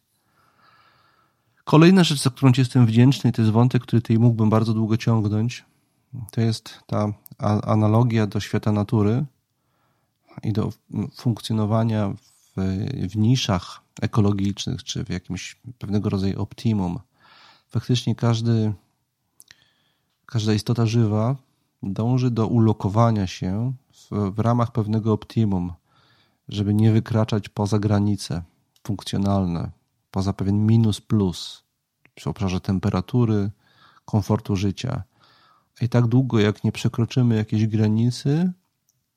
Kolejna 1.64 2.04
rzecz, 2.04 2.22
za 2.22 2.30
którą 2.30 2.52
Ci 2.52 2.60
jestem 2.60 2.86
wdzięczny, 2.86 3.32
to 3.32 3.42
jest 3.42 3.52
wątek, 3.52 3.82
który 3.82 4.02
tutaj 4.02 4.18
mógłbym 4.18 4.50
bardzo 4.50 4.74
długo 4.74 4.96
ciągnąć. 4.96 5.64
To 6.30 6.40
jest 6.40 6.80
ta 6.86 7.12
analogia 7.66 8.26
do 8.26 8.40
świata 8.40 8.72
natury 8.72 9.24
i 10.42 10.52
do 10.52 10.72
funkcjonowania 11.14 12.08
w, 12.08 12.60
w 13.10 13.16
niszach 13.16 13.80
ekologicznych, 14.00 14.84
czy 14.84 15.04
w 15.04 15.10
jakimś 15.10 15.60
pewnego 15.78 16.08
rodzaju 16.08 16.42
optimum. 16.42 16.98
Faktycznie 17.68 18.14
każdy, 18.14 18.72
każda 20.26 20.54
istota 20.54 20.86
żywa 20.86 21.36
dąży 21.82 22.30
do 22.30 22.46
ulokowania 22.46 23.26
się 23.26 23.72
w, 23.92 24.32
w 24.34 24.38
ramach 24.38 24.72
pewnego 24.72 25.12
optimum, 25.12 25.72
żeby 26.48 26.74
nie 26.74 26.92
wykraczać 26.92 27.48
poza 27.48 27.78
granice 27.78 28.42
funkcjonalne, 28.86 29.70
poza 30.10 30.32
pewien 30.32 30.66
minus 30.66 31.00
plus 31.00 31.62
przy 32.14 32.30
obszarze 32.30 32.60
temperatury, 32.60 33.50
komfortu 34.04 34.56
życia. 34.56 35.02
I 35.80 35.88
tak 35.88 36.06
długo, 36.06 36.40
jak 36.40 36.64
nie 36.64 36.72
przekroczymy 36.72 37.36
jakiejś 37.36 37.66
granicy, 37.66 38.52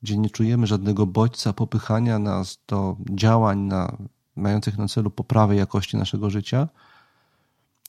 gdzie 0.01 0.18
nie 0.18 0.30
czujemy 0.30 0.68
żadnego 0.68 1.06
bodźca 1.06 1.53
popychania 1.53 2.20
nas 2.20 2.60
do 2.68 2.97
działań 3.10 3.60
na, 3.60 3.97
mających 4.36 4.78
na 4.78 4.88
celu 4.88 5.12
poprawę 5.12 5.56
jakości 5.56 5.97
naszego 5.97 6.30
życia, 6.30 6.68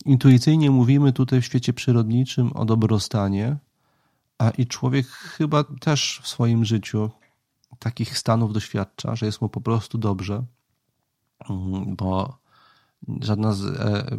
intuicyjnie 0.05 0.71
mówimy 0.71 1.13
tutaj 1.13 1.41
w 1.41 1.45
świecie 1.45 1.73
przyrodniczym 1.73 2.53
o 2.53 2.65
dobrostanie, 2.65 3.57
a 4.39 4.51
i 4.51 4.67
człowiek 4.67 5.07
chyba 5.07 5.65
też 5.65 6.21
w 6.23 6.29
swoim 6.29 6.65
życiu 6.65 7.11
takich 7.79 8.19
stanów 8.19 8.53
doświadcza, 8.53 9.17
że 9.17 9.27
jest 9.27 9.41
mu 9.41 9.49
po 9.49 9.61
prostu 9.61 9.99
dobrze, 9.99 10.45
bo 11.87 12.39
żadna 13.21 13.53
z, 13.53 13.65
e, 13.65 14.19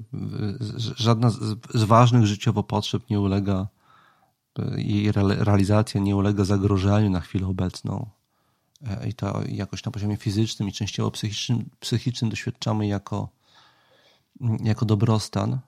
żadna 0.96 1.30
z 1.74 1.84
ważnych 1.84 2.26
życiowo 2.26 2.64
potrzeb 2.64 3.10
nie 3.10 3.20
ulega 3.20 3.68
jej 4.78 5.12
realizacja 5.12 6.02
nie 6.02 6.16
ulega 6.16 6.46
zagrożeniu 6.46 7.10
na 7.10 7.20
chwilę 7.20 7.48
obecną. 7.48 8.10
E, 8.88 9.08
I 9.10 9.14
to 9.14 9.42
jakoś 9.48 9.84
na 9.84 9.92
poziomie 9.92 10.18
fizycznym 10.18 10.70
i 10.70 10.72
częściowo 10.72 11.12
psychicznym, 11.12 11.70
psychicznym 11.80 12.30
doświadczamy 12.30 12.88
jako, 12.88 13.30
jako 14.64 14.86
dobrostan. 14.86 15.60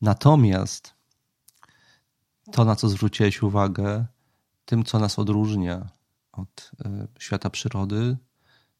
Natomiast 0.00 0.94
to, 2.52 2.64
na 2.64 2.76
co 2.76 2.88
zwróciłeś 2.88 3.42
uwagę, 3.42 4.06
tym, 4.64 4.84
co 4.84 4.98
nas 4.98 5.18
odróżnia 5.18 5.88
od 6.32 6.70
e, 6.84 7.06
świata 7.18 7.50
przyrody, 7.50 8.16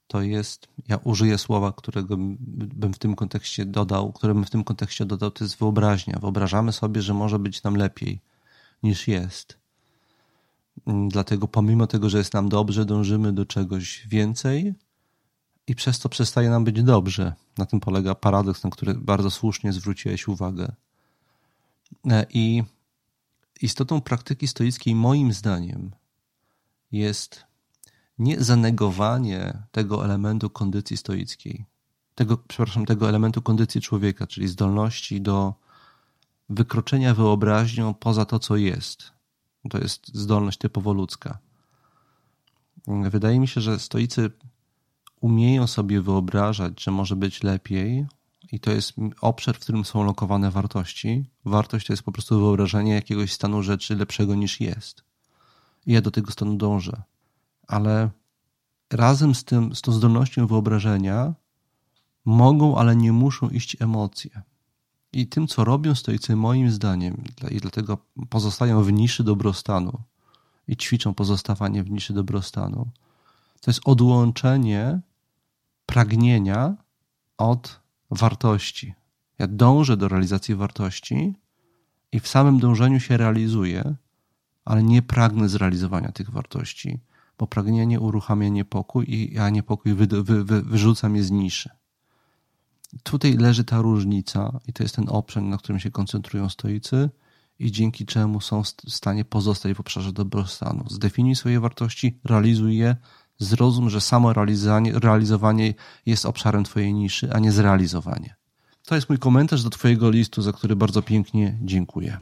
to 0.07 0.23
jest, 0.23 0.69
ja 0.89 0.97
użyję 0.97 1.39
słowa, 1.39 1.73
którego 1.73 2.17
bym 2.19 2.95
w 2.95 2.99
tym 2.99 3.15
kontekście 3.15 3.67
dodał, 3.67 4.13
które 4.13 4.35
bym 4.35 4.45
w 4.45 4.51
tym 4.51 4.65
kontekście 4.65 5.05
dodał, 5.05 5.31
to 5.31 5.45
jest 5.45 5.59
wyobraźnia. 5.59 6.19
Wyobrażamy 6.21 6.73
sobie, 6.73 7.03
że 7.03 7.15
może 7.15 7.39
być 7.39 7.63
nam 7.63 7.77
lepiej 7.77 8.21
niż 8.85 9.09
jest. 9.09 9.59
Mm, 10.87 11.09
dlatego, 11.09 11.49
pomimo 11.49 11.87
tego, 11.87 12.11
że 12.11 12.19
jest 12.19 12.35
nam 12.35 12.49
dobrze, 12.49 12.85
dążymy 12.85 13.33
do 13.33 13.47
czegoś 13.47 14.07
więcej 14.09 14.75
i 15.67 15.75
przez 15.75 15.99
to 15.99 16.09
przestaje 16.09 16.51
nam 16.51 16.65
być 16.65 16.83
dobrze. 16.83 17.33
Na 17.59 17.67
tym 17.67 17.81
polega 17.81 18.15
paradoks, 18.15 18.65
na 18.65 18.71
który 18.71 18.95
bardzo 18.95 19.31
słusznie 19.31 19.73
zwróciłeś 19.73 20.29
uwagę. 20.29 20.73
E, 22.11 22.27
I 22.31 22.63
istotą 23.61 24.01
praktyki 24.01 24.49
stoickiej, 24.49 24.95
moim 24.95 25.33
zdaniem, 25.33 25.91
jest 26.93 27.45
nie 28.19 28.45
zanegowanie 28.45 29.59
tego 29.73 30.05
elementu 30.05 30.51
kondycji 30.51 30.97
stoickiej, 30.97 31.65
tego, 32.15 32.39
przepraszam, 32.39 32.87
tego 32.87 33.09
elementu 33.09 33.43
kondycji 33.43 33.81
człowieka, 33.81 34.27
czyli 34.27 34.49
zdolności 34.49 35.21
do 35.21 35.55
wykroczenia 36.49 37.15
wyobraźnią 37.15 37.95
poza 37.95 38.25
to, 38.25 38.39
co 38.39 38.57
jest. 38.57 39.13
To 39.71 39.79
jest 39.79 40.15
zdolność 40.15 40.59
typowo 40.59 40.93
ludzka. 40.93 41.39
Wydaje 42.87 43.41
mi 43.41 43.49
się, 43.49 43.61
że 43.61 43.79
stoicy 43.79 44.31
umieją 45.21 45.67
sobie 45.67 46.01
wyobrażać, 46.01 46.83
że 46.83 46.91
może 46.91 47.17
być 47.17 47.43
lepiej, 47.43 48.07
i 48.53 48.61
to 48.61 48.71
jest 48.71 48.93
obszar, 49.21 49.57
w 49.57 49.59
którym 49.59 49.85
są 49.85 50.05
lokowane 50.05 50.51
wartości. 50.51 51.25
Wartość 51.45 51.87
to 51.87 51.93
jest 51.93 52.03
po 52.03 52.13
prostu 52.13 52.41
wyobrażenie 52.41 52.95
jakiegoś 52.95 53.33
stanu 53.33 53.63
rzeczy 53.63 53.97
lepszego 53.97 54.35
niż 54.35 54.61
jest. 54.61 55.05
i 55.87 55.93
ja 55.93 56.01
do 56.01 56.11
tego 56.11 56.33
stanu 56.33 56.57
dążę. 56.57 57.03
Ale 57.69 58.11
razem 58.93 59.35
z, 59.35 59.45
tym, 59.45 59.75
z 59.75 59.81
tą 59.81 59.93
zdolnością 59.93 60.47
wyobrażenia 60.47 61.35
mogą, 62.25 62.77
ale 62.77 62.97
nie 62.97 63.13
muszą 63.13 63.49
iść 63.49 63.83
emocje. 63.83 64.43
I 65.15 65.27
tym, 65.27 65.47
co 65.47 65.65
robią 65.65 65.95
stoicy, 65.95 66.37
moim 66.37 66.71
zdaniem, 66.71 67.25
i 67.51 67.61
dlatego 67.61 67.99
pozostają 68.29 68.83
w 68.83 68.93
niszy 68.93 69.25
dobrostanu 69.25 70.01
i 70.69 70.77
ćwiczą 70.77 71.15
pozostawanie 71.15 71.83
w 71.83 71.91
niszy 71.91 72.13
dobrostanu, 72.13 72.89
to 73.61 73.71
jest 73.71 73.81
odłączenie 73.85 75.01
pragnienia 75.87 76.77
od 77.39 77.81
wartości. 78.11 78.95
Ja 79.39 79.47
dążę 79.47 79.97
do 79.97 80.09
realizacji 80.09 80.55
wartości 80.55 81.35
i 82.13 82.21
w 82.21 82.29
samym 82.29 82.59
dążeniu 82.59 83.01
się 83.01 83.17
realizuję, 83.17 83.95
ale 84.65 84.83
nie 84.83 85.03
pragnę 85.03 85.49
zrealizowania 85.49 86.13
tych 86.13 86.31
wartości, 86.31 87.01
bo 87.39 87.47
pragnienie 87.47 88.01
uruchamia 88.01 88.49
niepokój 88.49 89.05
i 89.09 89.35
ja 89.35 89.51
niepokój 89.51 89.95
wy, 89.95 90.07
wy, 90.07 90.45
wy, 90.45 90.63
wyrzucam 90.63 91.17
je 91.17 91.25
z 91.25 91.31
niszy. 91.31 91.71
Tutaj 93.03 93.33
leży 93.37 93.65
ta 93.65 93.83
różnica 93.83 94.61
i 94.69 94.73
to 94.73 94.83
jest 94.83 94.97
ten 94.97 95.09
obszar, 95.09 95.43
na 95.43 95.57
którym 95.57 95.81
się 95.81 95.91
koncentrują 95.91 96.49
stoicy 96.49 97.11
i 97.59 97.73
dzięki 97.73 98.07
czemu 98.07 98.41
są 98.41 98.63
w 98.63 98.91
stanie 98.91 99.25
pozostać 99.25 99.77
w 99.77 99.81
obszarze 99.81 100.13
dobrostanu. 100.13 100.85
Zdefiniuj 100.91 101.37
swoje 101.37 101.61
wartości, 101.61 102.19
realizuj 102.25 102.77
je, 102.77 102.97
zrozum, 103.39 103.91
że 103.91 104.01
samo 104.01 104.33
realizowanie 104.93 105.75
jest 106.07 106.27
obszarem 106.27 106.65
twojej 106.65 106.95
niszy, 106.95 107.33
a 107.33 107.39
nie 107.39 107.53
zrealizowanie. 107.53 108.35
To 108.87 108.95
jest 108.95 109.09
mój 109.09 109.19
komentarz 109.19 109.63
do 109.63 109.71
twojego 109.71 110.11
listu, 110.11 110.43
za 110.43 110.53
który 110.53 110.77
bardzo 110.77 111.03
pięknie 111.03 111.59
dziękuję. 111.63 112.19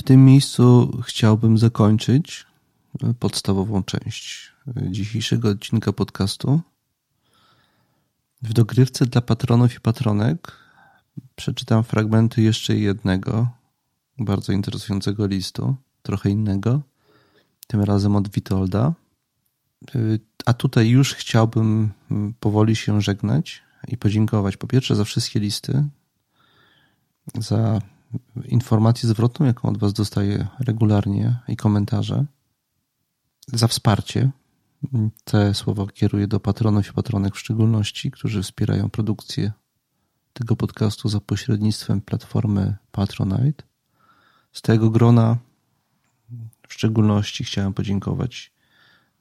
W 0.00 0.02
tym 0.02 0.24
miejscu 0.24 0.92
chciałbym 1.06 1.58
zakończyć 1.58 2.46
podstawową 3.18 3.82
część 3.82 4.52
dzisiejszego 4.90 5.48
odcinka 5.48 5.92
podcastu. 5.92 6.60
W 8.42 8.52
dogrywce 8.52 9.06
dla 9.06 9.20
patronów 9.20 9.74
i 9.74 9.80
patronek 9.80 10.56
przeczytam 11.36 11.84
fragmenty 11.84 12.42
jeszcze 12.42 12.76
jednego 12.76 13.48
bardzo 14.18 14.52
interesującego 14.52 15.26
listu, 15.26 15.76
trochę 16.02 16.30
innego, 16.30 16.80
tym 17.66 17.82
razem 17.82 18.16
od 18.16 18.28
Witolda. 18.28 18.92
A 20.46 20.52
tutaj 20.52 20.88
już 20.88 21.14
chciałbym 21.14 21.90
powoli 22.40 22.76
się 22.76 23.00
żegnać 23.00 23.62
i 23.88 23.96
podziękować 23.96 24.56
po 24.56 24.66
pierwsze 24.66 24.96
za 24.96 25.04
wszystkie 25.04 25.40
listy, 25.40 25.84
za 27.34 27.80
informację 28.44 29.08
zwrotną, 29.08 29.46
jaką 29.46 29.68
od 29.68 29.78
Was 29.78 29.92
dostaję 29.92 30.48
regularnie 30.58 31.38
i 31.48 31.56
komentarze, 31.56 32.26
za 33.46 33.68
wsparcie. 33.68 34.30
Te 35.24 35.54
słowa 35.54 35.86
kieruję 35.86 36.26
do 36.26 36.40
patronów 36.40 36.88
i 36.88 36.92
patronek 36.92 37.34
w 37.34 37.38
szczególności, 37.38 38.10
którzy 38.10 38.42
wspierają 38.42 38.90
produkcję 38.90 39.52
tego 40.32 40.56
podcastu 40.56 41.08
za 41.08 41.20
pośrednictwem 41.20 42.00
platformy 42.00 42.76
Patronite. 42.92 43.64
Z 44.52 44.62
tego 44.62 44.90
grona 44.90 45.36
w 46.68 46.74
szczególności 46.74 47.44
chciałem 47.44 47.74
podziękować 47.74 48.52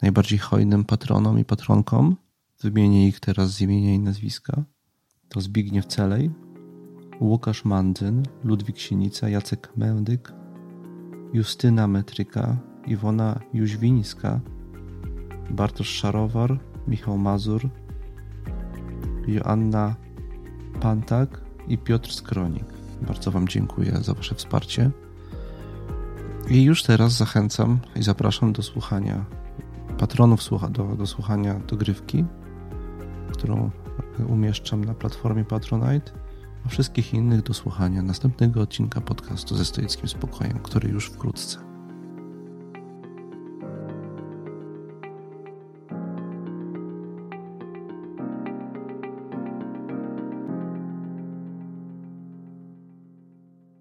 najbardziej 0.02 0.40
hojnym 0.40 0.86
patronom 0.86 1.40
i 1.40 1.46
patronkom. 1.46 2.16
Wymienię 2.62 3.08
ich 3.08 3.20
teraz 3.20 3.52
z 3.52 3.62
imienia 3.62 3.94
i 3.94 4.00
nazwiska. 4.00 4.64
To 5.30 5.42
Zbigniew 5.42 5.86
Celej, 5.86 6.32
Łukasz 7.20 7.66
Mandzyn, 7.66 8.24
Ludwik 8.44 8.80
Sienica, 8.80 9.30
Jacek 9.30 9.70
Mędyk, 9.78 10.34
Justyna 11.34 11.88
Metryka, 11.88 12.58
Iwona 12.88 13.40
Jóźwińska, 13.54 14.40
Bartosz 15.50 15.90
Szarowar, 15.90 16.60
Michał 16.88 17.18
Mazur, 17.18 17.70
Joanna 19.28 19.96
Pantak 20.82 21.42
i 21.68 21.78
Piotr 21.78 22.14
Skronik. 22.14 22.66
Bardzo 23.02 23.32
Wam 23.32 23.48
dziękuję 23.48 23.98
za 24.02 24.14
Wasze 24.14 24.36
wsparcie. 24.36 24.92
I 26.50 26.64
już 26.64 26.84
teraz 26.84 27.14
zachęcam 27.14 27.80
i 27.96 28.04
zapraszam 28.04 28.54
do 28.54 28.62
słuchania 28.62 29.26
patronów 29.98 30.42
do, 30.72 30.96
do 30.96 31.08
słuchania 31.08 31.60
dogrywki, 31.60 32.26
którą 33.32 33.72
umieszczam 34.28 34.86
na 34.86 34.94
platformie 34.94 35.46
Patronite, 35.46 36.12
a 36.66 36.70
wszystkich 36.70 37.14
innych 37.14 37.42
do 37.42 37.54
słuchania 37.54 38.02
następnego 38.02 38.62
odcinka 38.62 39.02
podcastu 39.02 39.56
ze 39.56 39.66
stoickim 39.66 40.08
spokojem, 40.08 40.60
który 40.60 40.90
już 40.90 41.06
wkrótce. 41.06 41.69